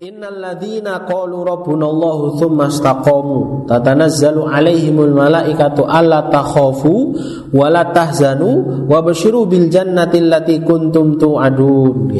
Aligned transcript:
Innal 0.00 0.40
ladzina 0.40 1.04
qalu 1.04 1.44
rabbunallahu 1.44 2.40
tsumma 2.40 2.72
istaqamu 2.72 3.68
tatanazzalu 3.68 4.48
alaihimul 4.48 5.12
malaikatu 5.12 5.84
alla 5.84 6.24
takhafu 6.32 7.12
wa 7.52 7.68
la 7.68 7.84
tahzanu 7.92 8.88
wa 8.88 8.96
basyiru 9.04 9.44
bil 9.44 9.68
jannati 9.68 10.24
allati 10.24 10.64
kuntum 10.64 11.20
tu'adun. 11.20 12.16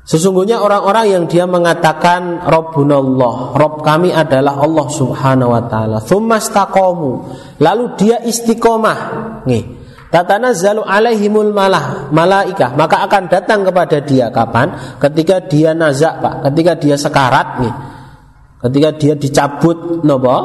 Sesungguhnya 0.00 0.64
orang-orang 0.64 1.12
yang 1.12 1.24
dia 1.28 1.44
mengatakan 1.44 2.40
Rabbunallah, 2.40 3.60
Rabb 3.60 3.84
kami 3.84 4.16
adalah 4.16 4.56
Allah 4.56 4.88
Subhanahu 4.88 5.52
wa 5.52 5.60
taala. 5.68 6.00
Tsumma 6.00 6.40
istaqamu, 6.40 7.10
lalu 7.60 7.84
dia 8.00 8.24
istiqomah. 8.24 8.98
Nih, 9.44 9.85
Tatanazzalu 10.16 10.80
alaihimul 10.80 11.52
malah 11.52 12.08
malaikah 12.08 12.72
maka 12.72 13.04
akan 13.04 13.28
datang 13.28 13.68
kepada 13.68 14.00
dia 14.00 14.32
kapan? 14.32 14.72
Ketika 14.96 15.44
dia 15.44 15.76
nazak 15.76 16.24
pak, 16.24 16.34
ketika 16.48 16.72
dia 16.80 16.96
sekarat 16.96 17.60
nih, 17.60 17.74
ketika 18.64 18.90
dia 18.96 19.12
dicabut 19.12 20.00
nopo, 20.08 20.36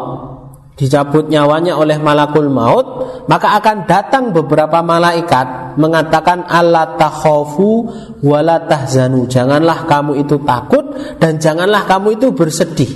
dicabut 0.76 1.32
nyawanya 1.32 1.80
oleh 1.80 1.96
malakul 2.04 2.52
maut, 2.52 2.86
maka 3.32 3.56
akan 3.64 3.88
datang 3.88 4.36
beberapa 4.36 4.84
malaikat 4.84 5.80
mengatakan 5.80 6.44
Allah 6.52 7.00
takhofu 7.00 7.88
wala 8.28 8.68
tahzanu. 8.68 9.24
Janganlah 9.24 9.88
kamu 9.88 10.20
itu 10.20 10.36
takut 10.44 10.84
dan 11.16 11.40
janganlah 11.40 11.88
kamu 11.88 12.20
itu 12.20 12.36
bersedih. 12.36 12.92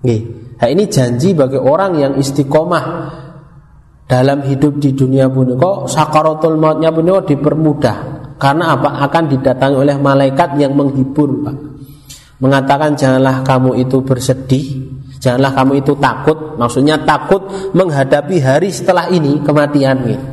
Nih, 0.00 0.20
nah 0.56 0.68
ini 0.72 0.88
janji 0.88 1.36
bagi 1.36 1.60
orang 1.60 1.92
yang 2.00 2.12
istiqomah 2.16 2.84
dalam 4.08 4.40
hidup 4.48 4.80
di 4.80 4.96
dunia 4.96 5.28
kok 5.28 5.86
sakaratul 5.86 6.56
mautnya 6.56 6.88
kok 6.88 7.28
dipermudah. 7.28 7.96
Karena 8.40 8.72
apa? 8.78 9.04
Akan 9.04 9.28
didatangi 9.28 9.76
oleh 9.76 9.96
malaikat 10.00 10.56
yang 10.56 10.72
menghibur 10.72 11.44
Pak. 11.44 11.56
Mengatakan 12.38 12.94
janganlah 12.94 13.42
kamu 13.42 13.82
itu 13.82 13.98
bersedih 14.00 14.66
janganlah 15.18 15.52
kamu 15.52 15.72
itu 15.82 15.92
takut. 15.98 16.56
Maksudnya 16.56 17.02
takut 17.02 17.44
menghadapi 17.74 18.38
hari 18.40 18.70
setelah 18.70 19.10
ini 19.10 19.42
kematian 19.42 19.96
gitu. 20.06 20.26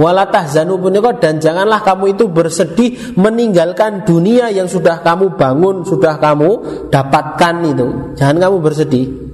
Walatah 0.00 0.48
zanu 0.48 0.80
dan 1.20 1.44
janganlah 1.44 1.84
kamu 1.84 2.16
itu 2.16 2.24
bersedih 2.32 3.20
meninggalkan 3.20 4.08
dunia 4.08 4.48
yang 4.48 4.64
sudah 4.64 5.04
kamu 5.04 5.36
bangun 5.36 5.84
sudah 5.84 6.16
kamu 6.16 6.50
dapatkan 6.88 7.54
itu. 7.68 8.16
Jangan 8.16 8.36
kamu 8.40 8.56
bersedih 8.64 9.29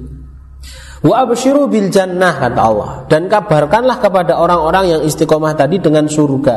Wa 1.04 1.28
absyiru 1.28 1.68
bil 1.68 1.92
jannah 1.92 2.40
kata 2.40 2.60
Allah 2.60 2.90
dan 3.10 3.28
kabarkanlah 3.28 4.00
kepada 4.00 4.40
orang-orang 4.40 4.84
yang 4.96 5.02
istiqomah 5.04 5.52
tadi 5.52 5.76
dengan 5.76 6.08
surga. 6.08 6.56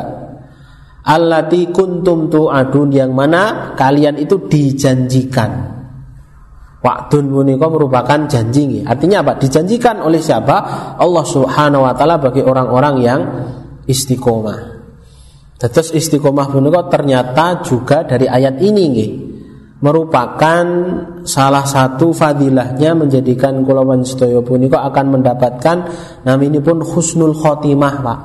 Allati 1.00 1.68
kuntum 1.72 2.28
tu'adun 2.28 2.88
yang 2.92 3.12
mana 3.12 3.72
kalian 3.76 4.20
itu 4.20 4.48
dijanjikan. 4.48 5.80
Waktun 6.80 7.28
punika 7.28 7.68
merupakan 7.68 8.24
janji 8.24 8.80
Artinya 8.80 9.20
apa? 9.20 9.36
Dijanjikan 9.36 10.00
oleh 10.00 10.16
siapa? 10.16 10.56
Allah 10.96 11.24
Subhanahu 11.28 11.84
wa 11.84 11.92
taala 11.92 12.16
bagi 12.16 12.40
orang-orang 12.40 12.94
yang 13.04 13.20
istiqomah. 13.84 14.80
Terus 15.60 15.92
istiqomah 15.92 16.48
punika 16.48 16.88
ternyata 16.88 17.60
juga 17.60 18.08
dari 18.08 18.24
ayat 18.24 18.64
ini 18.64 18.82
nggih 18.96 19.10
merupakan 19.80 20.64
salah 21.24 21.64
satu 21.64 22.12
fadilahnya 22.12 22.92
menjadikan 22.92 23.64
kulawan 23.64 24.04
sedaya 24.04 24.44
punika 24.44 24.84
akan 24.84 25.20
mendapatkan 25.20 25.76
ini 26.24 26.60
pun 26.60 26.84
husnul 26.84 27.32
khotimah 27.32 27.94
Pak. 28.04 28.20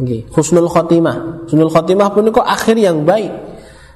Okay. 0.00 0.24
Husnul 0.32 0.72
khotimah. 0.72 1.46
Husnul 1.46 1.68
khotimah 1.68 2.08
punika 2.16 2.42
akhir 2.42 2.80
yang 2.80 3.04
baik. 3.04 3.30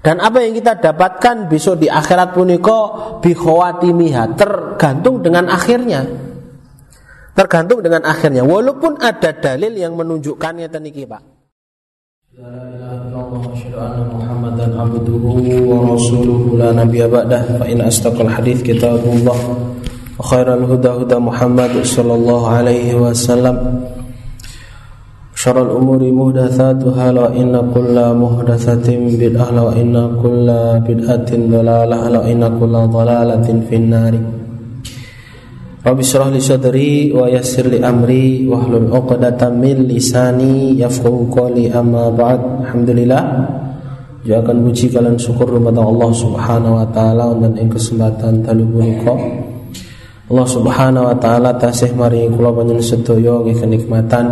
Dan 0.04 0.22
apa 0.22 0.38
yang 0.38 0.54
kita 0.54 0.78
dapatkan 0.78 1.50
besok 1.50 1.82
di 1.82 1.90
akhirat 1.90 2.30
punika 2.30 2.78
bi 3.18 3.34
khawatimiha 3.34 4.38
tergantung 4.38 5.18
dengan 5.24 5.50
akhirnya. 5.50 6.06
Tergantung 7.34 7.82
dengan 7.82 8.06
akhirnya. 8.06 8.46
Walaupun 8.46 9.02
ada 9.02 9.34
dalil 9.34 9.72
yang 9.74 9.98
menunjukkannya 9.98 10.68
teniki 10.70 11.08
Pak. 11.08 11.35
La 12.36 12.52
ilaha 12.68 13.00
illallah 13.00 13.48
asyhadu 13.48 14.12
Muhammadan 14.12 14.76
abduhu 14.76 15.40
wa 15.72 15.96
rasuluhu 15.96 16.60
la 16.60 16.68
nabiyya 16.68 17.08
ba'dah 17.08 17.56
fa 17.56 17.64
in 17.64 17.80
astaqal 17.80 18.28
hadits 18.28 18.60
kitabullah 18.60 19.32
wa 19.32 20.20
khairal 20.20 20.68
huda 20.68 21.00
huda 21.00 21.16
Muhammad 21.16 21.80
sallallahu 21.80 22.44
alaihi 22.44 22.92
wasallam 22.92 23.88
syarrul 25.32 25.80
umuri 25.80 26.12
muhdatsatuha 26.12 27.16
la 27.16 27.32
inna 27.32 27.64
kulla 27.72 28.12
muhdatsatin 28.12 29.16
bid'ah 29.16 29.56
la 29.56 29.72
inna 29.72 30.04
kulla 30.20 30.76
bid'atin 30.84 31.48
dhalalah 31.48 32.20
la 32.20 32.20
inna 32.28 32.52
kulla 32.52 32.84
dhalalatin 32.84 33.64
finnari 33.64 34.20
Rabbi 35.86 36.02
syrah 36.02 36.34
li 36.34 36.42
sadri 36.42 37.14
wa 37.14 37.30
yassir 37.30 37.70
li 37.70 37.78
amri 37.78 38.42
wa 38.42 38.58
hlul 38.58 38.90
'uqdatam 38.90 39.54
min 39.54 39.86
lisani 39.86 40.74
yafqahu 40.74 41.30
qawli 41.30 41.70
amma 41.70 42.10
ba'd. 42.10 42.66
Alhamdulillah. 42.66 43.22
Jakan 44.26 44.66
puji 44.66 44.90
kalian 44.90 45.14
syukur 45.14 45.46
kepada 45.46 45.78
Allah 45.78 46.10
Subhanahu 46.10 46.74
wa 46.74 46.86
taala 46.90 47.30
dan 47.38 47.54
ing 47.54 47.70
kesempatan 47.70 48.42
dalu 48.42 48.66
punika. 48.66 49.14
Allah 50.26 50.46
Subhanahu 50.50 51.06
wa 51.06 51.16
taala 51.22 51.54
tasih 51.54 51.94
mari 51.94 52.26
kula 52.34 52.50
panjenengan 52.50 52.82
sedaya 52.82 53.46
nggih 53.46 53.54
kenikmatan 53.54 54.26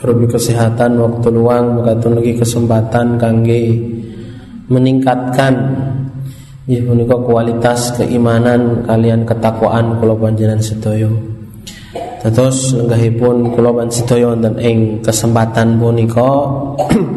Rubi 0.00 0.32
kesehatan 0.32 0.96
waktu 0.96 1.28
luang 1.28 1.76
mengatakan 1.76 2.16
lagi 2.16 2.40
kesempatan 2.40 3.20
kangge 3.20 3.76
meningkatkan 4.72 5.52
Ya 6.70 6.78
punika 6.86 7.18
kualitas 7.18 7.90
keimanan 7.98 8.86
kalian 8.86 9.26
ketakwaan 9.26 9.98
kula 9.98 10.14
panjenengan 10.14 10.62
sedaya. 10.62 11.10
Terus 12.22 12.78
lenggahipun 12.78 13.58
kula 13.58 13.74
panjenengan 13.74 13.90
sedaya 13.90 14.24
wonten 14.30 14.54
ing 14.62 14.78
kesempatan 15.02 15.82
punika 15.82 16.30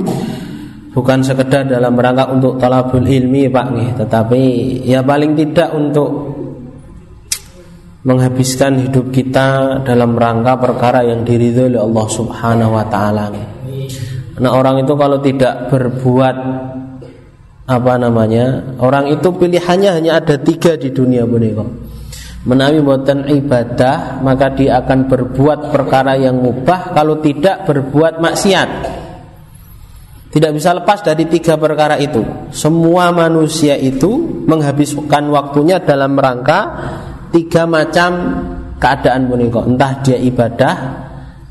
bukan 0.97 1.19
sekedar 1.22 1.69
dalam 1.69 1.94
rangka 1.94 2.34
untuk 2.34 2.58
talabul 2.58 3.06
ilmi 3.06 3.46
Pak 3.46 3.68
nih, 3.78 3.90
tetapi 3.94 4.42
ya 4.90 5.06
paling 5.06 5.38
tidak 5.38 5.69
untuk 5.78 6.09
menghabiskan 8.09 8.90
hidup 8.90 9.13
kita 9.13 9.80
dalam 9.86 10.18
rangka 10.18 10.58
perkara 10.58 11.06
yang 11.06 11.22
diridhoi 11.22 11.78
oleh 11.78 11.81
Allah 11.94 12.06
Subhanahu 12.09 12.74
wa 12.74 12.86
taala. 12.90 13.30
Nah, 14.34 14.50
orang 14.50 14.81
itu 14.81 14.97
kalau 14.97 15.22
tidak 15.22 15.69
berbuat 15.69 16.36
apa 17.63 17.94
namanya? 17.96 18.75
Orang 18.79 19.07
itu 19.07 19.31
pilihannya 19.31 19.90
hanya 20.01 20.12
ada 20.19 20.35
tiga 20.40 20.75
di 20.75 20.91
dunia 20.91 21.24
boneka 21.24 21.94
menawi 22.44 22.84
buatan 22.84 23.24
ibadah 23.31 24.19
maka 24.19 24.51
dia 24.51 24.84
akan 24.84 25.07
berbuat 25.07 25.72
perkara 25.72 26.19
yang 26.19 26.40
mubah. 26.40 26.91
Kalau 26.91 27.19
tidak 27.24 27.68
berbuat 27.68 28.19
maksiat. 28.19 28.69
Tidak 30.34 30.50
bisa 30.50 30.74
lepas 30.74 31.06
dari 31.06 31.29
tiga 31.29 31.62
perkara 31.62 31.94
itu. 32.01 32.50
Semua 32.50 33.13
manusia 33.13 33.78
itu 33.78 34.41
menghabiskan 34.50 35.30
waktunya 35.30 35.78
dalam 35.78 36.18
rangka 36.18 36.59
tiga 37.30 37.69
macam 37.69 38.12
keadaan 38.81 39.30
boneka 39.30 39.62
entah 39.63 39.94
dia 40.01 40.18
ibadah 40.18 40.75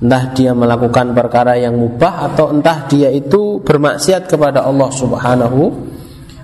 entah 0.03 0.25
dia 0.34 0.50
melakukan 0.50 1.15
perkara 1.15 1.55
yang 1.55 1.79
mubah 1.79 2.34
atau 2.34 2.50
entah 2.50 2.91
dia 2.91 3.06
itu 3.15 3.62
bermaksiat 3.62 4.27
kepada 4.27 4.67
Allah 4.67 4.91
Subhanahu 4.91 5.92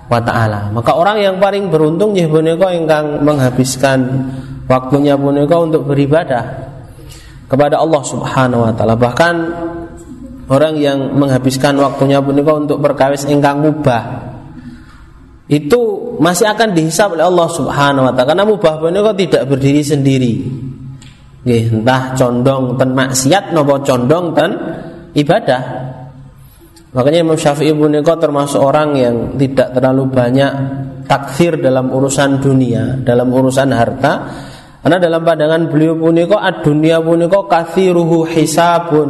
wa 0.08 0.20
taala. 0.24 0.72
Maka 0.72 0.96
orang 0.96 1.20
yang 1.20 1.36
paling 1.36 1.68
beruntung 1.68 2.16
ya 2.16 2.26
punika 2.26 2.72
ingkang 2.72 3.22
menghabiskan 3.22 4.28
waktunya 4.64 5.14
punika 5.14 5.56
untuk 5.60 5.84
beribadah 5.84 6.44
kepada 7.48 7.80
Allah 7.80 8.02
Subhanahu 8.04 8.64
wa 8.64 8.72
taala. 8.72 8.96
Bahkan 8.96 9.34
orang 10.48 10.74
yang 10.80 10.98
menghabiskan 11.16 11.76
waktunya 11.76 12.24
punika 12.24 12.52
untuk 12.56 12.80
berkawis 12.80 13.28
ingkang 13.28 13.60
mubah 13.60 14.32
itu 15.48 15.80
masih 16.20 16.44
akan 16.44 16.76
dihisap 16.76 17.16
oleh 17.16 17.24
Allah 17.24 17.48
Subhanahu 17.48 18.04
wa 18.08 18.12
taala 18.12 18.28
karena 18.32 18.44
mubah 18.44 18.74
punika 18.80 19.12
tidak 19.16 19.42
berdiri 19.48 19.80
sendiri. 19.84 20.34
Nggih, 21.48 21.80
entah 21.80 22.12
condong 22.12 22.76
ten 22.76 22.92
maksiat 22.92 23.56
napa 23.56 23.80
condong 23.80 24.36
ten 24.36 24.50
ibadah. 25.16 25.62
Makanya 26.88 27.20
Imam 27.20 27.36
Syafi'i 27.36 27.76
punika 27.76 28.16
termasuk 28.16 28.64
orang 28.64 28.96
yang 28.96 29.14
tidak 29.36 29.76
terlalu 29.76 30.08
banyak 30.08 30.52
takfir 31.04 31.60
dalam 31.60 31.92
urusan 31.92 32.40
dunia, 32.40 32.96
dalam 33.04 33.28
urusan 33.28 33.68
harta. 33.76 34.12
Karena 34.78 34.96
dalam 34.96 35.20
pandangan 35.20 35.68
beliau 35.68 36.00
punika 36.00 36.40
ad-dunya 36.40 37.02
punika 37.04 37.44
kathiruhu 37.44 38.24
hisabun 38.24 39.08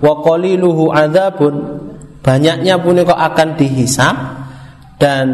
wa 0.00 0.12
qaliluhu 0.24 0.88
adzabun. 0.88 1.84
Banyaknya 2.24 2.80
punika 2.80 3.12
akan 3.12 3.60
dihisap 3.60 4.16
dan 4.98 5.26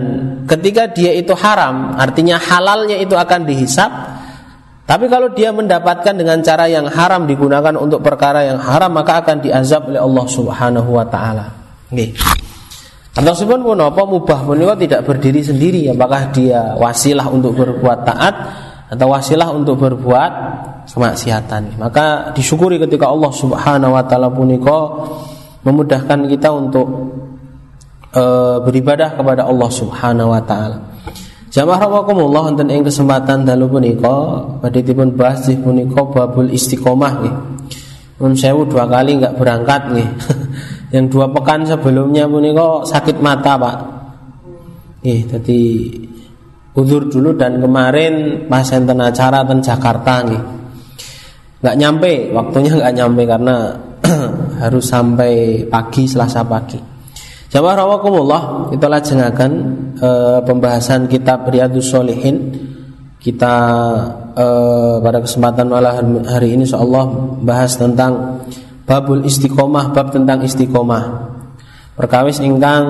ketika 0.44 0.92
dia 0.92 1.16
itu 1.16 1.32
haram, 1.32 1.96
artinya 1.96 2.36
halalnya 2.36 3.00
itu 3.00 3.16
akan 3.16 3.48
dihisap. 3.48 3.90
Tapi 4.84 5.08
kalau 5.08 5.32
dia 5.32 5.48
mendapatkan 5.48 6.12
dengan 6.12 6.44
cara 6.44 6.68
yang 6.68 6.84
haram 6.92 7.24
digunakan 7.24 7.72
untuk 7.80 8.04
perkara 8.04 8.44
yang 8.44 8.60
haram 8.60 8.92
maka 8.92 9.24
akan 9.24 9.40
diazab 9.40 9.88
oleh 9.88 9.96
Allah 9.96 10.26
Subhanahu 10.28 10.90
wa 10.92 11.08
taala. 11.08 11.63
Nggih. 11.94 12.10
Sebab 13.14 13.62
pun 13.62 13.78
apa 13.78 14.02
mubah 14.02 14.42
punika 14.42 14.74
tidak 14.74 15.06
berdiri 15.06 15.38
sendiri 15.38 15.86
apakah 15.86 16.34
dia 16.34 16.74
wasilah 16.74 17.30
untuk 17.30 17.54
berbuat 17.54 18.02
taat 18.02 18.34
atau 18.90 19.06
wasilah 19.06 19.54
untuk 19.54 19.78
berbuat 19.78 20.32
kemaksiatan. 20.90 21.78
Maka 21.78 22.34
disyukuri 22.34 22.82
ketika 22.82 23.06
Allah 23.06 23.30
Subhanahu 23.30 23.94
wa 23.94 24.02
taala 24.02 24.34
punika 24.34 24.78
memudahkan 25.62 26.26
kita 26.26 26.50
untuk 26.50 26.86
e, 28.10 28.22
beribadah 28.66 29.14
kepada 29.14 29.46
Allah 29.46 29.70
Subhanahu 29.70 30.34
wa 30.34 30.42
taala. 30.42 30.78
Jamaah 31.54 31.86
rahimakumullah 31.86 32.50
wonten 32.50 32.66
ing 32.66 32.82
kesempatan 32.82 33.46
dalu 33.46 33.70
punika 33.70 34.42
badhe 34.58 34.82
dipun 34.82 35.14
bahas 35.14 35.46
punika 35.62 36.02
babul 36.02 36.50
istiqomah 36.50 37.12
nggih. 37.22 37.36
Sewu 38.34 38.66
dua 38.66 38.90
kali 38.90 39.22
nggak 39.22 39.38
berangkat 39.38 39.82
nih. 39.94 40.08
Yang 40.94 41.10
dua 41.10 41.26
pekan 41.34 41.66
sebelumnya 41.66 42.30
pun 42.30 42.46
kok 42.54 42.86
sakit 42.86 43.18
mata 43.18 43.58
pak. 43.58 43.76
Ih, 45.02 45.26
jadi 45.26 45.60
uzur 46.78 47.10
dulu 47.10 47.34
dan 47.34 47.58
kemarin 47.58 48.46
pas 48.46 48.70
enten 48.70 49.02
acara 49.02 49.42
ten 49.42 49.58
Jakarta 49.58 50.22
nih. 50.22 50.42
Nggak 51.66 51.76
nyampe, 51.82 52.12
waktunya 52.30 52.72
nggak 52.78 52.94
nyampe 52.94 53.22
karena 53.26 53.56
harus 54.62 54.84
sampai 54.86 55.66
pagi 55.66 56.06
Selasa 56.06 56.46
pagi. 56.46 56.78
Jamaah 57.50 57.86
rawakumullah, 57.86 58.42
kita 58.70 58.86
lajengaken 58.86 59.52
e, 59.98 60.10
pembahasan 60.46 61.10
kitab 61.10 61.46
Riyadus 61.50 61.90
Solihin. 61.90 62.50
Kita 63.18 63.56
e, 64.34 64.46
pada 65.02 65.18
kesempatan 65.22 65.70
malam 65.70 66.22
hari 66.22 66.54
ini 66.54 66.66
insyaallah 66.66 67.38
bahas 67.42 67.78
tentang 67.78 68.42
babul 68.84 69.24
istiqomah 69.24 69.92
bab 69.92 70.12
tentang 70.12 70.44
istiqomah. 70.44 71.32
Perkawis 71.96 72.40
ingkang 72.40 72.84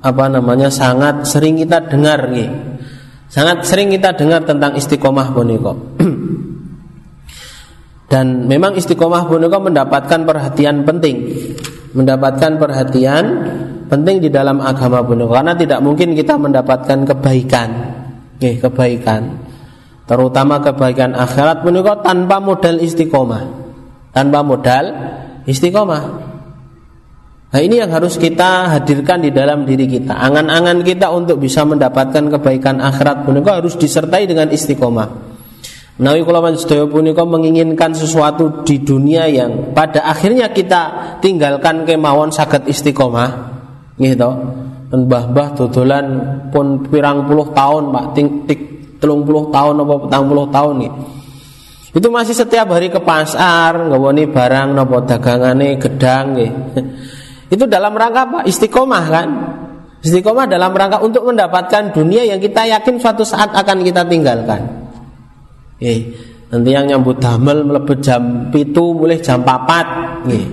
apa 0.00 0.24
namanya 0.32 0.72
sangat 0.72 1.28
sering 1.28 1.60
kita 1.60 1.84
dengar 1.84 2.32
nih 2.32 2.48
sangat 3.28 3.68
sering 3.68 3.92
kita 3.92 4.16
dengar 4.16 4.40
tentang 4.48 4.72
istiqomah 4.72 5.36
boneko 5.36 5.76
dan 8.12 8.48
memang 8.48 8.80
istiqomah 8.80 9.28
boneko 9.28 9.60
mendapatkan 9.60 10.24
perhatian 10.24 10.88
penting. 10.88 11.16
Mendapatkan 11.90 12.54
perhatian 12.54 13.24
penting 13.90 14.22
di 14.22 14.30
dalam 14.30 14.62
agama 14.62 15.02
boneko 15.02 15.34
karena 15.34 15.58
tidak 15.58 15.82
mungkin 15.82 16.14
kita 16.14 16.38
mendapatkan 16.38 16.98
kebaikan. 17.06 17.70
Nih 18.40 18.56
kebaikan. 18.62 19.22
Terutama 20.06 20.58
kebaikan 20.58 21.14
akhirat 21.14 21.62
boneko 21.62 22.02
tanpa 22.02 22.42
modal 22.42 22.82
istiqomah 22.82 23.59
tanpa 24.10 24.42
modal 24.42 24.84
istiqomah. 25.46 26.02
Nah 27.50 27.58
ini 27.58 27.82
yang 27.82 27.90
harus 27.90 28.14
kita 28.14 28.70
hadirkan 28.78 29.26
di 29.26 29.34
dalam 29.34 29.66
diri 29.66 29.90
kita. 29.90 30.14
Angan-angan 30.14 30.86
kita 30.86 31.10
untuk 31.10 31.42
bisa 31.42 31.66
mendapatkan 31.66 32.30
kebaikan 32.30 32.78
akhirat 32.78 33.26
pun 33.26 33.42
harus 33.42 33.74
disertai 33.74 34.30
dengan 34.30 34.46
istiqomah. 34.54 35.30
Menawi 35.98 36.24
kula 36.24 36.40
sedaya 36.56 36.86
punika 36.86 37.26
menginginkan 37.26 37.92
sesuatu 37.92 38.62
di 38.62 38.80
dunia 38.80 39.26
yang 39.28 39.74
pada 39.76 40.06
akhirnya 40.06 40.48
kita 40.54 40.82
tinggalkan 41.20 41.84
kemauan 41.84 42.30
sakit 42.30 42.70
istiqomah. 42.70 43.30
Gitu. 43.98 44.30
Dan 44.90 45.06
mbah-mbah 45.06 45.54
dodolan 45.54 46.06
pun 46.50 46.86
pirang 46.88 47.28
puluh 47.28 47.52
tahun, 47.54 47.94
Pak, 47.94 48.04
ting, 48.14 48.48
telung 48.98 49.26
puluh 49.26 49.50
tahun 49.50 49.80
apa 49.82 49.94
petang 50.06 50.24
puluh 50.26 50.46
tahun 50.50 50.74
nih 50.86 50.92
itu 51.90 52.06
masih 52.06 52.38
setiap 52.38 52.70
hari 52.70 52.86
ke 52.86 53.02
pasar, 53.02 53.74
ngawoni 53.90 54.30
barang 54.30 54.78
nopo 54.78 55.02
dagangane 55.02 55.74
gedang 55.74 56.38
nggih. 56.38 56.52
Itu 57.54 57.66
dalam 57.66 57.98
rangka 57.98 58.30
apa? 58.30 58.38
Istiqomah 58.46 59.04
kan? 59.10 59.28
Istiqomah 59.98 60.46
dalam 60.46 60.70
rangka 60.70 61.02
untuk 61.02 61.26
mendapatkan 61.26 61.90
dunia 61.90 62.22
yang 62.22 62.38
kita 62.38 62.62
yakin 62.78 63.02
suatu 63.02 63.26
saat 63.26 63.50
akan 63.50 63.82
kita 63.82 64.06
tinggalkan. 64.06 64.86
Eh, 65.82 66.14
nanti 66.54 66.70
yang 66.70 66.86
nyambut 66.86 67.18
damel 67.18 67.66
melebet 67.66 67.98
jam 67.98 68.54
pitu 68.54 68.94
mulai 68.94 69.18
jam 69.18 69.42
papat 69.42 69.86
nggih. 70.30 70.46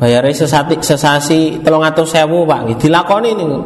Bayare 0.00 0.32
sesati 0.32 0.80
sesasi 0.80 1.60
sewu 1.60 2.48
Pak 2.48 2.60
nggih. 2.64 2.76
Dilakoni 2.80 3.30
niku. 3.36 3.58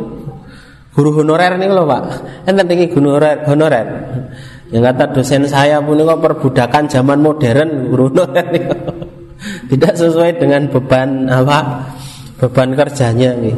Guru 0.98 1.22
honorer 1.22 1.54
nih 1.62 1.70
lho 1.70 1.86
Pak. 1.86 2.02
Enten 2.42 2.66
iki 2.74 2.90
guru 2.90 3.14
honorer. 3.14 3.46
honorer. 3.46 3.86
Yang 4.68 4.82
kata 4.92 5.04
dosen 5.16 5.42
saya 5.48 5.80
pun 5.80 5.96
kok 5.96 6.20
perbudakan 6.20 6.92
zaman 6.92 7.24
modern 7.24 7.88
Bruno 7.88 8.28
tidak 9.70 9.94
sesuai 9.96 10.36
dengan 10.36 10.68
beban 10.68 11.24
apa 11.32 11.88
beban 12.36 12.76
kerjanya 12.76 13.32
nih. 13.32 13.56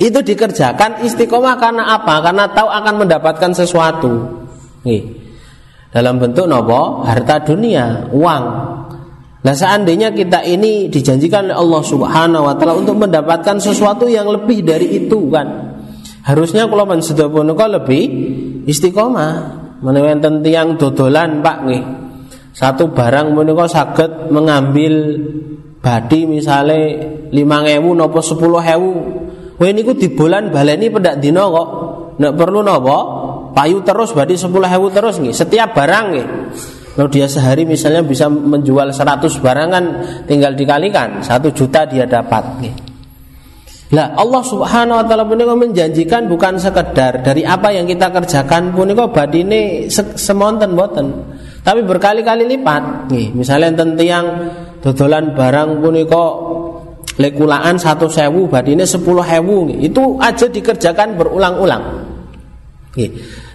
Itu 0.00 0.20
dikerjakan 0.24 1.04
istiqomah 1.04 1.56
karena 1.60 1.96
apa? 1.96 2.24
Karena 2.24 2.48
tahu 2.52 2.68
akan 2.68 2.94
mendapatkan 3.04 3.52
sesuatu. 3.52 4.12
Nih. 4.84 5.20
Dalam 5.90 6.16
bentuk 6.22 6.46
nopo 6.48 7.04
harta 7.04 7.42
dunia, 7.42 8.08
uang. 8.14 8.44
Nah 9.40 9.54
seandainya 9.56 10.12
kita 10.12 10.44
ini 10.44 10.86
dijanjikan 10.92 11.48
oleh 11.48 11.56
Allah 11.56 11.82
Subhanahu 11.82 12.44
Wa 12.44 12.54
Taala 12.60 12.76
untuk 12.76 12.96
mendapatkan 12.96 13.56
sesuatu 13.56 14.04
yang 14.06 14.28
lebih 14.28 14.62
dari 14.62 15.00
itu 15.04 15.32
kan, 15.32 15.80
harusnya 16.28 16.68
kalau 16.68 16.84
mensedoponuka 16.86 17.66
lebih 17.66 18.04
istiqomah 18.68 19.59
menawi 19.80 20.16
enten 20.16 20.44
tiyang 20.44 20.76
dodolan 20.76 21.40
Pak 21.44 21.58
nggih. 21.66 21.84
Satu 22.50 22.92
barang 22.92 23.32
menika 23.32 23.66
saged 23.70 24.28
mengambil 24.28 25.16
badi 25.80 26.28
misale 26.28 26.80
5000 27.32 27.96
napa 27.96 28.20
10000. 28.20 29.56
Kowe 29.60 29.68
niku 29.76 29.92
di 29.96 30.08
bulan 30.12 30.52
baleni 30.52 30.88
pendak 30.88 31.20
dina 31.20 31.44
kok. 31.48 31.68
Nek 32.20 32.32
perlu 32.36 32.60
napa? 32.60 32.98
Payu 33.56 33.80
terus 33.80 34.12
badi 34.12 34.36
10000 34.36 34.50
terus 34.92 35.14
nggih. 35.20 35.34
Setiap 35.34 35.72
barang 35.72 36.04
nggih. 36.12 36.26
Kalau 36.90 37.08
dia 37.08 37.30
sehari 37.30 37.64
misalnya 37.64 38.02
bisa 38.02 38.26
menjual 38.28 38.90
100 38.92 39.22
barang 39.40 39.68
kan 39.70 39.84
tinggal 40.26 40.52
dikalikan 40.52 41.22
1 41.22 41.54
juta 41.54 41.86
dia 41.86 42.04
dapat 42.04 42.44
nggih. 42.60 42.89
Lah 43.90 44.14
Allah 44.14 44.42
Subhanahu 44.46 45.02
wa 45.02 45.04
taala 45.06 45.26
punika 45.26 45.50
menjanjikan 45.58 46.30
bukan 46.30 46.54
sekedar 46.62 47.26
dari 47.26 47.42
apa 47.42 47.74
yang 47.74 47.90
kita 47.90 48.06
kerjakan 48.14 48.70
punika 48.70 49.10
badine 49.10 49.90
semonten 50.14 50.78
boten. 50.78 51.06
Tapi 51.60 51.82
berkali-kali 51.82 52.46
lipat. 52.46 53.10
Nih, 53.10 53.34
misalnya 53.34 53.74
enten 53.74 53.98
yang 53.98 54.26
dodolan 54.78 55.34
barang 55.34 55.82
punika 55.82 56.24
lekulaan 57.18 57.76
satu 57.76 58.06
sewu 58.06 58.46
badine 58.46 58.86
sepuluh 58.86 59.26
hewu 59.26 59.66
itu 59.82 60.16
aja 60.22 60.46
dikerjakan 60.46 61.18
berulang-ulang. 61.18 62.06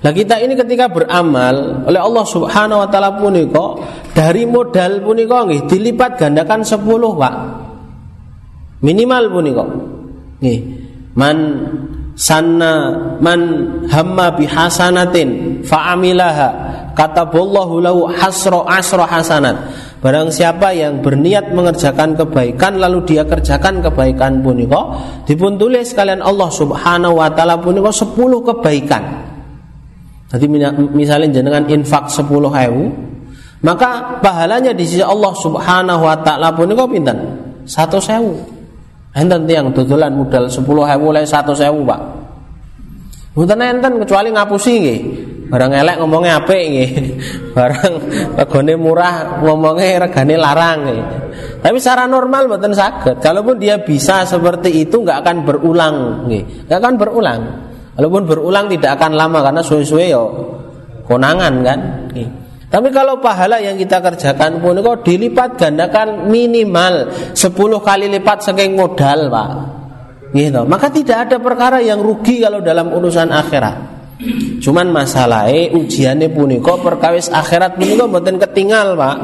Nah 0.03 0.11
kita 0.15 0.39
ini 0.39 0.55
ketika 0.55 0.87
beramal 0.87 1.83
oleh 1.83 1.99
Allah 1.99 2.23
Subhanahu 2.23 2.87
Wa 2.87 2.89
Taala 2.91 3.19
punika 3.19 3.83
dari 4.15 4.47
modal 4.47 5.03
punika 5.03 5.43
nih 5.43 5.67
dilipat 5.67 6.15
gandakan 6.15 6.63
sepuluh 6.63 7.11
pak 7.19 7.35
minimal 8.79 9.23
punika 9.35 9.65
Nih, 10.45 10.61
man 11.17 11.37
sanna 12.13 12.93
man 13.17 13.39
hamma 13.89 14.37
bihasanatin 14.37 15.61
fa'amilaha 15.65 16.49
kataballahu 16.93 17.81
lahu 17.81 18.01
hasra 18.13 18.61
asra 18.69 19.09
hasanat. 19.09 19.57
Barang 20.05 20.29
siapa 20.29 20.69
yang 20.69 21.01
berniat 21.01 21.49
mengerjakan 21.49 22.13
kebaikan 22.13 22.77
lalu 22.77 23.09
dia 23.09 23.25
kerjakan 23.25 23.81
kebaikan 23.81 24.45
punika 24.45 25.01
dipun 25.25 25.57
tulis 25.57 25.97
kalian 25.97 26.21
Allah 26.21 26.53
Subhanahu 26.53 27.17
wa 27.17 27.29
taala 27.33 27.57
punika 27.57 27.89
10 27.89 28.13
kebaikan. 28.45 29.03
Jadi 30.29 30.45
misalnya 30.93 31.41
jenengan 31.41 31.65
infak 31.65 32.05
10 32.13 32.21
hewu 32.29 32.85
maka 33.65 34.21
pahalanya 34.21 34.77
di 34.77 34.85
sisi 34.85 35.01
Allah 35.01 35.33
Subhanahu 35.33 36.05
wa 36.05 36.17
taala 36.21 36.53
punika 36.53 36.85
pinten? 36.85 37.17
Sewu. 37.65 38.54
Enten 39.15 39.47
tiang 39.47 39.71
dodolan 39.71 40.11
modal 40.11 40.51
10.000 40.51 40.67
mulai 40.99 41.23
100.000, 41.23 41.71
Pak. 41.87 42.01
Mboten 43.35 43.59
enten 43.59 43.93
kecuali 43.99 44.31
ngapusi 44.31 44.73
nggih. 44.79 45.01
Barang 45.51 45.71
elek 45.75 45.99
ngomongnya 45.99 46.39
apik 46.39 46.63
nggih. 46.71 46.91
Barang 47.55 47.91
regane 48.39 48.73
murah 48.79 49.43
ngomongnya 49.43 50.07
regane 50.07 50.39
larang 50.39 50.87
nggih. 50.87 51.01
Tapi 51.59 51.77
secara 51.83 52.07
normal 52.07 52.47
mboten 52.47 52.71
saged. 52.71 53.19
Kalaupun 53.19 53.59
dia 53.59 53.83
bisa 53.83 54.23
seperti 54.23 54.87
itu 54.87 55.03
nggak 55.03 55.19
akan 55.19 55.37
berulang 55.43 55.95
nggih. 56.31 56.67
Nggak 56.71 56.79
akan 56.79 56.93
berulang. 56.95 57.41
Kalaupun 57.95 58.23
berulang 58.23 58.65
tidak 58.71 58.99
akan 58.99 59.11
lama 59.19 59.39
karena 59.43 59.61
suwe-suwe 59.63 60.05
yo 60.07 60.23
konangan 61.03 61.53
kan 61.59 61.79
nggih. 62.15 62.44
Tapi 62.75 62.91
kalau 62.91 63.23
pahala 63.23 63.63
yang 63.63 63.79
kita 63.79 64.03
kerjakan 64.03 64.59
pun 64.59 64.75
kok 64.83 65.07
dilipat 65.07 65.55
gandakan 65.55 66.27
minimal 66.27 67.07
10 67.31 67.55
kali 67.79 68.11
lipat 68.11 68.51
saking 68.51 68.75
modal, 68.75 69.31
Pak. 69.31 69.49
Gitu. 70.35 70.59
Maka 70.67 70.91
tidak 70.91 71.17
ada 71.31 71.39
perkara 71.39 71.79
yang 71.79 72.03
rugi 72.03 72.43
kalau 72.43 72.59
dalam 72.59 72.91
urusan 72.91 73.31
akhirat. 73.31 73.95
Cuman 74.59 74.91
masalahnya 74.91 75.71
ujiannya 75.71 76.35
kok 76.59 76.83
perkawis 76.83 77.31
akhirat 77.31 77.79
kok 77.79 78.11
mboten 78.11 78.43
ketinggal, 78.43 78.99
Pak. 78.99 79.15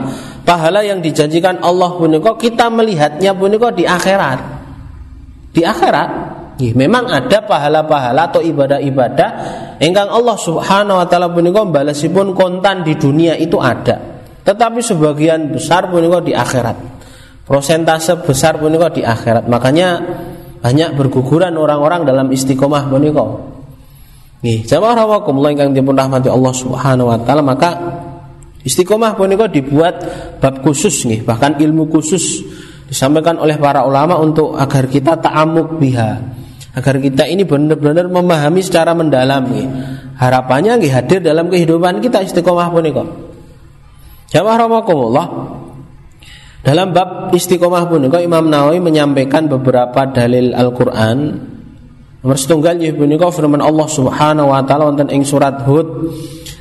Pahala 0.47 0.87
yang 0.87 1.03
dijanjikan 1.03 1.59
Allah 1.59 1.91
kok 1.99 2.39
kita 2.39 2.71
melihatnya 2.71 3.35
kok 3.35 3.75
di 3.75 3.83
akhirat. 3.83 4.39
Di 5.51 5.67
akhirat 5.67 6.09
memang 6.71 7.11
ada 7.11 7.43
pahala-pahala 7.43 8.31
atau 8.31 8.39
ibadah-ibadah 8.39 9.29
ingkang 9.81 10.09
Allah 10.13 10.37
Subhanahu 10.37 11.01
wa 11.01 11.05
taala 11.09 11.33
punika 11.33 11.65
balasipun 11.65 12.37
kontan 12.37 12.85
di 12.85 12.93
dunia 12.93 13.33
itu 13.33 13.57
ada. 13.57 14.21
Tetapi 14.45 14.79
sebagian 14.81 15.53
besar 15.53 15.89
punika 15.89 16.21
di 16.21 16.33
akhirat. 16.37 16.77
Prosentase 17.45 18.21
besar 18.21 18.61
punika 18.61 18.93
di 18.93 19.01
akhirat. 19.01 19.49
Makanya 19.49 19.89
banyak 20.61 20.93
berguguran 20.93 21.57
orang-orang 21.57 22.05
dalam 22.05 22.29
istiqomah 22.29 22.85
punika. 22.85 23.25
Nggih, 24.41 24.65
jamaah 24.65 25.05
rawakumullah 25.05 25.53
ingkang 25.53 25.73
dipun 25.73 25.93
rahmati 25.93 26.29
Allah 26.29 26.53
Subhanahu 26.53 27.13
wa 27.13 27.17
taala, 27.21 27.45
maka 27.45 27.69
istiqomah 28.65 29.13
punika 29.13 29.45
dibuat 29.45 30.01
bab 30.41 30.65
khusus 30.65 31.05
nih, 31.05 31.21
bahkan 31.21 31.57
ilmu 31.61 31.89
khusus 31.89 32.41
disampaikan 32.89 33.37
oleh 33.37 33.61
para 33.61 33.85
ulama 33.85 34.17
untuk 34.17 34.57
agar 34.57 34.89
kita 34.89 35.17
ta'amuk 35.21 35.77
biha 35.77 36.41
agar 36.71 36.95
kita 36.99 37.27
ini 37.27 37.43
benar-benar 37.43 38.07
memahami 38.07 38.63
secara 38.63 38.95
mendalam 38.95 39.43
ya. 39.51 39.65
harapannya 40.15 40.79
nggih 40.79 40.93
hadir 40.93 41.19
dalam 41.19 41.51
kehidupan 41.51 41.99
kita 41.99 42.23
istiqomah 42.23 42.71
punika 42.71 43.03
Jamaah 44.31 44.57
rahmakumullah 44.63 45.27
dalam 46.63 46.95
bab 46.95 47.35
istiqomah 47.35 47.91
punika 47.91 48.23
Imam 48.23 48.47
Nawawi 48.47 48.79
menyampaikan 48.79 49.51
beberapa 49.51 50.07
dalil 50.07 50.55
Al-Qur'an 50.55 51.51
Nomor 52.21 52.37
setunggal 52.37 52.77
ya 52.77 52.93
punika 52.93 53.33
firman 53.33 53.65
Allah 53.65 53.89
Subhanahu 53.89 54.53
wa 54.53 54.61
taala 54.61 54.93
wonten 54.93 55.09
ing 55.09 55.25
surat 55.25 55.65
Hud 55.65 56.13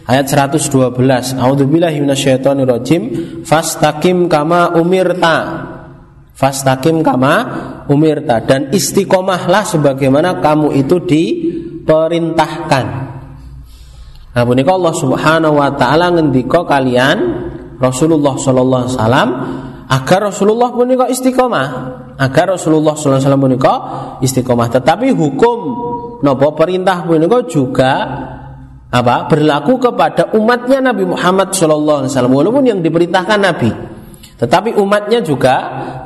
ayat 0.09 0.25
112. 0.25 1.37
A'udzubillahi 1.37 2.01
minasyaitonirrajim. 2.01 3.03
Fastaqim 3.45 4.25
kama 4.33 4.73
umirta 4.81 5.37
Fastakim 6.41 7.05
kama 7.05 7.45
umirta. 7.93 8.41
Dan 8.41 8.73
istiqomahlah 8.73 9.61
sebagaimana 9.69 10.41
kamu 10.41 10.73
itu 10.73 10.97
diperintahkan. 11.05 12.85
Nah, 14.31 14.43
punika 14.49 14.73
Allah 14.73 14.95
Subhanahu 14.97 15.61
wa 15.61 15.69
taala 15.77 16.09
ngendika 16.17 16.65
kalian 16.65 17.19
Rasulullah 17.77 18.41
sallallahu 18.41 18.83
alaihi 18.89 18.97
wasallam 18.97 19.29
agar 19.91 20.33
Rasulullah 20.33 20.71
punika 20.73 21.11
istiqomah, 21.13 21.69
agar 22.17 22.57
Rasulullah 22.57 22.97
sallallahu 22.97 23.21
alaihi 23.21 23.27
wasallam 23.29 23.45
punika 23.45 23.75
istiqomah. 24.25 24.71
Tetapi 24.81 25.13
hukum 25.13 25.59
nopo 26.25 26.57
perintah 26.57 27.05
punika 27.05 27.45
juga 27.45 27.93
apa? 28.89 29.29
Berlaku 29.29 29.77
kepada 29.77 30.33
umatnya 30.33 30.89
Nabi 30.89 31.05
Muhammad 31.05 31.53
sallallahu 31.53 32.07
alaihi 32.07 32.13
wasallam. 32.17 32.33
Walaupun 32.33 32.65
yang 32.65 32.81
diperintahkan 32.81 33.39
Nabi 33.45 33.90
tetapi 34.41 34.73
umatnya 34.81 35.21
juga 35.21 35.57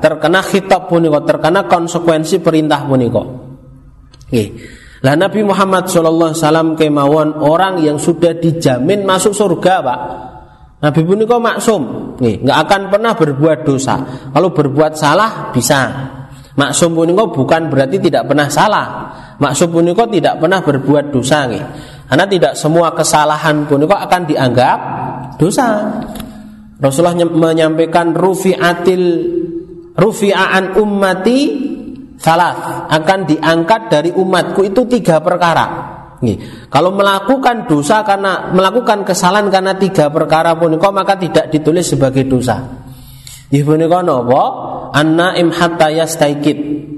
terkena 0.03 0.43
khitab 0.43 0.91
puniko, 0.91 1.23
terkena 1.23 1.71
konsekuensi 1.71 2.43
perintah 2.43 2.83
puniko. 2.83 3.23
Oke. 4.27 4.45
Lah 5.07 5.15
Nabi 5.15 5.47
Muhammad 5.47 5.87
Shallallahu 5.87 6.33
Alaihi 6.35 6.43
Wasallam 6.43 6.69
kemauan 6.75 7.31
orang 7.39 7.79
yang 7.79 8.01
sudah 8.03 8.35
dijamin 8.35 9.07
masuk 9.07 9.37
surga, 9.37 9.75
pak. 9.87 10.01
Nabi 10.83 11.01
puniko 11.07 11.39
maksum, 11.39 11.83
nih, 12.19 12.43
nggak 12.43 12.59
akan 12.67 12.81
pernah 12.91 13.13
berbuat 13.15 13.63
dosa. 13.63 14.03
Kalau 14.35 14.51
berbuat 14.51 14.99
salah 14.99 15.55
bisa. 15.55 15.81
Maksum 16.59 16.91
puniko 16.97 17.31
bukan 17.31 17.71
berarti 17.71 18.03
tidak 18.03 18.27
pernah 18.27 18.51
salah. 18.51 18.87
Maksum 19.39 19.71
puniko 19.71 20.11
tidak 20.11 20.43
pernah 20.43 20.59
berbuat 20.59 21.15
dosa, 21.15 21.47
nih. 21.47 21.63
Karena 22.11 22.27
tidak 22.27 22.53
semua 22.59 22.91
kesalahan 22.97 23.63
puniko 23.71 23.95
akan 23.95 24.21
dianggap 24.27 24.79
dosa. 25.39 26.01
Rasulullah 26.79 27.15
menyampaikan 27.15 28.11
rufi'atil 28.15 29.07
rufi'an 29.95 30.75
ummati 30.75 31.39
salah 32.19 32.87
akan 32.91 33.19
diangkat 33.31 33.81
dari 33.91 34.11
umatku 34.11 34.67
itu 34.67 34.83
tiga 34.91 35.23
perkara. 35.23 35.95
Nih, 36.25 36.67
kalau 36.73 36.95
melakukan 36.95 37.69
dosa 37.69 38.01
karena 38.01 38.49
melakukan 38.55 39.05
kesalahan 39.05 39.53
karena 39.53 39.77
tiga 39.77 40.09
perkara 40.09 40.57
pun 40.57 40.75
maka 40.79 41.21
tidak 41.21 41.53
ditulis 41.53 41.85
sebagai 41.85 42.25
dosa. 42.25 42.65
Nggih 43.53 43.63
punika 43.63 44.01
napa? 44.01 44.43
Annaim 44.95 45.53
hatta. 45.53 45.93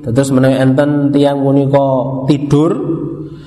Terus 0.06 0.28
menawi 0.30 0.56
enten 0.62 1.10
tiyang 1.10 1.42
punika 1.42 1.86
tidur 2.30 2.72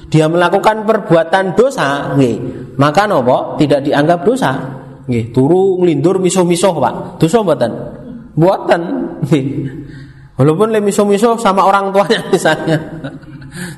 dia 0.10 0.26
melakukan 0.26 0.90
perbuatan 0.90 1.54
dosa, 1.54 2.18
nggih. 2.18 2.38
Maka 2.76 3.06
napa? 3.06 3.56
Tidak 3.62 3.80
dianggap 3.86 4.26
dosa. 4.26 4.79
Nggih, 5.10 5.34
turu 5.34 5.82
nglindur 5.82 6.22
misuh-misuh, 6.22 6.78
Pak. 6.78 7.18
Dosa 7.18 7.42
mboten? 7.42 7.72
Mboten. 8.38 8.82
Walaupun 10.38 10.70
le 10.70 10.80
misuh-misuh 10.86 11.34
sama 11.42 11.66
orang 11.66 11.90
tuanya 11.90 12.22
misalnya. 12.34 12.78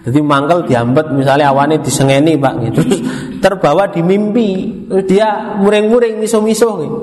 Jadi 0.04 0.20
mangkel 0.20 0.68
diambet 0.68 1.16
misalnya 1.16 1.56
awane 1.56 1.80
disengeni, 1.80 2.36
Pak, 2.36 2.54
gitu. 2.68 2.84
Terus 2.84 3.00
terbawa 3.40 3.88
di 3.88 4.04
mimpi, 4.04 4.50
dia 5.08 5.56
muring-muring 5.56 6.20
misuh-misuh 6.20 6.74
gitu. 6.84 7.00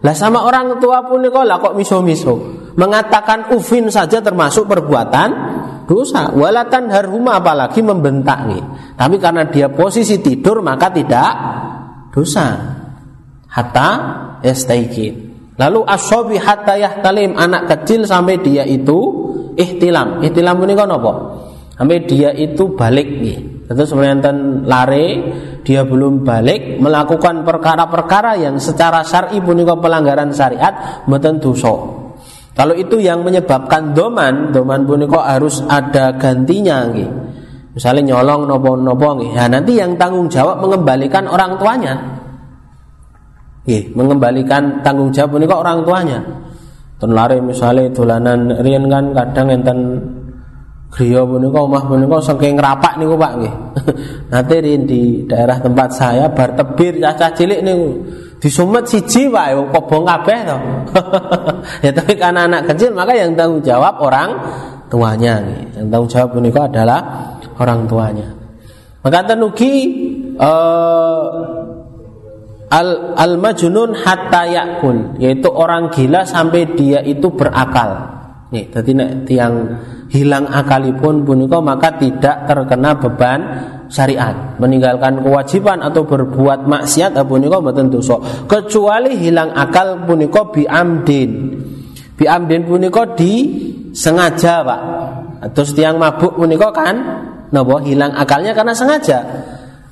Lah 0.00 0.16
sama 0.16 0.48
orang 0.48 0.80
tua 0.80 1.04
pun 1.04 1.20
kok 1.28 1.44
lah 1.44 1.60
kok 1.60 1.76
misuh-misuh. 1.76 2.72
Mengatakan 2.80 3.52
ufin 3.52 3.92
saja 3.92 4.24
termasuk 4.24 4.64
perbuatan 4.64 5.28
dosa. 5.84 6.32
Walatan 6.32 6.88
haruma 6.88 7.44
apalagi 7.44 7.84
membentak 7.84 8.48
nih. 8.48 8.62
Tapi 8.96 9.16
karena 9.20 9.48
dia 9.48 9.68
posisi 9.68 10.20
tidur 10.24 10.64
maka 10.64 10.92
tidak 10.92 11.30
dosa 12.12 12.75
hatta 13.56 13.88
yastaikid. 14.44 15.14
Lalu 15.56 15.80
asobi 15.88 16.36
hatta 16.36 16.76
yahtalim 16.76 17.32
anak 17.32 17.64
kecil 17.72 18.04
sampai 18.04 18.36
dia 18.44 18.68
itu 18.68 18.98
ihtilam. 19.56 20.20
Ihtilam 20.20 20.60
ini 20.68 20.76
kan 20.76 20.92
apa? 20.92 21.12
Sampai 21.80 22.04
dia 22.04 22.28
itu 22.36 22.76
balik 22.76 23.08
nih. 23.08 23.38
Terus 23.66 23.88
sebenarnya 23.90 24.30
lare 24.68 25.06
dia 25.66 25.82
belum 25.82 26.22
balik 26.22 26.78
melakukan 26.78 27.42
perkara-perkara 27.42 28.38
yang 28.38 28.60
secara 28.62 29.02
syar'i 29.02 29.42
punika 29.42 29.74
pelanggaran 29.74 30.30
syariat 30.30 31.02
mboten 31.08 31.42
dosa. 31.42 31.74
Kalau 32.56 32.72
itu 32.72 32.96
yang 33.02 33.20
menyebabkan 33.20 33.92
doman, 33.92 34.54
doman 34.54 34.86
punika 34.88 35.28
harus 35.28 35.60
ada 35.68 36.14
gantinya 36.16 36.88
nih. 36.88 37.08
Misalnya 37.76 38.16
nyolong 38.16 38.48
nopo-nopo 38.48 39.20
nih. 39.20 39.36
Nah, 39.36 39.48
nanti 39.52 39.76
yang 39.76 40.00
tanggung 40.00 40.32
jawab 40.32 40.64
mengembalikan 40.64 41.28
orang 41.28 41.60
tuanya. 41.60 42.24
Nggih, 43.66 43.98
mengembalikan 43.98 44.78
tanggung 44.86 45.10
jawab 45.10 45.42
ini 45.42 45.50
kok 45.50 45.60
orang 45.66 45.82
tuanya. 45.82 46.18
Ten 46.96 47.10
lari 47.12 47.42
misalnya 47.42 47.90
dolanan 47.90 48.62
rian 48.62 48.86
kan 48.86 49.10
kadang 49.10 49.52
enten 49.52 49.78
griya 50.88 51.26
punika 51.26 51.60
omah 51.66 51.82
punika 51.84 52.16
saking 52.22 52.56
ngrapak 52.56 52.94
niku 52.96 53.18
Pak 53.18 53.32
nggih. 53.42 53.54
Nanti 54.32 54.54
rian 54.62 54.86
di 54.86 55.26
daerah 55.26 55.58
tempat 55.58 55.92
saya 55.92 56.30
bar 56.30 56.54
tebir 56.54 57.02
cacah 57.02 57.34
cilik 57.34 57.60
niku 57.66 57.88
disumet 58.38 58.86
siji 58.86 59.26
wae 59.26 59.58
kobong 59.74 60.06
kabeh 60.06 60.38
to. 60.46 60.58
ya 61.84 61.90
tapi 61.90 62.14
karena 62.14 62.46
anak 62.46 62.70
kecil 62.70 62.94
maka 62.94 63.18
yang 63.18 63.34
tanggung 63.34 63.66
jawab 63.66 63.98
orang 63.98 64.30
tuanya 64.86 65.42
nih. 65.42 65.82
Yang 65.82 65.86
tanggung 65.90 66.10
jawab 66.14 66.28
punika 66.38 66.60
adalah 66.70 67.00
orang 67.58 67.82
tuanya. 67.90 68.30
Maka 69.02 69.34
tenugi 69.34 69.74
eh, 70.38 71.22
al 72.70 73.14
al 73.14 73.38
majnun 73.38 73.94
hatta 73.94 74.42
yakul 74.50 75.18
yaitu 75.22 75.46
orang 75.50 75.90
gila 75.94 76.26
sampai 76.26 76.74
dia 76.74 77.02
itu 77.02 77.30
berakal. 77.34 78.14
Nih 78.50 78.70
jadi 78.70 78.90
nek 78.94 79.10
tiang 79.26 79.54
hilang 80.10 80.46
akalipun 80.46 81.26
puniko 81.26 81.58
maka 81.62 81.98
tidak 81.98 82.46
terkena 82.46 82.94
beban 82.98 83.40
syariat. 83.90 84.58
Meninggalkan 84.58 85.22
kewajiban 85.22 85.82
atau 85.82 86.06
berbuat 86.06 86.66
maksiat 86.66 87.18
puniko 87.26 87.62
mboten 87.62 87.90
dosa. 87.90 88.18
Kecuali 88.46 89.18
hilang 89.18 89.54
akal 89.54 90.06
puniko 90.06 90.50
biamdin. 90.50 91.30
Biamdin 92.16 92.62
puniko 92.66 93.14
di 93.14 93.32
sengaja 93.92 94.62
pak. 94.62 94.80
Terus 95.54 95.70
tiang 95.76 96.00
mabuk 96.00 96.34
puniko 96.38 96.70
kan 96.74 96.96
nopo 97.50 97.78
hilang 97.82 98.10
akalnya 98.14 98.50
karena 98.50 98.74
sengaja 98.74 99.18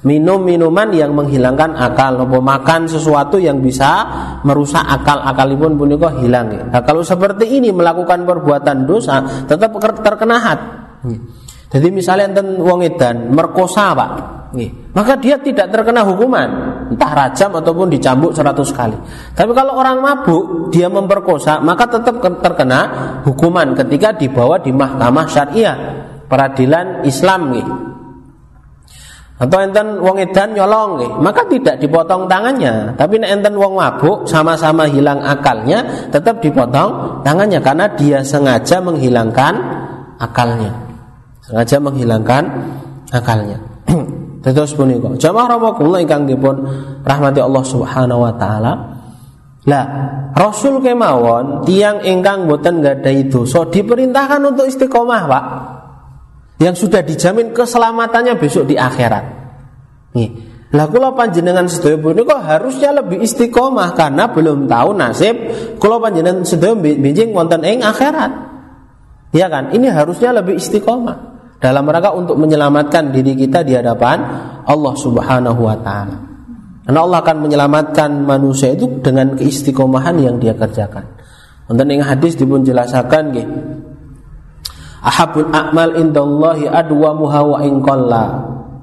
minum 0.05 0.41
minuman 0.45 0.93
yang 0.93 1.17
menghilangkan 1.17 1.75
akal. 1.75 2.21
Nopo 2.21 2.39
makan 2.39 2.87
sesuatu 2.87 3.41
yang 3.41 3.59
bisa 3.59 4.07
merusak 4.45 4.85
akal. 4.85 5.21
Akalipun 5.25 5.75
punika 5.75 6.13
hilang. 6.21 6.71
Nah, 6.71 6.81
kalau 6.85 7.03
seperti 7.03 7.59
ini 7.59 7.73
melakukan 7.73 8.23
perbuatan 8.23 8.85
dosa 8.85 9.45
tetap 9.49 9.75
terkena 9.81 10.37
had. 10.39 10.61
Jadi 11.75 11.91
misalnya 11.91 12.31
enten 12.31 12.61
wong 12.63 12.87
edan 12.87 13.35
merkosa 13.35 13.97
pak. 13.97 14.11
Maka 14.95 15.19
dia 15.19 15.43
tidak 15.43 15.75
terkena 15.75 16.07
hukuman. 16.07 16.49
Entah 16.95 17.11
rajam 17.11 17.59
ataupun 17.59 17.91
dicambuk 17.91 18.31
seratus 18.31 18.71
kali. 18.71 18.95
Tapi 19.35 19.51
kalau 19.51 19.75
orang 19.75 19.99
mabuk 19.99 20.71
dia 20.71 20.87
memperkosa 20.87 21.59
maka 21.59 21.91
tetap 21.91 22.23
terkena 22.23 22.81
hukuman 23.27 23.75
ketika 23.75 24.15
dibawa 24.15 24.63
di 24.63 24.71
mahkamah 24.71 25.27
syariah. 25.27 25.77
Peradilan 26.25 27.05
Islam 27.05 27.41
nih 27.53 27.67
atau 29.35 29.59
enten 29.59 29.99
wong 29.99 30.23
edan 30.23 30.55
nyolong 30.55 31.19
maka 31.19 31.43
tidak 31.51 31.83
dipotong 31.83 32.31
tangannya. 32.31 32.95
Tapi 32.95 33.19
nek 33.19 33.31
enten 33.41 33.59
wong 33.59 33.75
mabuk 33.75 34.31
sama-sama 34.31 34.87
hilang 34.87 35.19
akalnya, 35.19 35.83
tetap 36.15 36.39
dipotong 36.39 37.23
tangannya 37.27 37.59
karena 37.59 37.91
dia 37.99 38.23
sengaja 38.23 38.79
menghilangkan 38.79 39.55
akalnya. 40.23 40.73
sengaja 41.45 41.77
menghilangkan 41.77 42.43
akalnya. 43.13 43.59
Terus 44.45 44.77
punika. 44.77 45.13
Jamaah 45.17 45.57
rahimakumullah 45.57 46.01
ingkang 46.05 46.25
dipun 46.29 46.65
rahmati 47.05 47.41
Allah 47.41 47.65
Subhanahu 47.65 48.25
wa 48.25 48.33
taala. 48.37 48.73
Lah, 49.65 49.85
Rasul 50.37 50.85
kemawon 50.85 51.65
tiang 51.65 52.05
ingkang 52.05 52.45
boten 52.45 52.85
gadai 52.85 53.33
dosa 53.33 53.65
diperintahkan 53.65 54.41
untuk 54.45 54.69
istiqomah, 54.69 55.23
Pak. 55.25 55.45
Yang 56.63 56.87
sudah 56.87 57.03
dijamin 57.03 57.51
keselamatannya 57.51 58.39
besok 58.39 58.71
di 58.71 58.79
akhirat. 58.79 59.25
Nih. 60.15 60.31
Lah 60.75 60.91
kula 60.91 61.15
panjenengan 61.15 61.71
sedaya 61.71 61.95
punika 62.03 62.43
harusnya 62.43 62.91
lebih 62.91 63.23
istiqomah 63.23 63.95
karena 63.95 64.27
belum 64.27 64.67
tahu 64.67 64.91
nasib 64.99 65.37
kula 65.79 66.03
panjenengan 66.03 66.43
sedaya 66.43 66.75
benjing 66.75 67.31
wonten 67.31 67.63
ing 67.63 67.87
akhirat. 67.87 68.33
Ya 69.31 69.47
kan? 69.47 69.71
Ini 69.71 69.91
harusnya 69.95 70.35
lebih 70.35 70.59
istiqomah 70.59 71.35
dalam 71.63 71.87
rangka 71.87 72.11
untuk 72.15 72.37
menyelamatkan 72.43 73.15
diri 73.15 73.39
kita 73.39 73.63
di 73.63 73.79
hadapan 73.79 74.19
Allah 74.67 74.95
Subhanahu 74.99 75.61
wa 75.63 75.77
taala. 75.79 76.17
Karena 76.85 77.01
Allah 77.01 77.19
akan 77.25 77.37
menyelamatkan 77.41 78.11
manusia 78.29 78.77
itu 78.77 79.01
dengan 79.01 79.33
keistiqomahan 79.39 80.21
yang 80.21 80.37
dia 80.37 80.53
kerjakan. 80.53 81.17
Wonten 81.65 81.89
ing 81.89 82.05
hadis 82.05 82.37
dipun 82.37 82.61
jelasaken 82.61 83.25
nggih. 83.33 83.49
Ahabul 85.05 85.53
a'mal 85.53 86.01
indallahi 86.01 86.65
adwamuha 86.65 87.41
wa 87.45 87.59
in 87.61 87.85
qalla. 87.85 88.25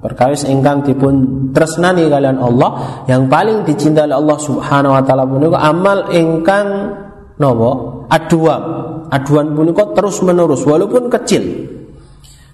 Perkawis 0.01 0.45
ingkang 0.45 0.85
dipun 0.85 1.13
tresnani 1.53 2.09
kalian 2.09 2.41
Allah 2.41 3.03
yang 3.05 3.29
paling 3.29 3.65
dicintai 3.65 4.09
oleh 4.09 4.17
Allah 4.17 4.37
Subhanahu 4.41 4.93
wa 4.97 5.01
taala 5.05 5.25
punika 5.29 5.57
amal 5.61 6.09
ingkang 6.13 6.67
napa? 7.37 7.71
Aduan. 8.09 8.61
Aduan 9.13 9.53
punika 9.53 9.93
terus 9.93 10.21
menerus 10.25 10.65
walaupun 10.65 11.09
kecil 11.09 11.43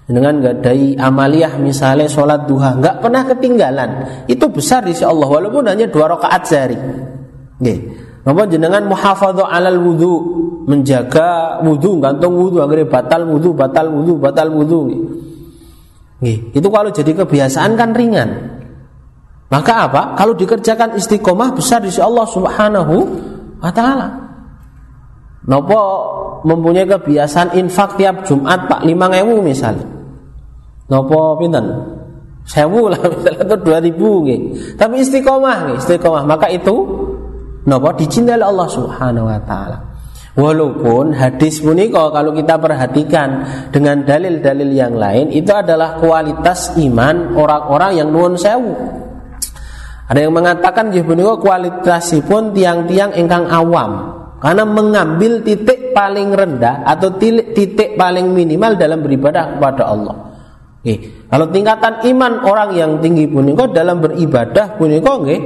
dengan 0.08 0.40
gadai 0.40 0.96
amaliyah 0.96 1.60
misalnya 1.60 2.08
sholat 2.08 2.48
duha 2.48 2.80
nggak 2.80 3.04
pernah 3.04 3.28
ketinggalan 3.28 3.90
itu 4.32 4.48
besar 4.48 4.88
di 4.88 4.96
sisi 4.96 5.04
Allah 5.04 5.28
walaupun 5.28 5.68
hanya 5.68 5.92
dua 5.92 6.16
rakaat 6.16 6.48
sehari 6.48 6.80
Nggih. 7.60 8.07
Napa 8.28 8.44
jenengan 8.44 8.84
muhafadzah 8.92 9.48
alal 9.48 9.80
wudu 9.80 10.14
menjaga 10.68 11.64
wudu 11.64 11.96
gantung 12.04 12.36
wudu 12.36 12.60
agar 12.60 12.84
batal 12.84 13.24
wudu 13.24 13.56
batal 13.56 13.88
wudu 13.88 14.20
batal 14.20 14.52
wudu 14.52 14.80
nggih. 16.20 16.52
Itu 16.52 16.68
kalau 16.68 16.92
jadi 16.92 17.24
kebiasaan 17.24 17.80
kan 17.80 17.96
ringan. 17.96 18.60
Maka 19.48 19.88
apa? 19.88 20.02
Kalau 20.20 20.36
dikerjakan 20.36 21.00
istiqomah 21.00 21.56
besar 21.56 21.80
di 21.80 21.88
Allah 22.04 22.28
Subhanahu 22.28 22.96
wa 23.64 23.72
taala. 23.72 24.08
Nopo 25.48 25.80
mempunyai 26.44 26.84
kebiasaan 26.84 27.56
infak 27.56 27.96
tiap 27.96 28.28
Jumat 28.28 28.68
Pak 28.68 28.84
5000 28.84 29.40
misalnya. 29.40 29.88
Nopo 30.92 31.40
pinten? 31.40 31.64
Sewu 32.44 32.92
lah 32.92 33.00
misalnya 33.16 33.44
itu 33.48 33.56
dua 33.64 33.80
gitu. 33.80 34.44
Tapi 34.76 35.00
istiqomah 35.00 35.72
nih, 35.72 35.76
istiqomah. 35.80 36.28
Maka 36.28 36.52
itu 36.52 36.76
nopo 37.68 37.92
dicintai 37.94 38.40
Allah 38.40 38.68
Subhanahu 38.72 39.28
Wa 39.28 39.40
Taala. 39.44 39.78
Walaupun 40.38 41.18
hadis 41.18 41.66
punika 41.66 42.14
kalau 42.14 42.30
kita 42.30 42.62
perhatikan 42.62 43.42
dengan 43.74 44.06
dalil-dalil 44.06 44.70
yang 44.70 44.94
lain 44.94 45.34
itu 45.34 45.50
adalah 45.50 45.98
kualitas 45.98 46.78
iman 46.78 47.34
orang-orang 47.34 47.98
yang 47.98 48.14
nuwun 48.14 48.38
sewu. 48.38 48.70
Ada 50.08 50.30
yang 50.30 50.38
mengatakan 50.38 50.94
jih 50.94 51.02
punika 51.02 51.42
pun 52.22 52.54
tiang-tiang 52.54 53.18
ingkang 53.18 53.50
awam 53.50 54.14
karena 54.38 54.62
mengambil 54.62 55.42
titik 55.42 55.98
paling 55.98 56.30
rendah 56.30 56.86
atau 56.86 57.18
titik 57.18 57.98
paling 57.98 58.30
minimal 58.30 58.78
dalam 58.78 59.02
beribadah 59.02 59.58
kepada 59.58 59.90
Allah. 59.90 60.16
Oke. 60.86 61.26
Kalau 61.28 61.50
tingkatan 61.50 61.94
iman 62.13 62.34
orang 62.46 62.70
yang 62.78 62.91
tinggi 63.02 63.26
punika 63.26 63.65
dalam 63.74 64.06
beribadah 64.06 64.78
punika 64.78 65.18
nggih 65.18 65.41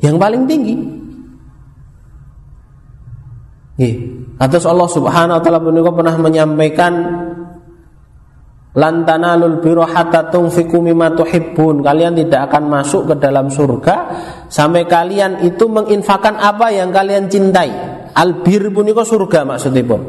yang 0.00 0.16
paling 0.16 0.48
tinggi. 0.48 0.99
Atas 4.40 4.64
Allah 4.68 4.88
Subhanahu 4.88 5.36
wa 5.40 5.42
taala 5.42 5.60
punika 5.60 5.90
pernah 5.92 6.16
menyampaikan 6.16 6.92
Lantana 8.70 9.34
lul 9.34 9.58
biro 9.58 9.82
hatta 9.82 10.30
tunfiku 10.30 10.78
mimma. 10.78 11.18
Kalian 11.82 12.14
tidak 12.14 12.40
akan 12.50 12.70
masuk 12.70 13.10
ke 13.10 13.14
dalam 13.18 13.50
surga 13.50 13.96
sampai 14.46 14.86
kalian 14.86 15.42
itu 15.42 15.66
menginfakkan 15.66 16.38
apa 16.38 16.70
yang 16.70 16.94
kalian 16.94 17.26
cintai. 17.26 17.70
Albir 18.14 18.70
punika 18.70 19.02
surga 19.02 19.42
maksudnya 19.42 19.82
pun. 19.82 20.02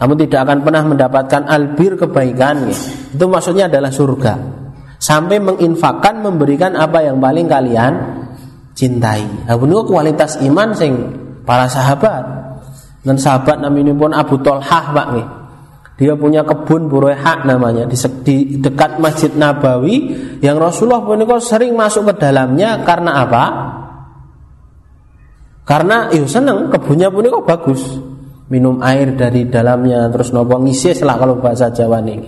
Kamu 0.00 0.16
tidak 0.16 0.48
akan 0.48 0.58
pernah 0.64 0.82
mendapatkan 0.88 1.42
albir 1.44 2.00
kebaikan. 2.00 2.72
Itu 3.12 3.28
maksudnya 3.28 3.68
adalah 3.68 3.92
surga. 3.92 4.32
Sampai 4.96 5.36
menginfakkan 5.36 6.24
memberikan 6.24 6.72
apa 6.80 7.04
yang 7.04 7.20
paling 7.20 7.44
kalian 7.44 7.92
cintai. 8.72 9.44
Nah, 9.44 9.60
kualitas 9.84 10.40
iman 10.40 10.72
sing 10.72 10.92
para 11.44 11.68
sahabat. 11.68 12.40
Dan 13.00 13.16
sahabat 13.16 13.64
namanya 13.64 13.96
pun 13.96 14.12
Abu 14.12 14.36
Tolhah 14.44 14.84
Pak 14.92 15.08
nih. 15.16 15.26
Dia 16.00 16.16
punya 16.16 16.40
kebun 16.40 16.88
bureha 16.88 17.44
namanya 17.44 17.84
di, 17.84 17.96
di 18.24 18.56
dekat 18.56 18.96
Masjid 18.96 19.28
Nabawi 19.36 20.16
yang 20.40 20.56
Rasulullah 20.56 21.04
pun 21.04 21.20
sering 21.44 21.76
masuk 21.76 22.08
ke 22.08 22.24
dalamnya 22.24 22.80
karena 22.88 23.20
apa? 23.20 23.44
Karena 25.68 26.08
iya 26.08 26.24
seneng 26.24 26.72
kebunnya 26.72 27.12
pun 27.12 27.28
bagus 27.44 28.00
minum 28.48 28.80
air 28.80 29.12
dari 29.12 29.44
dalamnya 29.52 30.08
terus 30.08 30.32
nopo 30.32 30.56
ngisi 30.56 30.96
lah 31.04 31.20
kalau 31.20 31.36
bahasa 31.36 31.68
Jawa 31.68 32.00
nih. 32.00 32.20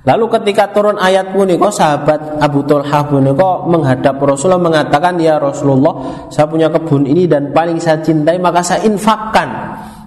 Lalu 0.00 0.24
ketika 0.36 0.72
turun 0.72 0.96
ayat 0.96 1.32
puniko 1.32 1.68
sahabat 1.68 2.40
Abu 2.40 2.64
Talha 2.68 3.04
puniko 3.04 3.64
menghadap 3.64 4.16
Rasulullah 4.20 4.60
mengatakan 4.60 5.16
ya 5.16 5.36
Rasulullah 5.40 6.28
saya 6.28 6.48
punya 6.48 6.68
kebun 6.68 7.08
ini 7.08 7.24
dan 7.24 7.52
paling 7.52 7.80
saya 7.80 8.00
cintai 8.04 8.36
maka 8.36 8.60
saya 8.60 8.84
infakkan 8.84 9.48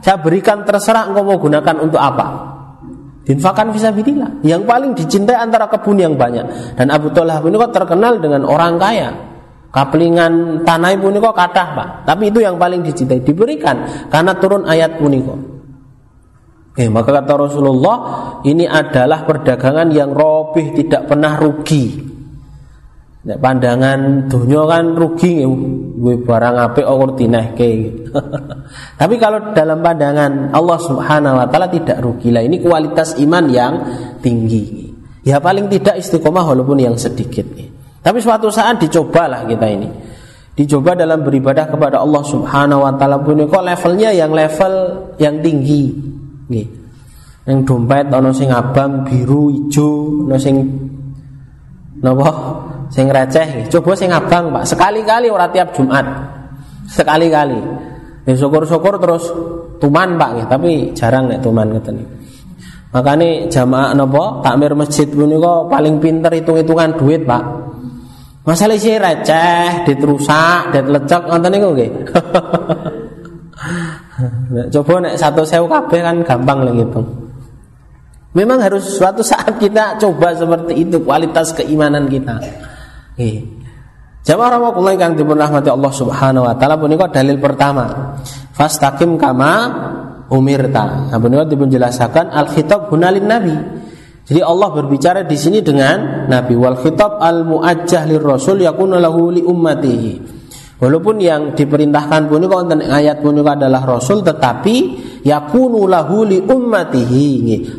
saya 0.04 0.20
berikan 0.20 0.68
terserah 0.68 1.08
engkau 1.08 1.24
mau 1.24 1.40
gunakan 1.40 1.76
untuk 1.80 1.98
apa 1.98 2.52
infakkan 3.24 3.72
visabilillah 3.72 4.44
yang 4.44 4.68
paling 4.68 4.92
dicintai 4.92 5.40
antara 5.40 5.72
kebun 5.72 5.96
yang 5.96 6.20
banyak 6.20 6.76
dan 6.76 6.92
Abu 6.92 7.08
Talha 7.16 7.40
puniko 7.40 7.72
terkenal 7.72 8.20
dengan 8.20 8.44
orang 8.44 8.76
kaya 8.76 9.34
Kaplingan 9.74 10.62
tanah 10.62 10.94
puniko 11.02 11.34
kathah, 11.34 11.68
Pak. 11.74 11.90
Tapi 12.06 12.30
itu 12.30 12.46
yang 12.46 12.62
paling 12.62 12.86
dicintai 12.86 13.26
diberikan 13.26 14.06
karena 14.06 14.38
turun 14.38 14.70
ayat 14.70 15.02
puniko. 15.02 15.34
Oke, 16.74 16.86
maka 16.94 17.10
kata 17.22 17.34
Rasulullah, 17.50 17.98
ini 18.46 18.70
adalah 18.70 19.26
perdagangan 19.26 19.90
yang 19.90 20.14
robih 20.14 20.78
tidak 20.78 21.10
pernah 21.10 21.42
rugi. 21.42 22.06
Pandangan 23.26 24.30
dunia 24.30 24.62
kan 24.70 24.94
rugi 24.94 25.42
gue 26.04 26.20
barang 26.20 26.56
apik 26.60 26.84
kok 26.84 27.16
dinehke. 27.16 27.72
Tapi 29.00 29.16
kalau 29.16 29.56
dalam 29.56 29.80
pandangan 29.80 30.52
Allah 30.52 30.80
Subhanahu 30.84 31.40
wa 31.40 31.48
taala 31.48 31.72
tidak 31.72 32.04
rugi. 32.04 32.28
Lah 32.28 32.44
ini 32.44 32.60
kualitas 32.60 33.16
iman 33.24 33.48
yang 33.48 33.74
tinggi. 34.20 34.92
Ya 35.24 35.40
paling 35.40 35.72
tidak 35.72 36.04
istiqomah 36.04 36.44
walaupun 36.44 36.84
yang 36.84 37.00
sedikit. 37.00 37.48
Tapi 38.04 38.20
suatu 38.20 38.52
saat 38.52 38.84
dicobalah 38.84 39.48
kita 39.48 39.64
ini. 39.72 39.88
Dicoba 40.54 40.92
dalam 40.94 41.24
beribadah 41.24 41.72
kepada 41.72 42.04
Allah 42.04 42.22
Subhanahu 42.28 42.84
wa 42.84 42.92
taala 43.00 43.24
kok 43.24 43.64
levelnya 43.64 44.12
yang 44.12 44.36
level 44.36 44.74
yang 45.24 45.40
tinggi. 45.40 45.88
Nggih. 46.52 46.68
Yang 47.48 47.60
dompet 47.64 48.12
ana 48.12 48.32
sing 48.36 48.52
abang, 48.52 49.08
biru, 49.08 49.52
hijau, 49.56 50.28
ana 50.28 50.36
sing 50.36 50.68
napa? 52.04 52.32
Sing 52.94 53.10
receh. 53.10 53.66
Coba 53.74 53.98
sing 53.98 54.14
abang, 54.14 54.54
Pak. 54.54 54.70
Sekali-kali 54.70 55.34
ora 55.34 55.50
tiap 55.50 55.74
Jumat. 55.74 56.06
Sekali-kali. 56.86 57.58
Ya 58.24 58.38
syukur-syukur 58.38 59.02
terus 59.02 59.34
tuman 59.82 60.16
Pak 60.16 60.30
nggih, 60.38 60.48
tapi 60.48 60.72
jarang 60.94 61.28
nek 61.28 61.42
tuman 61.42 61.74
ngeten. 61.74 62.06
Makanya 62.94 63.50
jamaah 63.50 63.98
napa 63.98 64.46
takmir 64.46 64.78
masjid 64.78 65.10
punika 65.10 65.66
paling 65.66 65.98
pinter 65.98 66.30
hitung-hitungan 66.38 66.94
duit, 66.94 67.26
Pak. 67.26 67.44
Masalah 68.46 68.78
isi 68.78 68.94
receh, 68.94 69.90
ditrusak, 69.90 70.78
dit 70.78 70.86
lecek 70.86 71.26
ngoten 71.26 71.50
niku 71.50 71.70
nggih. 71.74 71.92
Coba 74.78 74.94
nek 75.02 75.18
satu 75.18 75.42
sewu 75.42 75.66
kabeh 75.66 76.06
kan 76.06 76.22
gampang 76.22 76.62
lah 76.62 76.74
gitu. 76.78 77.02
Memang 78.38 78.62
harus 78.62 78.86
suatu 78.86 79.26
saat 79.26 79.58
kita 79.58 79.98
coba 80.02 80.34
seperti 80.34 80.74
itu 80.86 81.02
kualitas 81.02 81.54
keimanan 81.54 82.10
kita. 82.10 82.38
Nggih. 83.18 83.38
Jamaah 84.24 84.56
rahimakumullah 84.56 84.96
kang 84.96 85.20
dipun 85.20 85.36
rahmati 85.36 85.68
Allah 85.68 85.92
Subhanahu 85.92 86.48
wa 86.48 86.56
taala 86.56 86.80
punika 86.80 87.12
dalil 87.12 87.38
pertama. 87.44 88.16
Fastaqim 88.56 89.20
kama 89.20 89.52
umirta. 90.32 91.12
Nah 91.12 91.20
punika 91.20 91.44
dipun 91.44 91.68
jelasaken 91.68 92.32
al 92.32 92.48
khitab 92.48 92.88
hunalin 92.88 93.28
nabi. 93.28 93.56
Jadi 94.24 94.40
Allah 94.40 94.72
berbicara 94.72 95.28
di 95.28 95.36
sini 95.36 95.60
dengan 95.60 96.24
Nabi 96.32 96.56
wal 96.56 96.80
khitab 96.80 97.20
al 97.20 97.44
muajjah 97.44 98.08
lir 98.08 98.24
rasul 98.24 98.64
yakunu 98.64 98.96
lahu 98.96 99.36
li 99.36 99.44
ummatihi. 99.44 100.12
Walaupun 100.80 101.20
yang 101.20 101.52
diperintahkan 101.52 102.32
pun 102.32 102.48
konten 102.48 102.80
ayat 102.88 103.20
pun 103.20 103.36
adalah 103.44 103.84
rasul 103.84 104.24
tetapi 104.24 104.76
yakunu 105.24 105.88
lahu 105.88 106.28
li 106.28 106.44
ummatihi. 106.44 107.32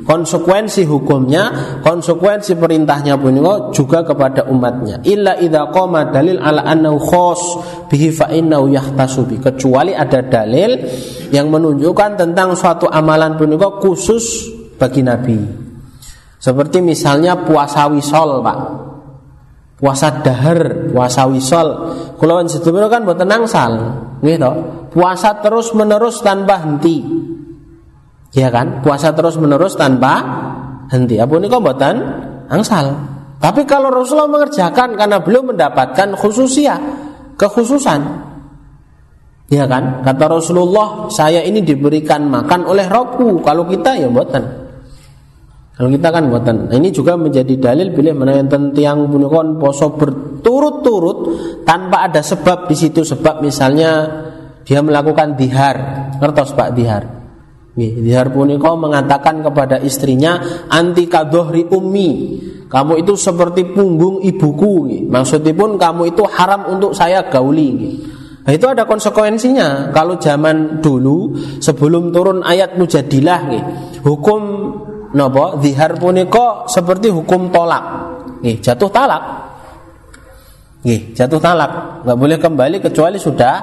Konsekuensi 0.03 0.83
hukumnya, 0.89 1.77
konsekuensi 1.85 2.57
perintahnya 2.57 3.21
punika 3.21 3.71
juga 3.71 4.03
kepada 4.03 4.49
umatnya. 4.49 5.05
Illa 5.05 5.37
idza 5.39 5.71
qama 5.71 6.09
dalil 6.11 6.41
ala 6.41 6.65
annahu 6.65 6.99
khos 6.99 7.43
bihi 7.93 8.11
fa 8.11 8.33
innahu 8.33 8.73
yahtasu 8.73 9.29
bi. 9.29 9.37
Kecuali 9.39 9.93
ada 9.93 10.25
dalil 10.25 10.81
yang 11.31 11.53
menunjukkan 11.53 12.19
tentang 12.19 12.57
suatu 12.57 12.89
amalan 12.89 13.37
punika 13.37 13.79
khusus 13.79 14.51
bagi 14.81 15.05
nabi. 15.05 15.39
Seperti 16.41 16.85
misalnya 16.85 17.41
puasa 17.41 17.89
wisol, 17.89 18.45
Pak 18.45 18.59
puasa 19.85 20.25
dahar, 20.25 20.89
puasa 20.89 21.29
wisol. 21.29 21.69
Kula 22.17 22.41
sedaya 22.49 22.89
kan 22.89 23.05
mboten 23.05 23.29
nangsal, 23.29 23.73
nggih 24.25 24.41
to? 24.41 24.53
Puasa 24.95 25.43
terus-menerus 25.45 26.23
tanpa 26.23 26.63
henti. 26.63 27.03
Ya 28.35 28.51
kan? 28.51 28.83
Puasa 28.83 29.14
terus-menerus 29.14 29.79
tanpa 29.79 30.20
henti. 30.90 31.23
Apa 31.23 31.38
niku 31.38 31.62
mboten 31.62 31.97
angsal. 32.51 32.99
Tapi 33.38 33.62
kalau 33.64 33.94
Rasulullah 33.94 34.31
mengerjakan 34.31 34.99
karena 34.99 35.23
belum 35.23 35.55
mendapatkan 35.55 36.18
khususia, 36.18 36.75
kekhususan. 37.38 38.01
Ya 39.53 39.70
kan? 39.70 40.03
Kata 40.03 40.25
Rasulullah, 40.27 41.07
saya 41.14 41.44
ini 41.47 41.62
diberikan 41.62 42.27
makan 42.27 42.66
oleh 42.66 42.90
Robku. 42.90 43.38
Kalau 43.44 43.68
kita 43.70 43.94
ya 44.01 44.11
mboten. 44.11 44.64
Kalau 45.75 45.90
kita 45.90 46.14
kan 46.14 46.31
buatan. 46.31 46.70
Nah, 46.70 46.77
ini 46.79 46.94
juga 46.94 47.18
menjadi 47.18 47.59
dalil 47.59 47.90
bila 47.90 48.14
menaikkan 48.14 48.70
tiang 48.70 49.11
punikon 49.11 49.59
poso 49.59 49.90
berturut-turut 49.99 51.18
tanpa 51.66 52.07
ada 52.07 52.23
sebab 52.23 52.70
di 52.70 52.79
situ 52.79 53.03
sebab 53.03 53.42
misalnya 53.42 54.07
dia 54.62 54.79
melakukan 54.87 55.35
dihar, 55.35 55.77
ngertos 56.23 56.55
Pak 56.55 56.79
dihar. 56.79 57.24
Dihar 57.75 58.31
puniko 58.31 58.79
mengatakan 58.79 59.43
kepada 59.43 59.83
istrinya 59.83 60.39
anti 60.71 61.11
kadohri 61.11 61.67
ummi. 61.67 62.11
Kamu 62.71 63.03
itu 63.03 63.19
seperti 63.19 63.67
punggung 63.75 64.23
ibuku. 64.23 65.07
Maksudnya 65.11 65.51
pun 65.55 65.75
kamu 65.75 66.15
itu 66.15 66.23
haram 66.27 66.71
untuk 66.71 66.95
saya 66.95 67.27
gauli. 67.27 67.99
Nah 68.47 68.53
itu 68.55 68.67
ada 68.71 68.87
konsekuensinya. 68.87 69.91
Kalau 69.91 70.23
zaman 70.23 70.79
dulu 70.79 71.35
sebelum 71.59 72.15
turun 72.15 72.47
ayat 72.47 72.79
mujadilah, 72.79 73.43
hukum 74.07 74.43
Nopo 75.15 75.63
zihar 75.63 75.95
puniko 75.95 76.67
seperti 76.67 77.07
hukum 77.07 77.55
tolak. 77.55 77.85
Jatuh 78.43 78.91
talak. 78.91 79.23
Jatuh 81.15 81.39
talak. 81.39 82.03
nggak 82.03 82.19
boleh 82.19 82.37
kembali 82.43 82.77
kecuali 82.83 83.17
sudah 83.17 83.55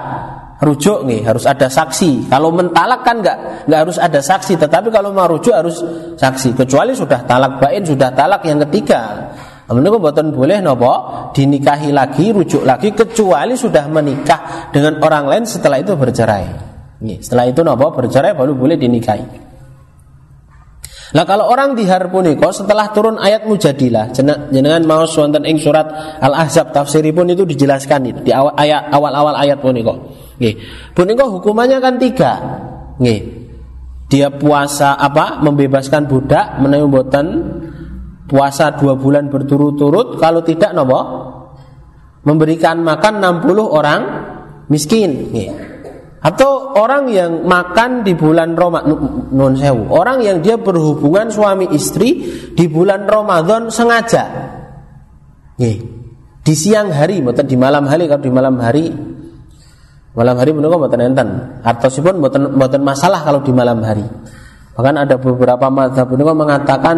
rujuk 0.61 1.03
nih, 1.09 1.25
harus 1.25 1.49
ada 1.49 1.65
saksi. 1.67 2.29
Kalau 2.29 2.53
mentalak 2.53 3.01
kan 3.01 3.19
nggak 3.19 3.65
nggak 3.65 3.79
harus 3.81 3.97
ada 3.97 4.21
saksi, 4.21 4.61
tetapi 4.61 4.93
kalau 4.93 5.09
mau 5.09 5.25
rujuk 5.25 5.51
harus 5.51 5.81
saksi. 6.15 6.53
Kecuali 6.53 6.93
sudah 6.93 7.25
talak 7.25 7.57
bain, 7.57 7.81
sudah 7.81 8.13
talak 8.13 8.45
yang 8.45 8.61
ketiga. 8.69 9.33
Namun 9.67 9.87
itu 9.87 9.99
boleh 10.35 10.59
nopo 10.61 10.93
dinikahi 11.33 11.89
lagi, 11.95 12.29
rujuk 12.29 12.61
lagi 12.61 12.93
kecuali 12.93 13.55
sudah 13.57 13.87
menikah 13.89 14.69
dengan 14.69 15.01
orang 15.01 15.25
lain 15.27 15.43
setelah 15.47 15.79
itu 15.79 15.97
bercerai. 15.97 16.45
Nih, 17.01 17.17
setelah 17.23 17.49
itu 17.49 17.65
nopo 17.65 17.89
bercerai 17.95 18.37
baru 18.37 18.53
boleh 18.53 18.77
dinikahi. 18.77 19.50
Nah 21.11 21.27
kalau 21.27 21.51
orang 21.51 21.75
dihar 21.75 22.07
puniko 22.07 22.55
setelah 22.55 22.87
turun 22.95 23.19
ayat 23.19 23.43
mujadilah 23.43 24.15
jenengan 24.47 24.79
mau 24.87 25.03
wonten 25.03 25.43
ing 25.43 25.59
surat 25.59 25.83
Al-Ahzab 26.23 26.71
tafsiripun 26.71 27.35
itu 27.35 27.43
dijelaskan 27.43 27.99
itu 28.07 28.19
di 28.23 28.31
awal 28.31 28.55
ayat 28.55 28.87
awal-awal 28.95 29.35
ayat 29.35 29.59
puniko. 29.59 30.15
Nggih. 30.39 30.55
Puniko 30.95 31.39
hukumannya 31.39 31.83
kan 31.83 31.99
tiga. 31.99 32.31
Nggih. 32.97 33.21
Dia 34.07 34.31
puasa 34.31 34.95
apa? 34.95 35.43
Membebaskan 35.43 36.07
budak 36.07 36.63
menawi 36.63 36.87
mboten 36.87 37.25
puasa 38.31 38.71
dua 38.79 38.95
bulan 38.95 39.27
berturut-turut 39.27 40.15
kalau 40.15 40.39
tidak 40.47 40.71
nopo 40.71 40.99
memberikan 42.23 42.79
makan 42.79 43.19
60 43.19 43.67
orang 43.67 44.01
miskin. 44.71 45.35
Nggih. 45.35 45.70
Atau 46.21 46.77
orang 46.77 47.09
yang 47.09 47.49
makan 47.49 48.05
di 48.05 48.13
bulan 48.13 48.53
Ramadan 48.53 48.93
non 49.33 49.57
sewu, 49.57 49.89
orang 49.89 50.21
yang 50.21 50.37
dia 50.45 50.53
berhubungan 50.53 51.33
suami 51.33 51.65
istri 51.73 52.21
di 52.53 52.65
bulan 52.69 53.09
Ramadan 53.09 53.73
sengaja. 53.73 54.29
Nih, 55.57 55.81
di 56.45 56.53
siang 56.53 56.93
hari, 56.93 57.25
mboten 57.25 57.49
di 57.49 57.57
malam 57.57 57.89
hari 57.89 58.05
kalau 58.05 58.21
di 58.21 58.29
malam 58.29 58.55
hari 58.61 58.93
malam 60.11 60.35
hari 60.35 60.51
menika 60.51 60.75
mboten 60.75 61.01
enten. 61.01 61.27
Artosipun 61.63 62.19
mboten 62.19 62.53
mboten 62.53 62.81
masalah 62.83 63.23
kalau 63.23 63.39
di 63.41 63.49
malam 63.55 63.79
hari. 63.81 64.03
Bahkan 64.75 64.95
ada 65.01 65.15
beberapa 65.17 65.67
mazhab 65.73 66.11
menika 66.11 66.33
mengatakan 66.35 66.97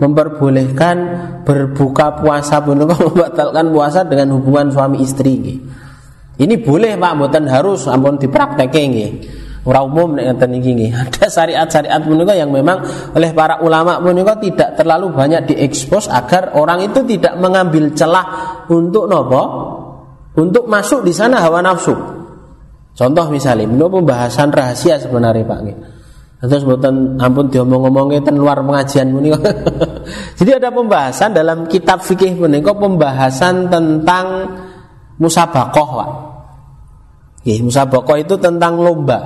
memperbolehkan 0.00 0.96
berbuka 1.44 2.18
puasa 2.18 2.58
menika 2.64 2.96
membatalkan 3.06 3.70
puasa 3.70 4.00
dengan 4.02 4.34
hubungan 4.34 4.72
suami 4.72 5.04
istri. 5.04 5.60
Ini 6.34 6.54
boleh 6.58 6.98
Pak, 6.98 7.12
mboten 7.14 7.44
harus 7.46 7.86
ampun 7.86 8.18
dipraktekke 8.18 8.80
nggih. 8.90 9.10
Ora 9.64 9.80
umum 9.80 10.12
nek 10.12 10.34
ngeten 10.34 10.50
iki. 10.60 10.92
Ada 11.08 11.30
syariat-syariat 11.30 12.02
menika 12.04 12.36
yang 12.36 12.52
memang 12.52 12.84
oleh 13.16 13.32
para 13.32 13.64
ulama 13.64 13.96
menika 14.02 14.36
tidak 14.36 14.76
terlalu 14.76 15.14
banyak 15.14 15.54
diekspos 15.54 16.12
agar 16.12 16.52
orang 16.58 16.84
itu 16.84 17.00
tidak 17.08 17.38
mengambil 17.40 17.88
celah 17.96 18.26
untuk 18.68 19.08
nopo? 19.08 19.42
Untuk 20.34 20.66
masuk 20.66 21.06
di 21.06 21.14
sana 21.14 21.38
hawa 21.38 21.62
nafsu. 21.62 21.94
Contoh 22.94 23.26
misalnya, 23.30 23.70
menurut 23.70 24.02
pembahasan 24.02 24.50
rahasia 24.50 24.98
sebenarnya 24.98 25.46
Pak 25.46 25.58
nggih. 25.62 25.78
Terus 26.44 26.62
mboten 26.66 27.16
ampun 27.16 27.48
diomong-omongke 27.48 28.20
ten 28.20 28.36
luar 28.36 28.60
pengajian 28.60 29.16
menika. 29.16 29.40
Jadi 30.38 30.50
ada 30.52 30.68
pembahasan 30.68 31.32
dalam 31.32 31.64
kitab 31.64 32.04
fikih 32.04 32.36
menika 32.36 32.76
pembahasan 32.76 33.72
tentang 33.72 34.26
musabakoh 35.18 35.88
pak. 35.98 36.10
Nggih, 37.44 37.58
musabakoh 37.68 38.16
itu 38.16 38.34
tentang 38.40 38.80
lomba. 38.80 39.18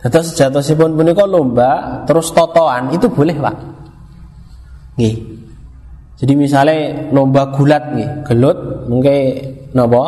Terus 0.00 0.32
pun 0.76 0.96
punika 0.96 1.24
lomba, 1.28 2.02
terus 2.08 2.32
totoan 2.32 2.92
itu 2.92 3.08
boleh 3.08 3.36
pak. 3.36 3.56
Nggih. 4.96 5.16
Jadi 6.20 6.32
misalnya 6.36 7.08
lomba 7.16 7.48
gulat 7.56 7.96
nih, 7.96 8.08
gelut 8.28 8.88
mungkin 8.92 9.16
nopo 9.72 10.04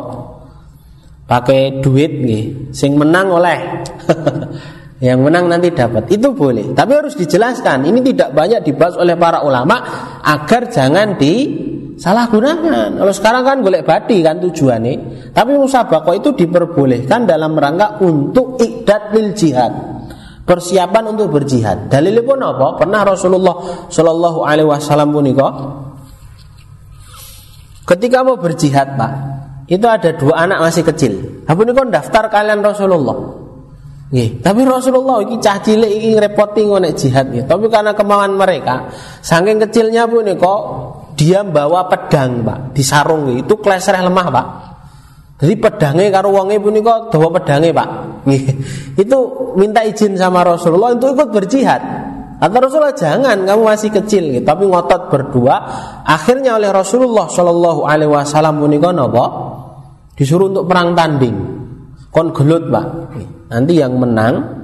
pakai 1.24 1.80
duit 1.80 2.12
nih, 2.20 2.72
sing 2.76 3.00
menang 3.00 3.32
oleh 3.32 3.58
yang 5.02 5.18
menang 5.18 5.50
nanti 5.50 5.74
dapat 5.74 6.06
itu 6.14 6.30
boleh 6.30 6.78
tapi 6.78 6.94
harus 6.94 7.18
dijelaskan 7.18 7.82
ini 7.90 8.06
tidak 8.14 8.30
banyak 8.38 8.62
dibahas 8.62 8.94
oleh 8.94 9.18
para 9.18 9.42
ulama 9.42 9.82
agar 10.22 10.70
jangan 10.70 11.18
di 11.18 11.34
salah 11.98 12.28
gunakan. 12.28 12.96
Kalau 13.00 13.12
sekarang 13.14 13.42
kan 13.42 13.56
golek 13.60 13.82
badi 13.84 14.20
kan 14.20 14.38
tujuannya. 14.40 15.30
Tapi 15.32 15.52
musabako 15.56 16.12
itu 16.16 16.32
diperbolehkan 16.36 17.24
dalam 17.24 17.56
rangka 17.56 18.00
untuk 18.04 18.60
ikdat 18.60 19.12
lil 19.16 19.32
jihad. 19.32 19.72
Persiapan 20.42 21.14
untuk 21.14 21.30
berjihad. 21.30 21.86
Dalilnya 21.88 22.22
pun 22.26 22.38
apa? 22.42 22.74
Pernah 22.76 23.00
Rasulullah 23.06 23.88
Shallallahu 23.88 24.42
Alaihi 24.42 24.68
Wasallam 24.68 25.14
punika 25.14 25.48
ketika 27.82 28.24
mau 28.24 28.38
berjihad 28.38 28.96
pak, 28.96 29.12
itu 29.68 29.86
ada 29.86 30.16
dua 30.16 30.48
anak 30.48 30.58
masih 30.64 30.82
kecil. 30.86 31.44
Apa 31.44 31.60
ini 31.62 31.72
daftar 31.92 32.24
kalian 32.32 32.64
Rasulullah? 32.64 33.42
Nih, 34.12 34.44
tapi 34.44 34.60
Rasulullah 34.68 35.24
ini 35.24 35.40
cah 35.40 35.56
cilik 35.64 35.88
ini 35.88 36.20
repoting 36.20 36.68
ngonek 36.68 36.92
jihad. 37.00 37.32
Tapi 37.32 37.64
karena 37.72 37.96
kemauan 37.96 38.36
mereka, 38.36 38.92
saking 39.24 39.56
kecilnya 39.56 40.04
pun 40.04 40.28
nih 40.28 40.36
kok 40.36 40.60
dia 41.22 41.46
bawa 41.46 41.86
pedang 41.86 42.42
pak 42.42 42.58
di 42.74 42.82
sarung. 42.82 43.30
Itu 43.38 43.62
kleser 43.62 43.94
lemah 44.02 44.26
pak. 44.34 44.46
Jadi 45.38 45.54
pedangnya 45.54 46.10
karo 46.10 46.34
wonge 46.34 46.58
punika 46.58 47.06
dawa 47.14 47.30
pedangnya 47.30 47.70
pak. 47.70 47.88
Itu 49.02 49.18
minta 49.54 49.86
izin 49.86 50.18
sama 50.18 50.42
Rasulullah 50.42 50.98
untuk 50.98 51.14
ikut 51.14 51.30
berjihad. 51.30 51.82
Kata 52.42 52.58
Rasulullah 52.58 52.98
jangan 52.98 53.46
kamu 53.46 53.62
masih 53.62 53.94
kecil. 53.94 54.34
Gitu. 54.34 54.42
tapi 54.42 54.66
ngotot 54.66 55.14
berdua. 55.14 55.62
Akhirnya 56.02 56.58
oleh 56.58 56.74
Rasulullah 56.74 57.30
Shallallahu 57.30 57.86
Alaihi 57.86 58.10
Wasallam 58.10 58.58
punika 58.58 58.90
nopo 58.90 59.24
disuruh 60.18 60.50
untuk 60.50 60.66
perang 60.66 60.98
tanding. 60.98 61.38
Kon 62.10 62.34
gelut 62.34 62.66
pak. 62.66 62.86
Nanti 63.54 63.78
yang 63.78 63.94
menang 63.94 64.61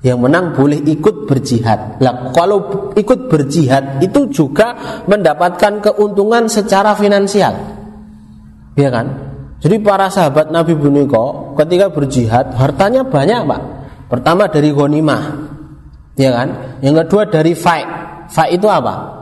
yang 0.00 0.16
menang 0.20 0.56
boleh 0.56 0.80
ikut 0.80 1.28
berjihad. 1.28 2.00
Lah 2.00 2.32
kalau 2.32 2.92
ikut 2.96 3.28
berjihad 3.28 4.00
itu 4.00 4.32
juga 4.32 4.72
mendapatkan 5.04 5.84
keuntungan 5.84 6.48
secara 6.48 6.96
finansial. 6.96 7.52
Ya 8.80 8.88
kan? 8.88 9.06
Jadi 9.60 9.76
para 9.84 10.08
sahabat 10.08 10.48
Nabi 10.48 10.72
Buniko 10.72 11.52
ketika 11.52 11.92
berjihad 11.92 12.56
hartanya 12.56 13.04
banyak, 13.04 13.44
Pak. 13.44 13.62
Pertama 14.08 14.48
dari 14.48 14.72
ghanimah. 14.72 15.22
Ya 16.16 16.32
kan? 16.32 16.80
Yang 16.80 17.04
kedua 17.04 17.22
dari 17.28 17.52
fight. 17.52 17.88
Fight 18.32 18.56
itu 18.56 18.72
apa? 18.72 19.20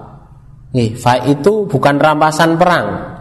Nih, 0.79 0.95
fight 0.95 1.27
itu 1.27 1.67
bukan 1.67 1.99
rampasan 1.99 2.55
perang. 2.55 3.19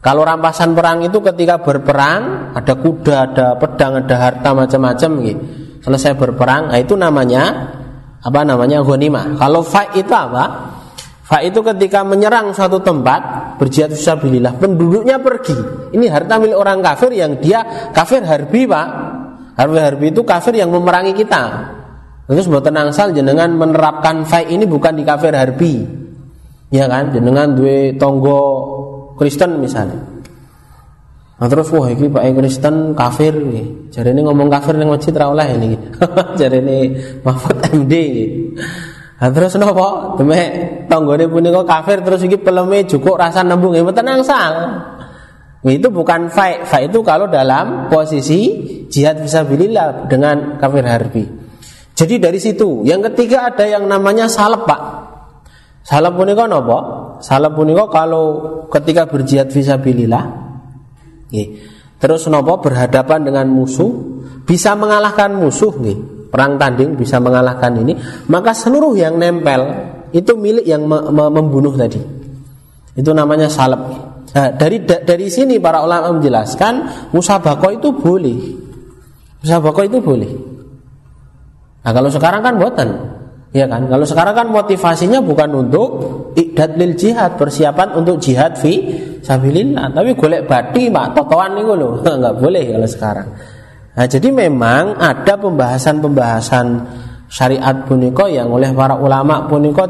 Kalau 0.00 0.24
rampasan 0.24 0.72
perang 0.72 1.04
itu 1.04 1.20
ketika 1.20 1.60
berperang 1.60 2.56
ada 2.56 2.74
kuda, 2.80 3.16
ada 3.28 3.46
pedang, 3.60 4.00
ada 4.04 4.16
harta 4.16 4.56
macam-macam 4.56 5.10
gitu 5.20 5.63
selesai 5.84 6.16
berperang, 6.16 6.72
nah 6.72 6.80
itu 6.80 6.96
namanya 6.96 7.76
apa 8.24 8.40
namanya 8.40 8.80
ghanimah. 8.80 9.36
Kalau 9.36 9.60
fa 9.60 9.92
itu 9.92 10.08
apa? 10.08 10.72
Fa 11.24 11.44
itu 11.44 11.60
ketika 11.60 12.00
menyerang 12.04 12.56
suatu 12.56 12.80
tempat 12.80 13.56
berjihad 13.60 13.92
fisabilillah, 13.92 14.56
penduduknya 14.56 15.20
pergi. 15.20 15.56
Ini 15.92 16.08
harta 16.08 16.40
milik 16.40 16.56
orang 16.56 16.80
kafir 16.80 17.12
yang 17.12 17.36
dia 17.36 17.92
kafir 17.92 18.24
harbi, 18.24 18.64
Pak. 18.64 18.88
Harbi 19.54 19.78
harbi 19.78 20.06
itu 20.10 20.24
kafir 20.24 20.56
yang 20.56 20.72
memerangi 20.72 21.12
kita. 21.12 21.42
Terus 22.24 22.48
buat 22.48 22.64
sal 22.96 23.12
jenengan 23.12 23.52
menerapkan 23.52 24.24
fa 24.24 24.40
ini 24.40 24.64
bukan 24.64 24.96
di 24.96 25.04
kafir 25.04 25.36
harbi. 25.36 25.84
Ya 26.72 26.88
kan? 26.88 27.12
Jenengan 27.12 27.52
dua 27.52 27.92
tonggo 28.00 28.40
Kristen 29.20 29.60
misalnya. 29.60 30.13
Nah, 31.34 31.50
terus 31.50 31.66
wah 31.74 31.90
iki 31.90 32.06
Pak 32.06 32.22
Kristen 32.38 32.94
kafir 32.94 33.34
nih. 33.34 33.90
Jadi 33.90 34.14
ini 34.14 34.22
ngomong 34.22 34.46
kafir 34.46 34.78
ning 34.78 34.86
masjid 34.86 35.10
ra 35.10 35.34
ini. 35.50 35.74
Jadi 36.40 36.62
ini 36.62 36.78
Mahfud 37.26 37.58
MD. 37.74 37.94
Nah, 39.18 39.30
terus 39.34 39.58
napa? 39.58 40.14
Demek 40.14 40.86
tanggane 40.86 41.26
punika 41.26 41.66
kafir 41.66 42.06
terus 42.06 42.22
iki 42.22 42.38
peleme 42.38 42.86
cukup 42.86 43.18
rasa 43.18 43.42
nembung 43.42 43.74
ya 43.74 43.82
tenang 43.90 44.22
sal. 44.22 44.54
Itu 45.66 45.90
bukan 45.90 46.30
fight. 46.30 46.70
Fight 46.70 46.94
itu 46.94 47.02
kalau 47.02 47.26
dalam 47.26 47.90
posisi 47.90 48.70
jihad 48.86 49.18
fisabilillah 49.18 50.06
dengan 50.06 50.60
kafir 50.62 50.86
harbi. 50.86 51.24
Jadi 51.94 52.14
dari 52.18 52.38
situ, 52.42 52.82
yang 52.86 53.00
ketiga 53.10 53.48
ada 53.48 53.64
yang 53.64 53.86
namanya 53.86 54.26
salep, 54.26 54.66
Pak. 54.66 54.82
Salep 55.82 56.14
punika 56.14 56.46
napa? 56.46 56.78
Salep 57.24 57.54
punika 57.56 57.88
kalau 57.88 58.24
ketika 58.68 59.08
berjihad 59.08 59.48
fisabilillah 59.48 60.43
Terus 61.98 62.28
nopo 62.28 62.60
berhadapan 62.60 63.24
dengan 63.24 63.46
musuh 63.48 63.90
bisa 64.44 64.76
mengalahkan 64.76 65.32
musuh 65.32 65.72
nih. 65.80 65.98
Perang 66.28 66.58
tanding 66.58 66.98
bisa 66.98 67.22
mengalahkan 67.22 67.78
ini, 67.78 67.94
maka 68.26 68.50
seluruh 68.50 68.98
yang 68.98 69.14
nempel 69.14 69.70
itu 70.10 70.34
milik 70.34 70.66
yang 70.66 70.82
me 70.82 70.98
me 71.14 71.30
membunuh 71.30 71.70
tadi. 71.78 72.02
Itu 72.98 73.14
namanya 73.14 73.46
salep. 73.46 73.78
Nah, 74.34 74.50
dari 74.50 74.82
da 74.82 74.98
dari 74.98 75.30
sini 75.30 75.62
para 75.62 75.78
ulama 75.86 76.10
menjelaskan 76.18 77.06
musabako 77.14 77.78
itu 77.78 77.94
boleh. 77.94 78.38
Musabako 79.46 79.80
itu 79.86 80.02
boleh. 80.02 80.30
Nah, 81.86 81.92
kalau 81.94 82.10
sekarang 82.10 82.42
kan 82.42 82.58
buatan. 82.58 82.88
Ya 83.54 83.70
kan? 83.70 83.86
Kalau 83.86 84.02
sekarang 84.02 84.34
kan 84.34 84.46
motivasinya 84.50 85.22
bukan 85.22 85.54
untuk 85.54 85.88
iqdad 86.34 86.74
jihad, 86.98 87.38
persiapan 87.38 87.94
untuk 87.94 88.18
jihad 88.18 88.58
fi 88.58 88.82
sabilillah. 89.24 89.96
Tapi 89.96 90.12
golek 90.12 90.44
bati, 90.44 90.92
Pak, 90.92 91.16
totoan 91.16 91.56
niku 91.56 91.72
lho. 91.72 91.88
Enggak 92.04 92.36
boleh 92.36 92.64
kalau 92.76 92.88
sekarang. 92.88 93.28
Nah, 93.94 94.06
jadi 94.10 94.28
memang 94.28 95.00
ada 95.00 95.34
pembahasan-pembahasan 95.40 96.66
syariat 97.32 97.88
puniko 97.88 98.28
yang 98.28 98.52
oleh 98.52 98.70
para 98.76 99.00
ulama 99.00 99.48
puniko 99.48 99.88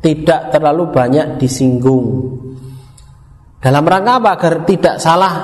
tidak 0.00 0.48
terlalu 0.48 0.88
banyak 0.88 1.36
disinggung. 1.36 2.40
Dalam 3.60 3.84
rangka 3.84 4.12
apa? 4.20 4.30
Agar 4.40 4.54
tidak 4.64 4.96
salah 5.00 5.34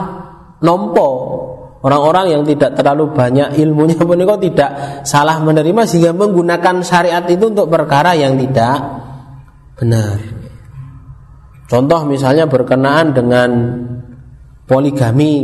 nompo 0.60 1.40
Orang-orang 1.80 2.36
yang 2.36 2.42
tidak 2.44 2.76
terlalu 2.76 3.08
banyak 3.16 3.56
ilmunya 3.56 3.96
pun 4.08 4.20
kok 4.20 4.40
tidak 4.44 4.70
salah 5.08 5.40
menerima 5.40 5.82
sehingga 5.88 6.12
menggunakan 6.12 6.84
syariat 6.84 7.24
itu 7.24 7.48
untuk 7.48 7.72
perkara 7.72 8.12
yang 8.12 8.36
tidak 8.36 8.76
benar. 9.80 10.20
Contoh 11.70 12.02
misalnya 12.02 12.50
berkenaan 12.50 13.14
dengan 13.14 13.50
poligami. 14.66 15.38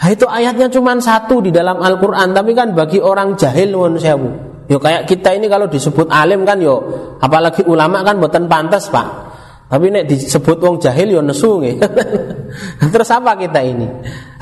Nah, 0.00 0.08
itu 0.12 0.28
ayatnya 0.28 0.68
cuma 0.68 0.96
satu 1.00 1.44
di 1.44 1.52
dalam 1.52 1.76
Al-Quran 1.76 2.32
Tapi 2.32 2.56
kan 2.56 2.72
bagi 2.72 2.96
orang 3.04 3.36
jahil 3.36 3.76
sewu 4.00 4.28
Yo 4.64 4.80
kayak 4.80 5.04
kita 5.04 5.36
ini 5.36 5.44
kalau 5.44 5.68
disebut 5.68 6.08
alim 6.08 6.48
kan 6.48 6.56
yo 6.56 6.80
Apalagi 7.20 7.68
ulama 7.68 8.00
kan 8.00 8.16
buatan 8.16 8.48
pantas 8.48 8.88
pak 8.88 9.30
tapi 9.70 9.86
nek 9.86 10.10
disebut 10.10 10.58
wong 10.58 10.82
jahil 10.82 11.14
yo 11.14 11.22
nesu 11.22 11.62
nggih. 11.62 11.78
Terus 12.92 13.06
apa 13.14 13.38
kita 13.38 13.62
ini? 13.62 13.86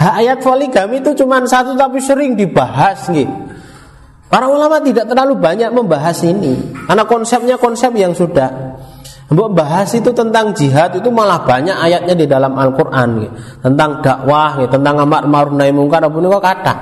Ha, 0.00 0.24
ayat 0.24 0.40
poligami 0.40 1.04
itu 1.04 1.12
cuma 1.20 1.37
satu 1.44 1.76
tapi 1.76 2.00
sering 2.00 2.32
dibahas 2.32 3.12
nggih. 3.12 3.28
Para 4.32 4.48
ulama 4.48 4.80
tidak 4.80 5.04
terlalu 5.04 5.37
banyak 5.37 5.68
membahas 5.68 6.24
ini 6.24 6.72
karena 6.88 7.04
konsepnya 7.04 7.61
konsep 7.61 7.92
yang 7.92 8.16
sudah 8.16 8.67
Mbok 9.28 9.50
bahas 9.52 9.92
itu 9.92 10.08
tentang 10.16 10.56
jihad 10.56 10.96
itu 10.96 11.12
malah 11.12 11.44
banyak 11.44 11.76
ayatnya 11.76 12.16
di 12.16 12.24
dalam 12.24 12.56
Al-Qur'an 12.56 13.08
gitu. 13.20 13.34
Tentang 13.60 14.00
dakwah 14.00 14.56
gitu, 14.64 14.80
tentang 14.80 15.04
amar 15.04 15.28
ma'ruf 15.28 15.52
nahi 15.52 15.68
munkar 15.68 16.00
apa 16.00 16.16
niku 16.16 16.40
kata. 16.40 16.74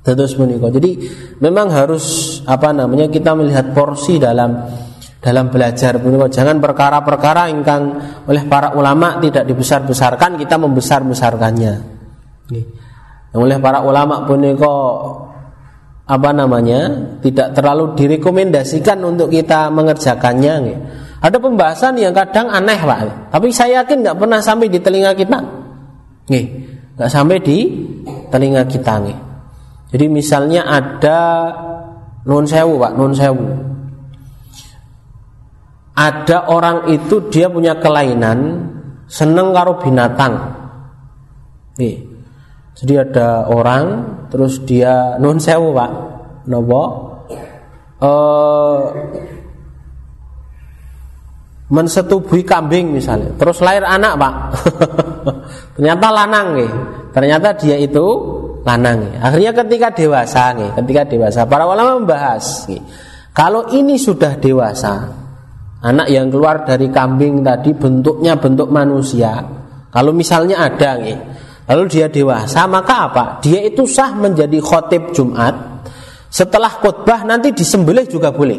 Terus 0.00 0.38
menika. 0.40 0.72
Jadi 0.72 0.96
memang 1.44 1.68
harus 1.68 2.38
apa 2.48 2.72
namanya 2.72 3.12
kita 3.12 3.36
melihat 3.36 3.76
porsi 3.76 4.16
dalam 4.16 4.64
dalam 5.18 5.50
belajar 5.50 5.98
jangan 6.30 6.62
perkara-perkara 6.62 7.50
ingkang 7.50 7.82
oleh 8.30 8.46
para 8.46 8.72
ulama 8.78 9.18
tidak 9.18 9.44
dibesar-besarkan 9.50 10.38
kita 10.38 10.56
membesar-besarkannya. 10.56 11.74
Yang 13.34 13.40
oleh 13.42 13.58
para 13.58 13.82
ulama 13.82 14.22
punika 14.24 14.76
apa 16.06 16.30
namanya 16.30 16.80
tidak 17.18 17.58
terlalu 17.58 17.98
direkomendasikan 17.98 19.02
untuk 19.02 19.28
kita 19.28 19.68
mengerjakannya. 19.74 20.54
Nih. 20.62 20.78
Ada 21.16 21.40
pembahasan 21.40 21.96
yang 21.96 22.12
kadang 22.12 22.52
aneh 22.52 22.76
pak, 22.76 23.32
tapi 23.32 23.48
saya 23.48 23.82
yakin 23.82 24.04
nggak 24.04 24.18
pernah 24.20 24.40
sampai 24.40 24.68
di 24.68 24.78
telinga 24.78 25.16
kita. 25.16 25.38
Nih, 26.28 26.44
nggak 26.96 27.10
sampai 27.10 27.40
di 27.40 27.58
telinga 28.28 28.68
kita 28.68 29.00
nih. 29.00 29.16
Jadi 29.96 30.06
misalnya 30.12 30.68
ada 30.68 31.20
non 32.28 32.44
sewu 32.44 32.76
pak, 32.76 32.92
non 32.94 33.16
sewu 33.16 33.66
ada 35.96 36.52
orang 36.52 36.92
itu 36.92 37.32
dia 37.32 37.48
punya 37.48 37.80
kelainan 37.80 38.68
seneng 39.08 39.56
karo 39.56 39.80
binatang. 39.80 40.34
Nih. 41.80 42.04
Jadi 42.76 42.92
ada 43.00 43.48
orang 43.48 43.84
terus 44.28 44.60
dia 44.68 45.16
nun 45.16 45.40
sewu 45.40 45.72
pak, 45.72 45.90
nopo 46.44 46.82
uh, 48.04 48.92
mensetubui 51.66 52.46
kambing 52.46 52.94
misalnya, 52.94 53.34
terus 53.34 53.58
lahir 53.58 53.82
anak 53.82 54.14
pak, 54.14 54.34
ternyata 55.74 56.06
lanang 56.14 56.46
nih, 56.54 56.70
ternyata 57.10 57.58
dia 57.58 57.74
itu 57.74 58.06
lanang 58.62 59.02
nih. 59.02 59.12
Akhirnya 59.18 59.52
ketika 59.54 59.88
dewasa 59.90 60.54
nih, 60.54 60.70
ketika 60.78 61.02
dewasa 61.10 61.40
para 61.50 61.66
ulama 61.66 61.98
membahas 61.98 62.70
nih, 62.70 62.82
kalau 63.34 63.66
ini 63.74 63.98
sudah 63.98 64.38
dewasa, 64.38 65.26
Anak 65.86 66.08
yang 66.10 66.32
keluar 66.32 66.66
dari 66.66 66.90
kambing 66.90 67.46
tadi 67.46 67.70
bentuknya 67.76 68.34
bentuk 68.40 68.72
manusia. 68.72 69.38
Kalau 69.92 70.10
misalnya 70.10 70.66
ada 70.66 70.98
nih, 70.98 71.18
lalu 71.70 71.84
dia 71.86 72.10
dewasa, 72.10 72.66
maka 72.66 73.12
apa? 73.12 73.24
Dia 73.44 73.62
itu 73.62 73.86
sah 73.86 74.16
menjadi 74.16 74.58
khotib 74.58 75.14
Jumat. 75.14 75.54
Setelah 76.26 76.72
khutbah 76.82 77.22
nanti 77.22 77.54
disembelih 77.54 78.08
juga 78.10 78.34
boleh. 78.34 78.58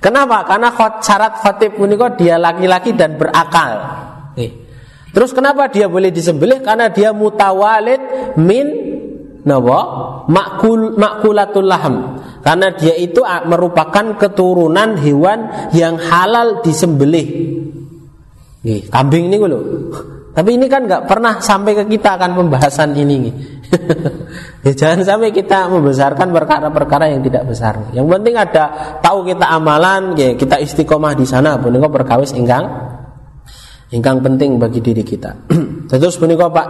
Kenapa? 0.00 0.48
Karena 0.48 0.72
khot, 0.72 1.04
syarat 1.04 1.44
khotib 1.44 1.76
kok 1.76 2.12
dia 2.16 2.40
laki-laki 2.40 2.96
dan 2.96 3.20
berakal. 3.20 3.70
Nih. 4.34 4.52
Terus 5.12 5.36
kenapa 5.36 5.68
dia 5.68 5.92
boleh 5.92 6.08
disembelih? 6.08 6.64
Karena 6.64 6.88
dia 6.88 7.12
mutawalid 7.12 8.00
min 8.40 8.66
nawa 9.44 9.80
makul 10.28 11.00
makulatul 11.00 11.64
laham 11.64 12.20
karena 12.44 12.72
dia 12.76 12.92
itu 12.96 13.24
merupakan 13.24 14.16
keturunan 14.16 14.96
hewan 15.00 15.68
yang 15.76 16.00
halal 16.00 16.64
disembelih. 16.64 17.26
Nih, 18.60 18.88
kambing 18.88 19.32
ini 19.32 19.36
loh. 19.40 19.62
Tapi 20.30 20.56
ini 20.56 20.70
kan 20.70 20.86
nggak 20.86 21.04
pernah 21.10 21.42
sampai 21.42 21.74
ke 21.74 21.84
kita 21.90 22.16
akan 22.16 22.38
pembahasan 22.38 22.94
ini 22.96 23.14
nih. 23.28 23.34
ya, 24.66 24.72
jangan 24.74 25.06
sampai 25.06 25.30
kita 25.30 25.70
membesarkan 25.70 26.34
perkara-perkara 26.34 27.10
yang 27.14 27.22
tidak 27.22 27.46
besar. 27.46 27.90
Yang 27.94 28.06
penting 28.18 28.34
ada 28.34 28.64
tahu 28.98 29.26
kita 29.26 29.46
amalan, 29.46 30.18
ya, 30.18 30.34
kita 30.34 30.58
istiqomah 30.58 31.14
di 31.14 31.26
sana. 31.26 31.58
Punika 31.58 31.86
perkawis 31.86 32.34
ingkang 32.34 32.66
ingkang 33.90 34.22
penting 34.22 34.58
bagi 34.58 34.80
diri 34.82 35.02
kita. 35.02 35.50
Terus 35.90 36.16
punika 36.18 36.50
Pak. 36.50 36.68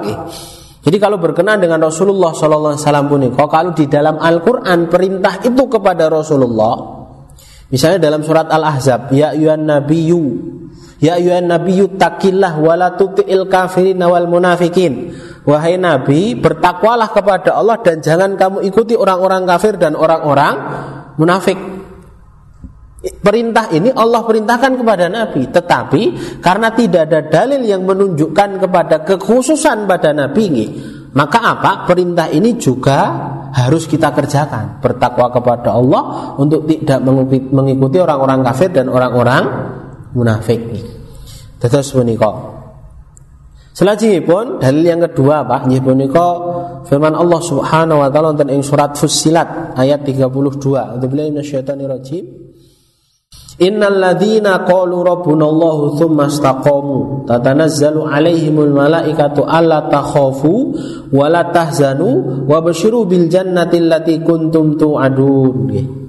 Jadi 0.81 0.97
kalau 0.97 1.21
berkenan 1.21 1.61
dengan 1.61 1.77
Rasulullah 1.85 2.33
Sallallahu 2.33 2.73
Alaihi 2.73 2.85
Wasallam 2.89 3.07
pun 3.13 3.21
kalau 3.37 3.77
di 3.77 3.85
dalam 3.85 4.17
Al-Quran 4.17 4.89
perintah 4.89 5.37
itu 5.45 5.69
kepada 5.69 6.09
Rasulullah, 6.09 7.05
misalnya 7.69 8.09
dalam 8.09 8.25
surat 8.25 8.49
Al-Ahzab, 8.49 9.13
ya 9.13 9.37
yuan 9.37 9.69
nabiyyu, 9.69 10.25
ya 11.05 11.21
yuan 11.21 11.53
nabiyyu 11.53 12.01
takillah 12.01 12.57
wala 12.57 12.97
tuti'il 12.97 13.45
kafirin 13.53 14.01
wal 14.01 14.25
munafikin. 14.25 15.13
Wahai 15.49 15.81
Nabi, 15.81 16.37
bertakwalah 16.37 17.11
kepada 17.11 17.57
Allah 17.57 17.81
dan 17.81 18.05
jangan 18.05 18.37
kamu 18.37 18.61
ikuti 18.69 18.93
orang-orang 18.93 19.49
kafir 19.49 19.81
dan 19.81 19.97
orang-orang 19.97 20.55
munafik. 21.17 21.57
Perintah 23.01 23.73
ini 23.73 23.89
Allah 23.97 24.21
perintahkan 24.29 24.77
kepada 24.77 25.09
Nabi 25.09 25.49
Tetapi 25.49 26.03
karena 26.45 26.69
tidak 26.69 27.09
ada 27.09 27.25
dalil 27.33 27.65
yang 27.65 27.89
menunjukkan 27.89 28.61
kepada 28.61 29.09
kekhususan 29.09 29.89
pada 29.89 30.13
Nabi 30.13 30.43
ini 30.53 30.67
Maka 31.11 31.39
apa? 31.43 31.89
Perintah 31.91 32.31
ini 32.31 32.55
juga 32.55 33.01
harus 33.51 33.91
kita 33.91 34.15
kerjakan. 34.15 34.79
Bertakwa 34.79 35.27
kepada 35.35 35.75
Allah 35.75 36.35
untuk 36.39 36.71
tidak 36.71 37.03
mengikuti 37.51 37.99
orang-orang 37.99 38.47
kafir 38.47 38.71
dan 38.71 38.87
orang-orang 38.87 39.43
munafik. 40.15 40.71
Terus 41.59 41.91
menikah. 41.99 42.50
Selanjutnya 43.81 44.61
dalil 44.61 44.85
yang 44.85 45.01
kedua 45.09 45.41
Pak 45.49 45.65
nggih 45.65 45.81
punika 45.81 46.29
firman 46.85 47.17
Allah 47.17 47.41
Subhanahu 47.41 48.05
wa 48.05 48.13
taala 48.13 48.37
wonten 48.37 48.53
ing 48.53 48.61
surat 48.61 48.93
Fussilat 48.93 49.73
ayat 49.73 50.05
32. 50.05 50.21
A'udzubillahi 50.61 51.33
minasyaitonir 51.33 51.89
rajim. 51.89 52.29
Innal 53.57 53.97
ladzina 53.97 54.69
qalu 54.69 55.01
rabbuna 55.01 55.49
Allahu 55.49 55.97
tsumma 55.97 56.29
istaqamu 56.29 57.25
tatanazzalu 57.25 58.05
alaihimul 58.05 58.69
malaikatu 58.69 59.49
alla 59.49 59.89
takhafu 59.89 60.77
wa 61.09 61.33
la 61.33 61.49
tahzanu 61.49 62.45
wa 62.45 62.61
basyiru 62.61 63.09
bil 63.09 63.33
jannati 63.33 63.81
allati 63.81 64.21
kuntum 64.21 64.77
tu'adun. 64.77 66.00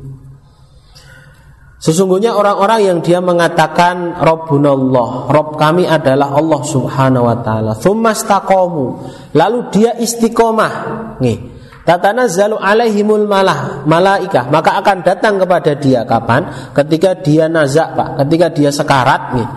Sesungguhnya 1.81 2.37
orang-orang 2.37 2.79
yang 2.85 2.97
dia 3.01 3.17
mengatakan 3.17 4.13
Rabbunallah, 4.21 5.33
Rabb 5.33 5.57
kami 5.57 5.89
adalah 5.89 6.29
Allah 6.37 6.61
Subhanahu 6.61 7.25
wa 7.25 7.37
taala. 7.41 7.73
Tsumma 7.73 8.13
istaqamu, 8.13 8.85
lalu 9.33 9.59
dia 9.73 9.97
istiqomah. 9.97 10.73
Nih, 11.17 11.51
Tatanazzalu 11.81 12.61
alaihimul 12.61 13.25
malah 13.25 13.81
malaikah 13.89 14.53
maka 14.53 14.77
akan 14.77 15.01
datang 15.01 15.41
kepada 15.41 15.73
dia 15.73 16.05
kapan? 16.05 16.45
Ketika 16.77 17.17
dia 17.17 17.49
nazak 17.49 17.97
Pak, 17.97 18.09
ketika 18.21 18.53
dia 18.53 18.69
sekarat 18.69 19.21
nih. 19.41 19.49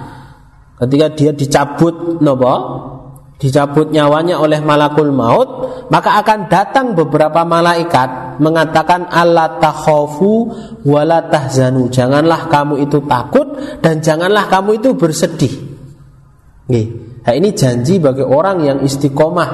Ketika 0.80 1.06
dia 1.12 1.30
dicabut 1.36 2.24
nopo? 2.24 2.54
Dicabut 3.34 3.90
nyawanya 3.90 4.38
oleh 4.38 4.62
malakul 4.62 5.10
maut, 5.10 5.48
maka 5.90 6.22
akan 6.22 6.46
datang 6.46 6.94
beberapa 6.94 7.42
malaikat 7.42 8.38
mengatakan 8.38 9.10
Allah 9.10 9.58
takhafu 9.58 10.54
wala 10.86 11.26
tahzanu. 11.26 11.90
Janganlah 11.90 12.46
kamu 12.46 12.86
itu 12.86 13.02
takut 13.04 13.58
dan 13.82 13.98
janganlah 13.98 14.46
kamu 14.46 14.78
itu 14.78 14.94
bersedih. 14.94 15.54
Nah 17.24 17.32
ini 17.34 17.52
janji 17.52 18.00
bagi 18.00 18.24
orang 18.24 18.64
yang 18.64 18.78
istiqomah 18.80 19.50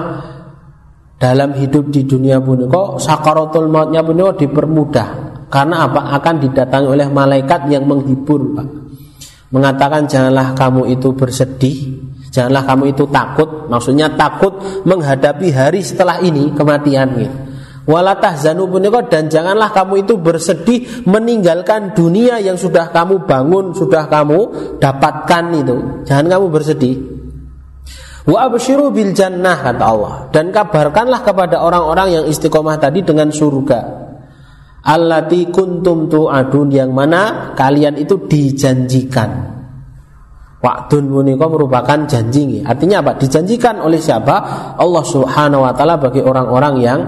dalam 1.20 1.56
hidup 1.56 1.92
di 1.92 2.04
dunia 2.04 2.40
kok 2.40 3.00
sakaratul 3.00 3.68
mautnya 3.68 4.04
kok 4.04 4.38
dipermudah? 4.40 5.08
Karena 5.50 5.90
apa? 5.90 6.14
Akan 6.14 6.38
didatangi 6.38 6.86
oleh 6.86 7.08
malaikat 7.10 7.66
yang 7.72 7.88
menghibur 7.88 8.54
Pak. 8.54 8.68
Mengatakan 9.50 10.06
janganlah 10.06 10.54
kamu 10.54 10.94
itu 10.94 11.10
bersedih 11.10 11.76
janganlah 12.30 12.64
kamu 12.64 12.94
itu 12.94 13.04
takut 13.10 13.66
maksudnya 13.68 14.10
takut 14.14 14.56
menghadapi 14.86 15.50
hari 15.52 15.82
setelah 15.84 16.22
ini 16.22 16.54
kematian 16.56 17.08
gitu. 17.18 17.38
Walatah 17.90 18.38
dan 19.10 19.26
janganlah 19.26 19.74
kamu 19.74 20.06
itu 20.06 20.14
bersedih 20.14 21.02
meninggalkan 21.10 21.90
dunia 21.90 22.38
yang 22.38 22.54
sudah 22.54 22.94
kamu 22.94 23.26
bangun, 23.26 23.74
sudah 23.74 24.06
kamu 24.06 24.40
dapatkan 24.78 25.44
itu. 25.58 25.76
Jangan 26.06 26.26
kamu 26.30 26.46
bersedih. 26.54 26.96
Wa 28.30 28.46
absyiru 28.46 28.94
bil 28.94 29.10
jannah 29.10 29.58
kata 29.58 29.82
Allah 29.82 30.14
dan 30.30 30.54
kabarkanlah 30.54 31.24
kepada 31.26 31.64
orang-orang 31.66 32.20
yang 32.20 32.24
istiqomah 32.30 32.78
tadi 32.78 33.02
dengan 33.02 33.34
surga. 33.34 33.80
Allati 34.86 35.50
kuntum 35.50 36.06
tu'adun 36.06 36.70
yang 36.70 36.94
mana 36.94 37.52
kalian 37.58 37.98
itu 37.98 38.22
dijanjikan. 38.28 39.59
Wa'dun 40.60 41.08
menika 41.08 41.48
merupakan 41.48 42.04
janji. 42.04 42.60
Artinya 42.60 43.00
apa? 43.00 43.16
Dijanjikan 43.16 43.80
oleh 43.80 43.96
siapa? 43.96 44.36
Allah 44.76 45.04
Subhanahu 45.08 45.64
wa 45.64 45.72
taala 45.72 45.96
bagi 45.96 46.20
orang-orang 46.20 46.74
yang 46.84 47.00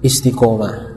istiqomah. 0.00 0.96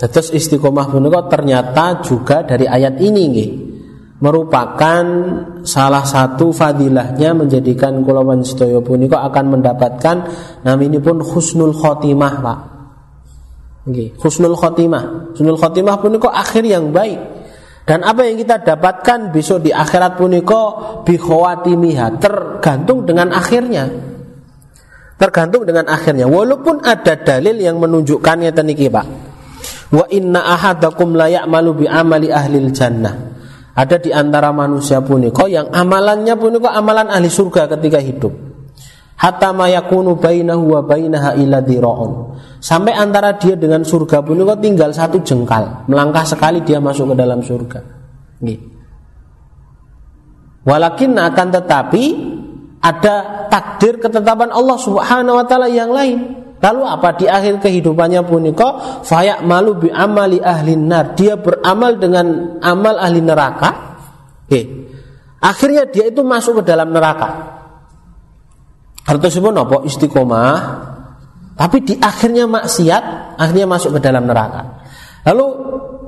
Terus 0.00 0.32
istiqomah 0.32 0.88
punika 0.88 1.28
ternyata 1.28 2.00
juga 2.00 2.40
dari 2.40 2.64
ayat 2.64 2.96
ini 3.04 3.22
nggih 3.28 3.50
merupakan 4.20 5.04
salah 5.64 6.04
satu 6.08 6.56
fadilahnya 6.56 7.36
menjadikan 7.36 8.00
kulawan 8.00 8.40
sedaya 8.40 8.80
punika 8.80 9.20
akan 9.20 9.60
mendapatkan 9.60 10.16
pun 11.04 11.16
husnul 11.20 11.76
khotimah 11.76 12.34
Pak. 12.40 12.58
Okay. 13.92 14.12
Husnul 14.16 14.56
khotimah. 14.56 15.36
Husnul 15.36 15.56
khotimah 15.56 16.00
punika 16.00 16.32
akhir 16.32 16.64
yang 16.64 16.92
baik. 16.92 17.39
Dan 17.90 18.06
apa 18.06 18.22
yang 18.22 18.38
kita 18.38 18.62
dapatkan 18.62 19.34
besok 19.34 19.66
di 19.66 19.74
akhirat 19.74 20.14
punika 20.14 20.62
bi 21.02 21.18
khawatimiha 21.18 22.22
tergantung 22.22 23.02
dengan 23.02 23.34
akhirnya. 23.34 23.90
Tergantung 25.18 25.66
dengan 25.66 25.90
akhirnya. 25.90 26.30
Walaupun 26.30 26.86
ada 26.86 27.18
dalil 27.18 27.58
yang 27.58 27.82
menunjukkannya 27.82 28.54
teniki 28.54 28.86
Pak. 28.86 29.06
Wa 29.90 30.06
inna 30.06 30.38
ahadakum 30.38 31.18
la 31.18 31.34
ya'malu 31.34 31.82
bi 31.82 31.86
amali 31.90 32.30
ahlil 32.30 32.70
jannah 32.70 33.30
ada 33.74 33.96
di 33.98 34.14
antara 34.14 34.54
manusia 34.54 35.02
puniko 35.02 35.50
yang 35.50 35.72
amalannya 35.74 36.34
puniko 36.38 36.70
amalan 36.70 37.10
ahli 37.10 37.26
surga 37.26 37.66
ketika 37.74 37.98
hidup. 37.98 38.49
Hatta 39.20 39.52
mayakunu 39.52 40.16
bainahu 40.16 40.72
wa 40.72 40.80
bainaha 40.80 41.36
illa 41.36 41.60
diraun. 41.60 42.40
Sampai 42.56 42.96
antara 42.96 43.36
dia 43.36 43.52
dengan 43.52 43.84
surga 43.84 44.24
puniko 44.24 44.56
tinggal 44.56 44.96
satu 44.96 45.20
jengkal. 45.20 45.84
Melangkah 45.92 46.24
sekali 46.24 46.64
dia 46.64 46.80
masuk 46.80 47.12
ke 47.12 47.14
dalam 47.20 47.44
surga. 47.44 47.80
Gitu. 48.40 48.64
Walakin 50.64 51.20
akan 51.20 51.48
tetapi 51.52 52.04
ada 52.80 53.44
takdir 53.52 54.00
ketetapan 54.00 54.48
Allah 54.56 54.80
Subhanahu 54.80 55.36
wa 55.36 55.44
taala 55.44 55.68
yang 55.68 55.92
lain. 55.92 56.40
Lalu 56.60 56.82
apa 56.84 57.16
di 57.16 57.28
akhir 57.28 57.60
kehidupannya 57.60 58.24
punika 58.24 59.00
fayak 59.04 59.44
malu 59.44 59.76
bi 59.76 59.92
amali 59.92 60.40
ahli 60.40 60.80
nar. 60.80 61.12
Dia 61.12 61.36
beramal 61.36 62.00
dengan 62.00 62.56
amal 62.64 62.96
ahli 62.96 63.20
neraka. 63.20 64.00
Oke. 64.48 64.60
Akhirnya 65.44 65.88
dia 65.88 66.08
itu 66.08 66.24
masuk 66.24 66.60
ke 66.60 66.72
dalam 66.72 66.88
neraka. 66.92 67.59
Artinya 69.06 69.64
apa? 69.64 69.76
Istiqomah. 69.84 70.56
Tapi 71.60 71.76
di 71.84 71.94
akhirnya 72.00 72.48
maksiat, 72.48 73.36
akhirnya 73.36 73.66
masuk 73.68 73.96
ke 73.96 74.00
dalam 74.00 74.24
neraka. 74.24 74.80
Lalu 75.28 75.46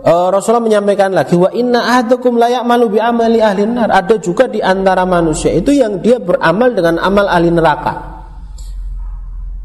uh, 0.01 0.29
Rasulullah 0.33 0.65
menyampaikan 0.65 1.13
lagi 1.13 1.37
wa 1.37 1.53
inna 1.53 1.85
ahadakum 1.85 2.41
layak 2.41 2.65
malu 2.65 2.89
bi 2.89 2.97
amali 2.97 3.45
ahli 3.45 3.69
nar. 3.69 3.93
Ada 3.93 4.17
juga 4.17 4.49
di 4.49 4.65
antara 4.65 5.05
manusia 5.05 5.53
itu 5.53 5.77
yang 5.77 6.01
dia 6.01 6.17
beramal 6.17 6.73
dengan 6.73 6.97
amal 6.97 7.29
ahli 7.29 7.53
neraka 7.53 8.22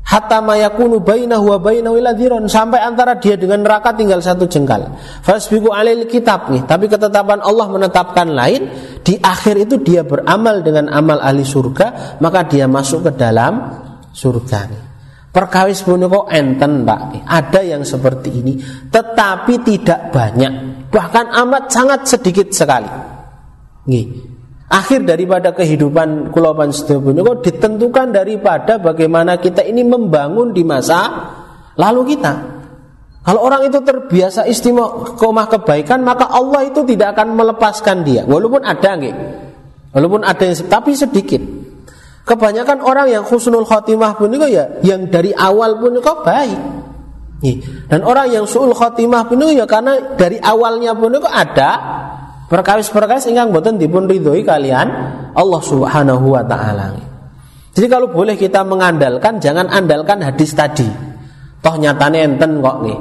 hatta 0.08 0.39
mayakunu 0.39 1.04
bainahu 1.04 1.52
wa 1.52 1.60
bainahu 1.60 2.00
sampai 2.48 2.80
antara 2.80 3.20
dia 3.20 3.36
dengan 3.36 3.60
neraka 3.60 3.91
tinggal 3.91 4.24
satu 4.24 4.48
jengkal. 4.48 4.96
Fasbiqu 5.20 5.67
alil 5.76 6.08
kitab 6.08 6.48
nih, 6.48 6.63
tapi 6.63 6.88
ketetapan 6.88 7.43
Allah 7.43 7.67
menetapkan 7.67 8.32
lain, 8.32 8.72
di 9.04 9.20
akhir 9.20 9.67
itu 9.67 9.76
dia 9.84 10.08
beramal 10.08 10.63
dengan 10.63 10.88
amal 10.88 11.20
ahli 11.20 11.43
surga, 11.43 12.17
maka 12.24 12.48
dia 12.48 12.72
masuk 12.72 13.12
ke 13.12 13.12
dalam 13.20 13.84
surga 14.15 14.60
nih. 14.72 14.84
Perkawis 15.28 15.86
kok 15.86 16.34
enten 16.34 16.82
Pak. 16.82 17.30
Ada 17.30 17.62
yang 17.62 17.84
seperti 17.86 18.41
ini, 18.41 18.58
tetapi 18.89 19.62
tidak 19.62 20.10
banyak. 20.10 20.54
Bahkan 20.89 21.26
amat 21.46 21.70
sangat 21.70 22.10
sedikit 22.10 22.50
sekali. 22.50 22.89
Nih, 23.91 24.37
Akhir 24.67 25.08
daripada 25.08 25.56
kehidupan 25.56 26.36
kulopan 26.36 26.75
kok 26.75 27.39
ditentukan 27.39 28.12
daripada 28.12 28.75
bagaimana 28.75 29.39
kita 29.39 29.63
ini 29.63 29.88
membangun 29.88 30.51
di 30.51 30.67
masa 30.67 31.08
lalu 31.80 32.15
kita. 32.15 32.60
Kalau 33.23 33.43
orang 33.43 33.67
itu 33.67 33.80
terbiasa 33.84 34.47
istimewa 34.47 35.15
kebaikan, 35.51 36.03
maka 36.03 36.32
Allah 36.32 36.67
itu 36.67 36.84
tidak 36.84 37.15
akan 37.15 37.36
melepaskan 37.36 38.03
dia. 38.08 38.23
Walaupun 38.23 38.63
ada 38.63 38.95
nggih. 38.95 39.15
Walaupun 39.91 40.23
ada 40.23 40.43
yang 40.43 40.56
tapi 40.67 40.95
sedikit. 40.95 41.39
Kebanyakan 42.27 42.84
orang 42.84 43.08
yang 43.08 43.23
khusnul 43.23 43.63
khotimah 43.63 44.19
pun 44.19 44.32
itu 44.36 44.51
ya 44.51 44.84
yang 44.84 45.08
dari 45.08 45.31
awal 45.31 45.79
pun 45.79 45.96
itu 45.96 46.13
baik. 46.27 46.60
Dan 47.87 48.04
orang 48.04 48.35
yang 48.35 48.44
suul 48.44 48.75
khotimah 48.75 49.31
pun 49.31 49.39
itu 49.48 49.63
ya 49.63 49.65
karena 49.69 50.15
dari 50.19 50.35
awalnya 50.44 50.92
pun 50.92 51.15
itu 51.15 51.23
ada 51.23 51.71
Perkawis-perkawis 52.48 53.27
ingkang 53.27 53.52
boten 53.52 53.75
dipun 53.75 54.08
ridhoi 54.08 54.43
kalian 54.48 54.87
Allah 55.35 55.62
Subhanahu 55.62 56.31
wa 56.31 56.43
taala. 56.48 56.95
Jadi 57.75 57.87
kalau 57.91 58.08
boleh 58.10 58.39
kita 58.39 58.63
mengandalkan 58.63 59.37
jangan 59.43 59.67
andalkan 59.67 60.23
hadis 60.23 60.56
tadi. 60.56 60.87
Toh 61.60 61.75
nyatanya 61.75 62.23
enten 62.23 62.63
kok 62.63 62.77
nih. 62.87 62.98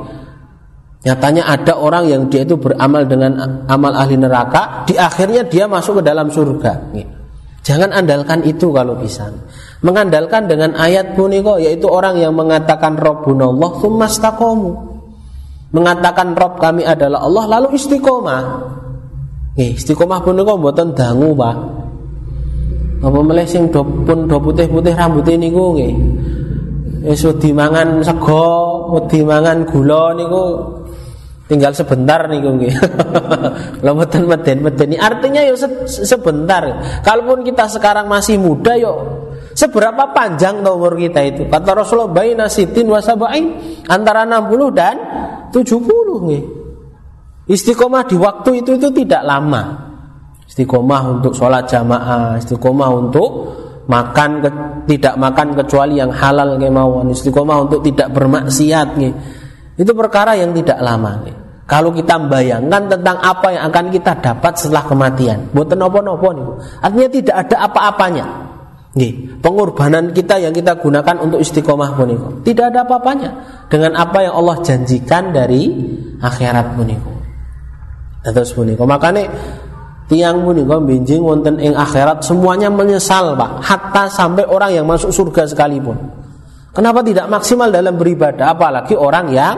Nyatanya 1.07 1.47
ada 1.47 1.78
orang 1.78 2.11
yang 2.11 2.22
dia 2.26 2.42
itu 2.42 2.59
beramal 2.59 3.07
dengan 3.07 3.62
amal 3.70 3.94
ahli 3.94 4.18
neraka, 4.18 4.82
di 4.90 4.99
akhirnya 4.99 5.47
dia 5.47 5.70
masuk 5.70 6.03
ke 6.03 6.11
dalam 6.11 6.26
surga. 6.34 6.90
Jangan 7.62 7.94
andalkan 7.94 8.42
itu 8.42 8.74
kalau 8.74 8.99
bisa. 8.99 9.30
Mengandalkan 9.86 10.51
dengan 10.51 10.74
ayat 10.74 11.14
puniko 11.14 11.62
yaitu 11.62 11.86
orang 11.86 12.18
yang 12.18 12.34
mengatakan 12.34 12.99
Rabbunallah 12.99 13.78
tsumastaqamu. 13.78 14.70
Mengatakan 15.70 16.34
Rob 16.34 16.59
kami 16.59 16.82
adalah 16.82 17.22
Allah 17.22 17.59
lalu 17.59 17.78
istiqomah. 17.78 18.42
Nggih, 19.57 19.72
istiqomah 19.72 20.20
punika 20.20 20.52
mboten 20.52 20.92
dangu, 20.92 21.32
Pak. 21.32 21.57
Apa 23.00 23.18
meleh 23.24 23.48
sing 23.48 23.72
do 23.72 23.80
pun 23.84 24.28
do 24.28 24.36
putih-putih 24.36 24.92
rambut 24.92 25.24
niku 25.36 25.76
nggih. 25.76 25.94
wis 27.07 27.22
wedi 27.22 27.54
mangan 27.54 28.02
sego, 28.02 28.90
wedi 28.98 29.22
mangan 29.22 29.62
gula 29.62 30.11
niku 30.12 30.42
tinggal 31.48 31.72
sebentar 31.72 32.28
niku 32.28 32.52
nggih. 32.61 32.74
Lha 33.84 33.90
mboten 33.96 34.28
meden-medeni. 34.28 35.00
Artinya 35.00 35.40
yo 35.40 35.57
se 35.57 35.68
sebentar. 35.88 36.66
Kalaupun 37.00 37.40
kita 37.40 37.64
sekarang 37.72 38.12
masih 38.12 38.36
muda 38.36 38.76
yo 38.76 39.24
seberapa 39.57 40.12
panjang 40.12 40.61
umur 40.61 41.00
kita 41.00 41.24
itu? 41.24 41.48
Kata 41.48 41.80
Rasulullah 41.80 42.12
baina 42.12 42.44
sitin 42.52 42.92
wa 42.92 43.00
antara 43.88 44.28
60 44.28 44.52
dan 44.76 44.96
70 45.48 46.26
nggih. 46.28 46.55
Istiqomah 47.47 48.11
di 48.11 48.18
waktu 48.18 48.51
itu 48.66 48.74
itu 48.74 48.88
tidak 48.90 49.22
lama. 49.22 49.86
Istiqomah 50.47 51.03
untuk 51.18 51.30
sholat 51.34 51.70
jamaah, 51.70 52.38
istiqomah 52.42 52.90
untuk 52.90 53.30
makan 53.86 54.30
ke, 54.42 54.51
tidak 54.90 55.14
makan 55.14 55.55
kecuali 55.55 55.99
yang 56.03 56.11
halal 56.11 56.59
kemauan, 56.59 57.07
istiqomah 57.11 57.70
untuk 57.70 57.86
tidak 57.86 58.11
bermaksiat 58.11 58.99
nih. 58.99 59.14
Itu 59.78 59.94
perkara 59.94 60.34
yang 60.34 60.51
tidak 60.55 60.78
lama 60.82 61.22
nih. 61.22 61.36
Kalau 61.66 61.90
kita 61.90 62.18
bayangkan 62.30 62.86
tentang 62.86 63.18
apa 63.18 63.51
yang 63.51 63.66
akan 63.70 63.90
kita 63.90 64.22
dapat 64.22 64.55
setelah 64.55 64.86
kematian, 64.86 65.51
buat 65.51 65.70
nopo-nopo 65.74 66.30
nih. 66.30 66.47
Artinya 66.82 67.11
tidak 67.11 67.36
ada 67.47 67.57
apa-apanya. 67.66 68.26
Nih, 68.97 69.38
pengorbanan 69.42 70.14
kita 70.14 70.40
yang 70.40 70.57
kita 70.57 70.78
gunakan 70.80 71.20
untuk 71.20 71.42
istiqomah 71.42 71.90
pun 71.99 72.09
itu 72.09 72.26
tidak 72.49 72.72
ada 72.72 72.88
apa-apanya 72.88 73.30
dengan 73.68 73.92
apa 73.92 74.24
yang 74.24 74.34
Allah 74.40 74.57
janjikan 74.64 75.36
dari 75.36 75.68
akhirat 76.22 76.66
pun 76.78 76.88
itu. 76.88 77.16
Terus 78.27 78.51
pun 78.51 78.66
itu. 78.66 78.83
Makanya 78.83 79.31
tiang 80.11 80.43
punika 80.43 80.79
benjing 80.83 81.22
wonten 81.22 81.62
ing 81.62 81.74
akhirat 81.74 82.27
semuanya 82.27 82.70
menyesal 82.70 83.39
Pak. 83.39 83.62
Hatta 83.62 84.11
sampai 84.11 84.47
orang 84.47 84.74
yang 84.74 84.87
masuk 84.87 85.14
surga 85.14 85.47
sekalipun. 85.47 85.95
Kenapa 86.74 87.01
tidak 87.07 87.31
maksimal 87.31 87.70
dalam 87.70 87.95
beribadah? 87.97 88.53
Apalagi 88.53 88.99
orang 88.99 89.27
yang 89.33 89.57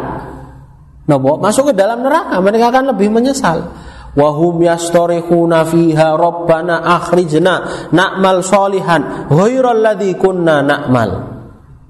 nopo 1.08 1.40
masuk 1.40 1.72
ke 1.72 1.74
dalam 1.74 2.04
neraka 2.04 2.36
mereka 2.44 2.70
akan 2.70 2.94
lebih 2.94 3.08
menyesal. 3.08 3.72
Wahum 4.18 4.64
yastorihuna 4.64 5.68
fiha 5.68 6.16
rabbana 6.16 6.80
akhrijna 6.82 7.88
na'mal 7.92 8.40
solihan 8.42 9.28
ghairal 9.30 9.84
kunna 10.16 10.64
na'mal. 10.64 11.10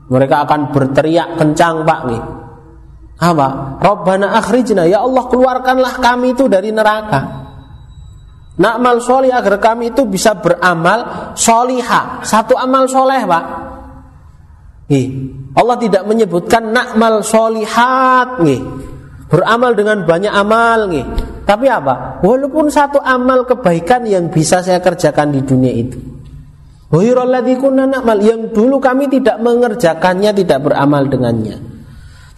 Mereka 0.09 0.37
akan 0.49 0.73
berteriak 0.73 1.37
kencang 1.37 1.85
Pak 1.85 2.01
nih 2.09 2.23
apa? 3.19 3.79
Rabbana 3.83 4.39
akhrijna 4.39 4.87
ya 4.87 5.03
Allah 5.03 5.27
keluarkanlah 5.27 5.99
kami 5.99 6.39
itu 6.39 6.47
dari 6.47 6.71
neraka 6.71 7.39
Nakmal 8.59 8.99
solih 8.99 9.31
agar 9.31 9.63
kami 9.63 9.95
itu 9.95 10.03
bisa 10.11 10.35
beramal 10.35 11.31
soliha. 11.39 12.27
Satu 12.27 12.59
amal 12.59 12.91
soleh 12.91 13.23
pak. 13.23 13.45
Nih, 14.91 15.07
Allah 15.55 15.79
tidak 15.79 16.03
menyebutkan 16.11 16.75
nakmal 16.75 17.23
solihat. 17.23 18.43
Nih, 18.43 18.59
beramal 19.31 19.79
dengan 19.79 20.03
banyak 20.03 20.33
amal. 20.35 20.91
Nih, 20.91 21.07
tapi 21.47 21.71
apa? 21.71 22.19
Walaupun 22.19 22.67
satu 22.67 22.99
amal 22.99 23.47
kebaikan 23.47 24.03
yang 24.11 24.27
bisa 24.27 24.59
saya 24.59 24.83
kerjakan 24.83 25.39
di 25.39 25.41
dunia 25.47 25.71
itu. 25.71 25.99
Yang 26.91 28.41
dulu 28.59 28.83
kami 28.83 29.07
tidak 29.07 29.39
mengerjakannya, 29.39 30.35
tidak 30.35 30.59
beramal 30.67 31.07
dengannya. 31.07 31.78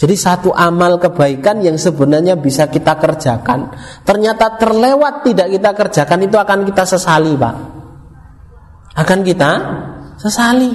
Jadi 0.00 0.16
satu 0.16 0.48
amal 0.56 0.96
kebaikan 0.96 1.60
yang 1.60 1.76
sebenarnya 1.76 2.40
bisa 2.40 2.72
kita 2.72 2.96
kerjakan, 2.96 3.68
ternyata 4.00 4.56
terlewat 4.56 5.28
tidak 5.28 5.52
kita 5.52 5.70
kerjakan 5.76 6.24
itu 6.24 6.40
akan 6.40 6.64
kita 6.64 6.88
sesali, 6.88 7.36
Pak. 7.36 7.54
Akan 8.96 9.20
kita 9.20 9.50
sesali. 10.16 10.72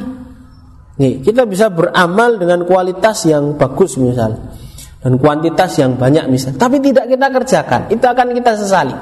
Nih, 1.01 1.25
kita 1.25 1.49
bisa 1.49 1.73
beramal 1.73 2.37
dengan 2.37 2.69
kualitas 2.69 3.25
yang 3.25 3.57
bagus 3.57 3.97
misal 3.97 4.53
dan 5.01 5.17
kuantitas 5.17 5.73
yang 5.81 5.97
banyak 5.97 6.29
misal, 6.29 6.53
tapi 6.53 6.77
tidak 6.77 7.09
kita 7.09 7.25
kerjakan, 7.33 7.81
itu 7.89 8.05
akan 8.05 8.29
kita 8.29 8.53
sesali. 8.61 8.97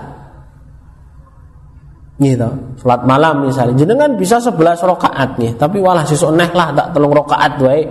Gitu. 2.23 2.49
Salat 2.79 3.03
malam 3.03 3.43
misalnya, 3.43 3.75
jenengan 3.75 4.15
bisa 4.15 4.39
11 4.39 4.55
rakaat 4.87 5.35
nih, 5.35 5.51
tapi 5.59 5.83
walah 5.83 6.07
sesuk 6.07 6.31
neh 6.31 6.47
lah 6.55 6.71
tak 6.71 6.95
telung 6.95 7.11
rakaat 7.11 7.59
wae 7.59 7.83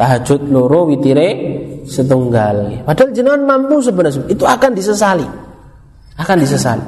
tahajud 0.00 0.48
loro 0.48 0.88
witire 0.88 1.28
setunggal. 1.84 2.88
Padahal 2.88 3.12
jenengan 3.12 3.44
mampu 3.44 3.84
sebenarnya. 3.84 4.24
Itu 4.32 4.48
akan 4.48 4.72
disesali. 4.72 5.28
Akan 6.16 6.40
disesali. 6.40 6.86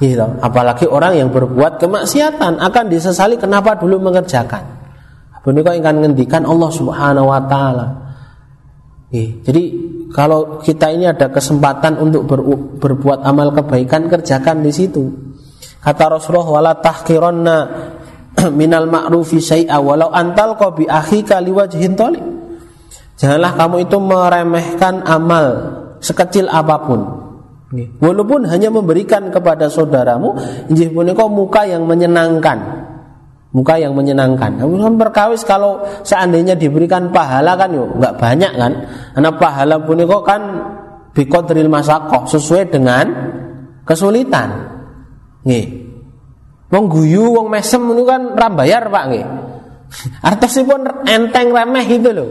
Gitu. 0.00 0.24
Apalagi 0.40 0.88
orang 0.88 1.20
yang 1.20 1.28
berbuat 1.28 1.76
kemaksiatan 1.84 2.64
akan 2.64 2.84
disesali 2.88 3.36
kenapa 3.36 3.76
dulu 3.76 4.00
mengerjakan. 4.00 4.64
Kau 5.44 5.52
ingin 5.52 6.00
ngendikan 6.00 6.48
Allah 6.48 6.72
Subhanahu 6.72 7.28
wa 7.28 7.40
taala? 7.44 7.86
Jadi 9.44 9.62
kalau 10.10 10.58
kita 10.58 10.90
ini 10.90 11.06
ada 11.06 11.30
kesempatan 11.30 12.00
untuk 12.00 12.26
ber, 12.26 12.40
berbuat 12.80 13.22
amal 13.22 13.52
kebaikan 13.54 14.08
kerjakan 14.10 14.64
di 14.64 14.72
situ. 14.74 15.06
Kata 15.84 16.16
Rasulullah 16.16 16.48
wala 16.48 16.72
minal 18.60 18.90
ma'rufi 18.90 19.40
syai'a 19.40 19.78
walau 19.80 20.10
antal 20.12 20.56
kau 20.58 20.74
bi 20.74 20.84
akhika 20.88 21.40
liwajhin 21.40 21.96
Janganlah 23.14 23.52
kamu 23.54 23.76
itu 23.86 23.96
meremehkan 24.02 25.06
amal 25.06 25.46
sekecil 26.02 26.50
apa 26.50 26.76
pun. 26.82 27.00
Walaupun 27.74 28.46
hanya 28.46 28.70
memberikan 28.70 29.34
kepada 29.34 29.66
saudaramu 29.66 30.38
injih 30.70 30.94
punika 30.94 31.26
muka 31.26 31.66
yang 31.66 31.86
menyenangkan. 31.86 32.86
Muka 33.54 33.78
yang 33.78 33.94
menyenangkan. 33.94 34.58
Namun 34.58 34.82
kan 34.82 34.94
berkawis 34.98 35.46
kalau 35.46 35.82
seandainya 36.02 36.58
diberikan 36.58 37.14
pahala 37.14 37.54
kan 37.54 37.70
yuk 37.70 37.98
nggak 37.98 38.14
banyak 38.18 38.52
kan. 38.54 38.72
Karena 39.14 39.30
pahala 39.38 39.76
punika 39.82 40.18
kan 40.26 40.42
biqadril 41.14 41.70
masakoh 41.70 42.26
sesuai 42.26 42.74
dengan 42.74 43.06
kesulitan. 43.86 44.74
Nih, 45.46 45.83
Wong 46.74 46.90
guyu, 46.90 47.38
wong 47.38 47.46
mesem 47.54 47.86
itu 47.86 48.02
kan 48.02 48.34
rambayar 48.34 48.90
Pak 48.90 49.04
nggih. 49.06 49.26
Artosipun 50.34 51.06
enteng 51.06 51.54
remeh 51.54 51.86
itu 51.86 52.10
loh. 52.10 52.28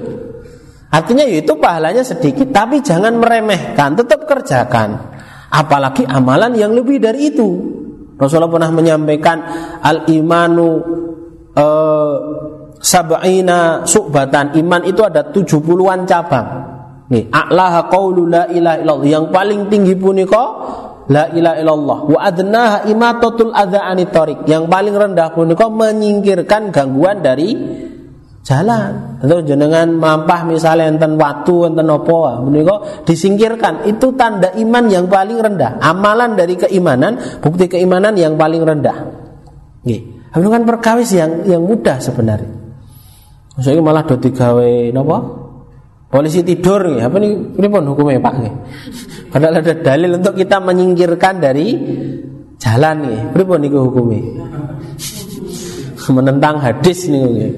Artinya 0.91 1.23
ya 1.23 1.39
itu 1.39 1.55
pahalanya 1.55 2.03
sedikit 2.03 2.51
tapi 2.51 2.83
jangan 2.83 3.17
meremehkan, 3.17 3.95
tetap 3.95 4.27
kerjakan. 4.27 5.15
Apalagi 5.47 6.03
amalan 6.03 6.59
yang 6.59 6.75
lebih 6.75 6.99
dari 6.99 7.31
itu. 7.31 7.49
Rasulullah 8.19 8.51
pernah 8.51 8.69
menyampaikan 8.69 9.37
al 9.81 10.05
imanu 10.11 10.69
uh, 11.55 12.15
sab'ina 12.77 13.87
subatan. 13.87 14.53
Iman 14.59 14.83
itu 14.85 15.01
ada 15.01 15.31
70-an 15.31 16.03
cabang. 16.05 16.47
Nih, 17.09 17.29
a'laha 17.29 17.89
qaulu 17.89 18.29
la 18.29 18.43
ilaha 18.49 18.77
illallah. 18.81 19.07
Yang 19.07 19.25
paling 19.33 19.61
tinggi 19.69 19.93
punika 19.97 20.45
La 21.11 21.27
ilaha 21.35 21.57
illallah 21.59 21.99
wa 22.07 22.19
adnaha 22.23 22.77
imatatul 22.87 23.51
adza 23.51 23.83
anitorik. 23.83 24.47
Yang 24.47 24.71
paling 24.71 24.95
rendah 24.95 25.35
punika 25.35 25.67
menyingkirkan 25.67 26.71
gangguan 26.71 27.19
dari 27.19 27.51
jalan. 28.43 29.19
Tentu 29.19 29.43
jenengan 29.43 29.91
mampah 29.91 30.47
misalnya 30.47 30.87
enten 30.87 31.19
watu 31.19 31.67
enten 31.67 31.91
apa 31.91 32.39
menika 32.39 33.03
disingkirkan. 33.03 33.83
Itu 33.83 34.15
tanda 34.15 34.55
iman 34.55 34.83
yang 34.87 35.11
paling 35.11 35.43
rendah. 35.43 35.83
Amalan 35.83 36.39
dari 36.39 36.55
keimanan, 36.55 37.19
bukti 37.43 37.67
keimanan 37.67 38.15
yang 38.15 38.39
paling 38.39 38.63
rendah. 38.63 38.97
Nggih. 39.83 40.01
Kan 40.31 40.63
perkawis 40.63 41.11
yang 41.11 41.43
yang 41.43 41.67
mudah 41.67 41.99
sebenarnya. 41.99 42.63
Maksudnya 43.53 43.83
malah 43.85 44.03
do 44.07 44.17
digawe 44.17 44.89
napa? 44.95 45.42
Polisi 46.13 46.45
tidur 46.45 46.93
ya, 46.93 47.09
apa 47.09 47.17
nih 47.17 47.33
pun 47.57 47.89
hukumnya 47.89 48.21
Pak 48.21 48.35
nih. 48.37 48.53
Padahal 49.33 49.65
ada 49.65 49.73
dalil 49.73 50.21
untuk 50.21 50.37
kita 50.37 50.61
menyingkirkan 50.61 51.41
dari 51.41 51.73
jalan 52.61 52.95
nih. 53.01 53.19
Pripun 53.33 53.57
niku 53.57 53.89
hukumnya? 53.89 54.21
Menentang 56.13 56.61
hadis 56.61 57.09
nih. 57.09 57.57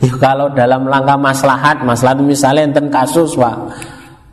ya, 0.00 0.12
kalau 0.16 0.48
dalam 0.56 0.88
langkah 0.88 1.20
maslahat, 1.20 1.84
maslahat 1.84 2.24
misalnya 2.24 2.72
enten 2.72 2.88
kasus 2.88 3.36
Pak. 3.36 3.56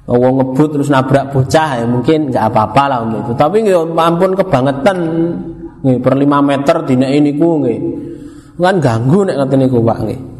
Wong 0.08 0.40
ngebut 0.40 0.80
terus 0.80 0.88
nabrak 0.88 1.36
bocah 1.36 1.84
ya 1.84 1.84
mungkin 1.84 2.32
nggak 2.32 2.56
apa-apa 2.56 2.84
lah 2.88 2.98
untuk 3.04 3.20
itu. 3.20 3.34
Tapi 3.36 3.68
nggak 3.68 4.00
ampun 4.00 4.32
kebangetan 4.40 4.98
nih 5.84 6.00
per 6.00 6.16
5 6.16 6.24
meter 6.24 6.76
dina 6.88 7.12
ini 7.12 7.36
ku 7.36 7.60
nggih. 7.60 7.80
Kan 8.64 8.80
ganggu 8.80 9.28
nek 9.28 9.36
ngoten 9.44 9.60
niku 9.60 9.84
Pak 9.84 10.00
nggih. 10.08 10.33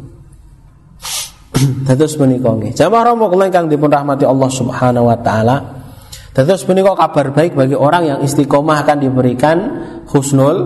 Dados 1.86 2.18
menika 2.18 2.50
nggih. 2.50 2.74
Jamaah 2.74 3.14
kula 3.14 3.46
ingkang 3.46 3.70
dipun 3.70 3.90
rahmati 3.90 4.26
Allah 4.26 4.50
Subhanahu 4.50 5.06
wa 5.06 5.18
taala. 5.18 5.56
Dados 6.34 6.66
menika 6.66 6.98
kabar 6.98 7.30
baik 7.30 7.54
bagi 7.54 7.78
orang 7.78 8.02
yang 8.10 8.18
istiqomah 8.26 8.82
akan 8.82 8.98
diberikan 8.98 9.56
husnul 10.10 10.58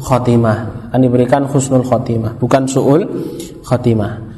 khotimah. 0.00 0.88
Akan 0.88 1.00
diberikan 1.04 1.44
husnul 1.44 1.84
khotimah, 1.84 2.40
bukan 2.40 2.64
suul 2.64 3.04
khotimah. 3.60 4.32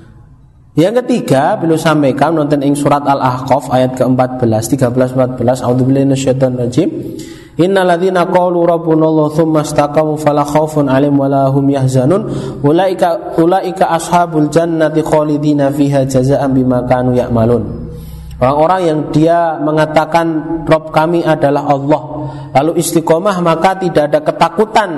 Yang 0.75 1.07
ketiga, 1.07 1.55
beliau 1.55 1.79
sampaikan 1.79 2.35
nonton 2.35 2.59
ing 2.67 2.75
surat 2.75 3.07
Al-Ahqaf 3.07 3.71
ayat 3.71 3.95
ke-14, 3.95 4.91
13 4.91 5.15
14, 5.39 5.63
A'udzubillahi 5.63 6.03
minasyaitonir 6.11 6.67
rajim. 6.67 6.91
Innalladzina 7.55 8.27
qalu 8.27 8.67
rabbuna 8.67 9.07
Allah 9.07 9.31
tsumma 9.31 9.63
istaqamu 9.63 10.19
fala 10.19 10.43
khaufun 10.43 10.91
'alaihim 10.91 11.15
wala 11.15 11.47
hum 11.55 11.71
yahzanun 11.71 12.27
ulaika 12.67 13.39
ulaika 13.39 13.95
ashabul 13.95 14.51
jannati 14.51 15.07
khalidina 15.07 15.71
fiha 15.71 16.03
jazaa'an 16.03 16.51
bima 16.51 16.83
kanu 16.83 17.15
ya'malun. 17.15 17.84
Orang-orang 18.35 18.81
yang 18.83 19.01
dia 19.15 19.63
mengatakan 19.63 20.27
Rob 20.67 20.91
kami 20.91 21.23
adalah 21.23 21.71
Allah. 21.71 22.03
Lalu 22.51 22.83
istiqomah 22.83 23.39
maka 23.39 23.79
tidak 23.79 24.11
ada 24.11 24.21
ketakutan 24.27 24.91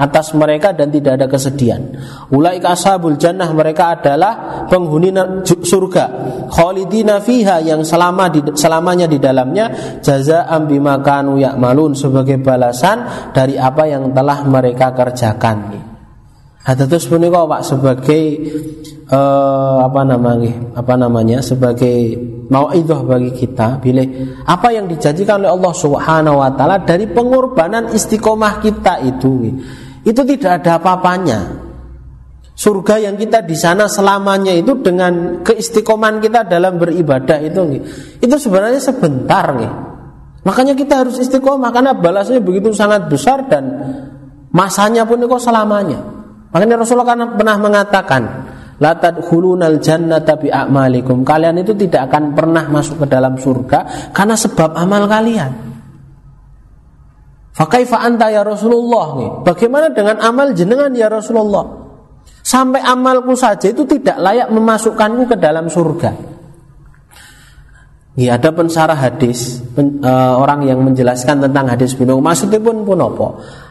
atas 0.00 0.32
mereka 0.32 0.72
dan 0.72 0.88
tidak 0.88 1.20
ada 1.20 1.26
kesedihan. 1.28 1.84
Ulaika 2.32 2.72
ashabul 2.72 3.20
jannah 3.20 3.52
mereka 3.52 3.92
adalah 3.92 4.64
penghuni 4.72 5.12
surga. 5.44 6.04
Khalidina 6.48 7.20
fiha 7.20 7.60
yang 7.60 7.84
selama 7.84 8.32
di, 8.32 8.40
selamanya 8.56 9.04
di 9.04 9.20
dalamnya 9.20 10.00
Jaza'am 10.00 10.64
bima 10.64 11.04
kanu 11.04 11.36
ya'malun 11.36 11.92
Sebagai 11.92 12.40
balasan 12.40 13.30
dari 13.36 13.60
apa 13.60 13.84
yang 13.84 14.16
telah 14.16 14.48
mereka 14.48 14.96
kerjakan. 14.96 15.76
Hadatus 16.64 17.08
punika 17.08 17.48
Pak 17.48 17.62
sebagai 17.64 18.22
uh, 19.08 19.76
apa 19.88 20.00
namanya 20.04 20.52
apa 20.76 20.94
namanya 20.94 21.38
sebagai 21.40 22.16
mauidhah 22.48 23.04
bagi 23.04 23.32
kita 23.36 23.80
bila 23.80 24.04
apa 24.48 24.68
yang 24.72 24.88
dijanjikan 24.88 25.44
oleh 25.44 25.52
Allah 25.52 25.74
Subhanahu 25.76 26.36
wa 26.40 26.50
taala 26.56 26.80
dari 26.80 27.08
pengorbanan 27.08 27.92
istiqomah 27.92 28.60
kita 28.64 29.04
itu 29.04 29.52
itu 30.08 30.20
tidak 30.24 30.64
ada 30.64 30.80
apa-apanya. 30.80 31.68
Surga 32.58 32.98
yang 32.98 33.14
kita 33.14 33.46
di 33.46 33.54
sana 33.54 33.86
selamanya 33.86 34.50
itu 34.50 34.74
dengan 34.82 35.46
keistiqoman 35.46 36.18
kita 36.18 36.42
dalam 36.42 36.74
beribadah 36.74 37.38
itu 37.38 37.86
itu 38.18 38.34
sebenarnya 38.34 38.82
sebentar 38.82 39.54
nih. 39.54 39.72
Makanya 40.42 40.74
kita 40.74 41.06
harus 41.06 41.22
istiqomah 41.22 41.70
karena 41.70 41.94
balasnya 41.94 42.42
begitu 42.42 42.74
sangat 42.74 43.06
besar 43.06 43.46
dan 43.46 43.62
masanya 44.50 45.06
pun 45.06 45.22
itu 45.22 45.38
selamanya. 45.38 46.02
Makanya 46.50 46.82
Rasulullah 46.82 47.14
kan 47.14 47.20
pernah 47.36 47.56
mengatakan, 47.60 48.22
La 48.78 48.94
tadkhulunal 48.94 49.82
jannata 49.82 50.38
bi 50.38 50.48
a'malikum. 50.54 51.26
Kalian 51.26 51.58
itu 51.58 51.74
tidak 51.74 52.10
akan 52.10 52.34
pernah 52.34 52.64
masuk 52.70 53.02
ke 53.02 53.06
dalam 53.10 53.34
surga 53.34 54.10
karena 54.14 54.38
sebab 54.38 54.70
amal 54.78 55.10
kalian. 55.10 55.50
Fakaifa 57.58 57.98
anta 57.98 58.30
ya 58.30 58.46
Rasulullah 58.46 59.06
nih. 59.18 59.30
Bagaimana 59.42 59.90
dengan 59.90 60.22
amal 60.22 60.54
jenengan 60.54 60.94
ya 60.94 61.10
Rasulullah? 61.10 61.66
Sampai 62.46 62.78
amalku 62.78 63.34
saja 63.34 63.66
itu 63.66 63.82
tidak 63.82 64.14
layak 64.22 64.48
memasukkanku 64.54 65.26
ke 65.26 65.36
dalam 65.36 65.66
surga. 65.66 66.38
Ya, 68.18 68.34
ada 68.34 68.50
pensarah 68.50 68.98
hadis 68.98 69.62
pen, 69.74 70.02
uh, 70.02 70.38
orang 70.42 70.66
yang 70.66 70.82
menjelaskan 70.82 71.38
tentang 71.38 71.70
hadis 71.70 71.94
bin 71.94 72.10
Maksudnya 72.10 72.58
pun 72.58 72.82
pun 72.82 72.98
apa? 72.98 73.28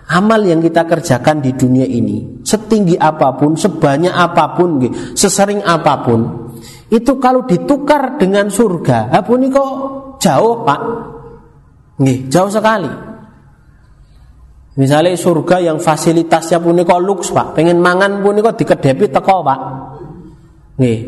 Amal 0.07 0.39
yang 0.47 0.63
kita 0.63 0.87
kerjakan 0.87 1.43
di 1.43 1.51
dunia 1.51 1.83
ini 1.83 2.39
setinggi 2.39 2.95
apa 2.95 3.35
pun, 3.35 3.59
sebanyak 3.59 4.11
apa 4.11 4.55
pun, 4.55 4.79
sesering 5.11 5.59
apa 5.67 5.99
pun, 5.99 6.19
itu 6.87 7.19
kalau 7.19 7.43
ditukar 7.43 8.15
dengan 8.15 8.47
surga, 8.47 9.11
ini 9.11 9.47
kok 9.51 9.71
jauh 10.23 10.63
pak? 10.63 10.81
Nggih, 11.99 12.31
jauh 12.31 12.47
sekali. 12.47 12.87
Misalnya 14.79 15.17
surga 15.19 15.57
yang 15.59 15.77
fasilitasnya 15.83 16.63
pun 16.63 16.79
kok 16.79 17.03
luks 17.03 17.35
pak, 17.35 17.59
pengen 17.59 17.83
mangan 17.83 18.23
pun 18.23 18.39
kok 18.39 18.55
dikedepi 18.55 19.11
teko 19.11 19.43
pak. 19.43 19.59
Nggih, 20.79 20.99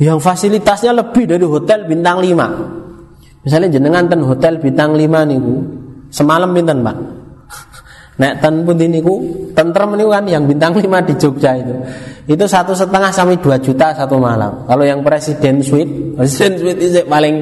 yang 0.00 0.18
fasilitasnya 0.18 0.90
lebih 0.90 1.30
dari 1.30 1.46
hotel 1.46 1.86
bintang 1.86 2.18
5 2.18 3.46
misalnya 3.46 3.68
jenengan 3.70 4.10
ten 4.10 4.26
hotel 4.26 4.58
bintang 4.58 4.98
5 4.98 5.30
niku 5.30 5.54
semalam 6.10 6.50
pinten 6.50 6.82
Pak 6.82 6.96
Nek 8.14 8.38
ten 8.38 8.62
pun 8.62 8.78
niku 8.78 9.14
tentrem 9.58 9.98
niku 9.98 10.14
kan 10.14 10.22
yang 10.30 10.46
bintang 10.46 10.70
5 10.70 10.86
di 11.08 11.14
Jogja 11.18 11.58
itu. 11.58 11.74
Itu 12.30 12.46
satu 12.46 12.70
setengah 12.70 13.10
sampai 13.10 13.42
2 13.42 13.58
juta 13.58 13.90
satu 13.90 14.22
malam. 14.22 14.62
Kalau 14.70 14.86
yang 14.86 15.02
presiden 15.02 15.58
suite, 15.58 16.14
presiden 16.14 16.54
suite 16.62 16.78
itu 16.78 17.02
paling 17.10 17.34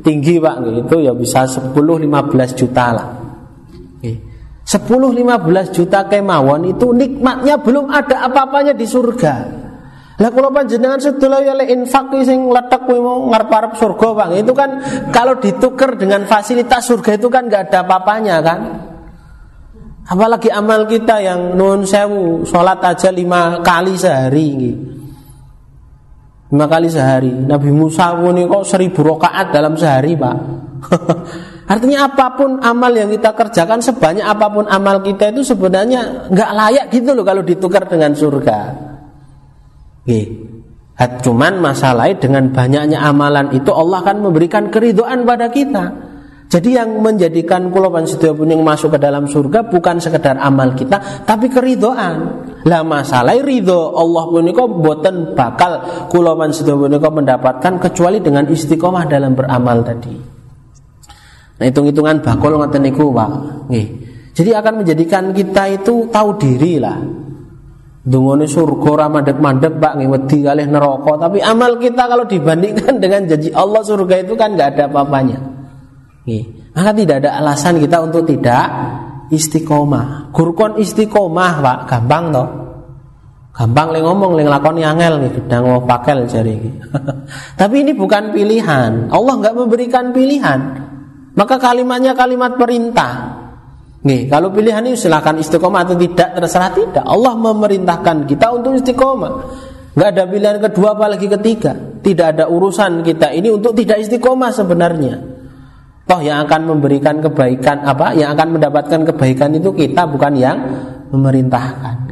tinggi 0.00 0.40
Pak 0.40 0.56
itu 0.72 0.96
ya 1.04 1.12
bisa 1.12 1.44
10 1.44 1.76
15 1.76 2.56
juta 2.56 2.86
lah. 2.96 3.08
10 4.66 4.82
15 4.82 5.70
juta 5.70 6.10
kemawon 6.10 6.74
itu 6.74 6.90
nikmatnya 6.90 7.54
belum 7.62 7.86
ada 7.86 8.26
apa-apanya 8.26 8.74
di 8.74 8.82
surga. 8.82 9.34
Lah 10.16 10.32
kula 10.32 10.48
panjenengan 10.48 10.98
sedaya 10.98 11.54
ya 11.54 11.64
infak 11.70 12.08
sing 12.24 12.48
letek 12.50 12.88
kuwi 12.88 12.98
mau 12.98 13.28
ngarep-arep 13.30 13.76
surga, 13.76 14.08
Bang. 14.16 14.30
Itu 14.34 14.56
kan 14.56 14.80
kalau 15.12 15.38
ditukar 15.38 15.94
dengan 15.94 16.24
fasilitas 16.24 16.88
surga 16.88 17.20
itu 17.20 17.28
kan 17.30 17.46
nggak 17.46 17.70
ada 17.70 17.84
apa-apanya 17.84 18.36
kan? 18.42 18.58
Apalagi 20.06 20.48
amal 20.54 20.86
kita 20.86 21.18
yang 21.18 21.58
nun 21.58 21.82
sewu 21.82 22.46
sholat 22.46 22.78
aja 22.78 23.10
lima 23.10 23.58
kali 23.60 23.98
sehari 23.98 24.48
gitu. 24.54 24.96
Lima 26.46 26.70
kali 26.70 26.86
sehari 26.86 27.34
Nabi 27.34 27.74
Musa 27.74 28.14
ini 28.22 28.46
kok 28.46 28.62
seribu 28.62 29.02
rakaat 29.02 29.50
dalam 29.50 29.74
sehari 29.74 30.14
pak 30.14 30.36
Artinya 31.74 32.06
apa 32.06 32.38
pun 32.38 32.62
amal 32.62 32.94
yang 32.94 33.10
kita 33.10 33.34
kerjakan 33.34 33.82
Sebanyak 33.82 34.22
apa 34.22 34.46
pun 34.46 34.62
amal 34.70 35.02
kita 35.02 35.34
itu 35.34 35.42
sebenarnya 35.42 36.30
nggak 36.30 36.50
layak 36.54 36.86
gitu 36.94 37.18
loh 37.18 37.26
Kalau 37.26 37.42
ditukar 37.42 37.90
dengan 37.90 38.14
surga 38.14 38.58
Cuman 40.96 41.60
masalahnya 41.60 42.16
dengan 42.16 42.48
banyaknya 42.54 43.02
amalan 43.04 43.52
itu 43.52 43.68
Allah 43.68 44.00
akan 44.00 44.30
memberikan 44.30 44.72
keridoan 44.72 45.28
pada 45.28 45.52
kita. 45.52 45.92
Jadi 46.46 46.78
yang 46.78 47.02
menjadikan 47.02 47.74
kulopan 47.74 48.06
setiap 48.06 48.38
yang 48.46 48.62
masuk 48.62 48.94
ke 48.94 48.98
dalam 49.02 49.26
surga 49.26 49.66
bukan 49.66 49.98
sekedar 49.98 50.38
amal 50.38 50.78
kita, 50.78 51.26
tapi 51.26 51.50
keridoan. 51.50 52.46
Lah 52.62 52.86
masalah 52.86 53.34
ridho 53.42 53.94
Allah 53.94 54.24
punika 54.30 54.62
boten 54.66 55.34
bakal 55.34 56.06
kulopan 56.06 56.54
setiap 56.54 56.78
punika 56.78 57.10
mendapatkan 57.10 57.82
kecuali 57.82 58.22
dengan 58.22 58.46
istiqomah 58.46 59.10
dalam 59.10 59.34
beramal 59.34 59.82
tadi. 59.82 60.14
Nah 61.56 61.64
hitung-hitungan 61.66 62.22
bakul 62.22 62.54
ngoten 62.54 62.82
niku 62.84 63.10
Pak. 63.10 63.30
Jadi 64.36 64.50
akan 64.52 64.84
menjadikan 64.84 65.32
kita 65.32 65.80
itu 65.80 66.12
tahu 66.12 66.36
diri 66.36 66.76
lah 66.76 67.00
Dungone 68.06 68.46
surga 68.46 68.86
ora 68.86 69.06
mandek-mandek 69.10 69.82
Pak 69.82 69.98
ngewedi 69.98 70.46
kalih 70.46 70.70
neraka, 70.70 71.26
tapi 71.26 71.42
amal 71.42 71.74
kita 71.82 72.06
kalau 72.06 72.22
dibandingkan 72.22 73.02
dengan 73.02 73.26
janji 73.26 73.50
Allah 73.50 73.82
surga 73.82 74.22
itu 74.22 74.38
kan 74.38 74.54
nggak 74.54 74.78
ada 74.78 74.86
apa-apanya. 74.86 75.55
Maka 76.74 76.90
tidak 76.90 77.22
ada 77.22 77.38
alasan 77.38 77.78
kita 77.78 78.02
untuk 78.02 78.26
tidak 78.26 78.66
istiqomah. 79.30 80.34
Gurkon 80.34 80.82
istiqomah 80.82 81.52
Pak, 81.62 81.78
gampang 81.86 82.24
toh. 82.34 82.48
Gampang 83.56 83.88
le 83.94 84.04
ngomong 84.04 84.36
le 84.36 84.44
nglakoni 84.44 84.84
angel 84.84 85.16
nih 85.22 85.30
gedang 85.32 85.64
mau 85.64 85.80
pakel 85.80 86.28
jari 86.28 86.60
Tapi 87.60 87.74
ini 87.80 87.96
bukan 87.96 88.34
pilihan. 88.34 89.08
Allah 89.08 89.34
nggak 89.40 89.54
memberikan 89.56 90.12
pilihan. 90.12 90.60
Maka 91.32 91.56
kalimatnya 91.56 92.12
kalimat 92.12 92.58
perintah. 92.60 93.44
Nih, 94.06 94.28
kalau 94.28 94.52
pilihan 94.52 94.84
ini 94.86 94.94
silakan 94.94 95.40
istiqomah 95.40 95.88
atau 95.88 95.96
tidak 95.98 96.36
terserah 96.36 96.70
tidak. 96.70 97.04
Allah 97.04 97.32
memerintahkan 97.34 98.28
kita 98.28 98.54
untuk 98.54 98.76
istiqomah. 98.76 99.32
Gak 99.96 100.08
ada 100.12 100.24
pilihan 100.28 100.60
kedua 100.60 100.94
apalagi 100.94 101.26
ketiga. 101.26 101.72
Tidak 101.74 102.26
ada 102.36 102.44
urusan 102.46 103.00
kita 103.02 103.32
ini 103.32 103.50
untuk 103.50 103.72
tidak 103.72 104.04
istiqomah 104.04 104.52
sebenarnya. 104.52 105.35
Toh 106.06 106.22
yang 106.22 106.46
akan 106.46 106.70
memberikan 106.70 107.18
kebaikan 107.18 107.82
apa? 107.82 108.14
Yang 108.14 108.38
akan 108.38 108.48
mendapatkan 108.54 109.00
kebaikan 109.10 109.58
itu 109.58 109.74
kita 109.74 110.06
bukan 110.06 110.38
yang 110.38 110.58
memerintahkan. 111.10 112.06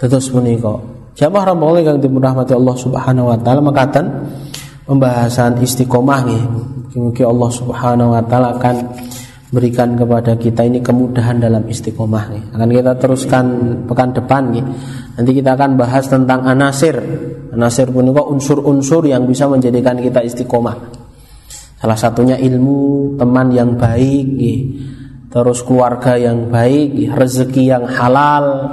Terus 0.00 0.32
menika. 0.32 0.80
Jamaah 1.14 1.54
Rabbul 1.54 1.84
yang 1.84 2.00
dimurahmati 2.00 2.56
Allah 2.56 2.74
Subhanahu 2.74 3.30
wa 3.30 3.38
taala 3.38 3.60
makatan 3.62 4.26
pembahasan 4.88 5.60
istiqomah 5.62 6.20
nih. 6.26 6.42
Mungkin 6.96 7.24
Allah 7.28 7.50
Subhanahu 7.52 8.16
wa 8.16 8.22
taala 8.24 8.56
akan 8.58 8.74
berikan 9.54 9.94
kepada 9.94 10.34
kita 10.34 10.66
ini 10.66 10.82
kemudahan 10.82 11.38
dalam 11.38 11.62
istiqomah 11.68 12.24
nih. 12.32 12.42
Akan 12.58 12.68
kita 12.72 12.92
teruskan 12.98 13.44
pekan 13.86 14.10
depan 14.10 14.42
nih. 14.50 14.64
Nanti 15.20 15.30
kita 15.36 15.54
akan 15.54 15.78
bahas 15.78 16.10
tentang 16.10 16.42
anasir. 16.42 16.98
Anasir 17.54 17.86
pun 17.94 18.10
unsur-unsur 18.10 19.06
yang 19.06 19.28
bisa 19.30 19.46
menjadikan 19.46 19.94
kita 20.00 20.26
istiqomah. 20.26 20.93
Salah 21.84 22.00
satunya 22.00 22.40
ilmu, 22.40 23.12
teman 23.20 23.52
yang 23.52 23.76
baik, 23.76 24.40
terus 25.28 25.60
keluarga 25.68 26.16
yang 26.16 26.48
baik, 26.48 27.12
rezeki 27.12 27.76
yang 27.76 27.84
halal, 27.84 28.72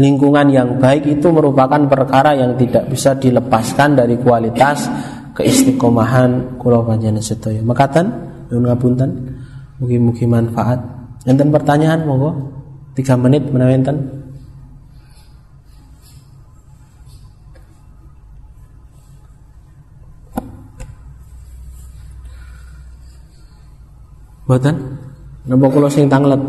lingkungan 0.00 0.48
yang 0.48 0.80
baik 0.80 1.04
itu 1.04 1.28
merupakan 1.28 1.84
perkara 1.84 2.32
yang 2.32 2.56
tidak 2.56 2.88
bisa 2.88 3.12
dilepaskan 3.12 4.00
dari 4.00 4.16
kualitas 4.16 4.88
keistiqomahan 5.36 6.56
kula 6.56 6.80
panjenengan 6.88 7.20
sedaya. 7.20 7.60
Makatan 7.60 8.08
nyuwun 8.48 8.72
ngapunten. 8.72 9.10
Mugi-mugi 9.84 10.24
manfaat. 10.24 10.80
Enten 11.28 11.52
pertanyaan 11.52 12.08
monggo. 12.08 12.32
Tiga 12.96 13.20
menit 13.20 13.52
menawi 13.52 13.84
enten. 13.84 14.23
Boten? 24.44 24.76
Napa 25.48 25.66
kula 25.68 25.88
sing 25.88 26.08
tanglet? 26.08 26.40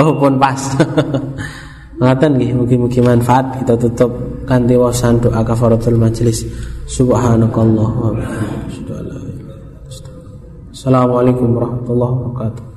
Oh 0.00 0.16
pun 0.16 0.40
pas. 0.40 0.56
Ngaten 2.00 2.40
nggih 2.40 2.56
mugi-mugi 2.56 3.04
manfaat 3.04 3.60
kita 3.60 3.76
tutup 3.76 4.08
kanthi 4.48 4.72
wasan 4.72 5.20
doa 5.20 5.44
kafaratul 5.44 6.00
majelis. 6.00 6.48
Subhanakallah 6.88 7.90
wa 8.00 8.08
bihamdika. 8.16 8.96
Assalamualaikum 10.72 11.52
warahmatullahi 11.52 12.12
wabarakatuh. 12.16 12.69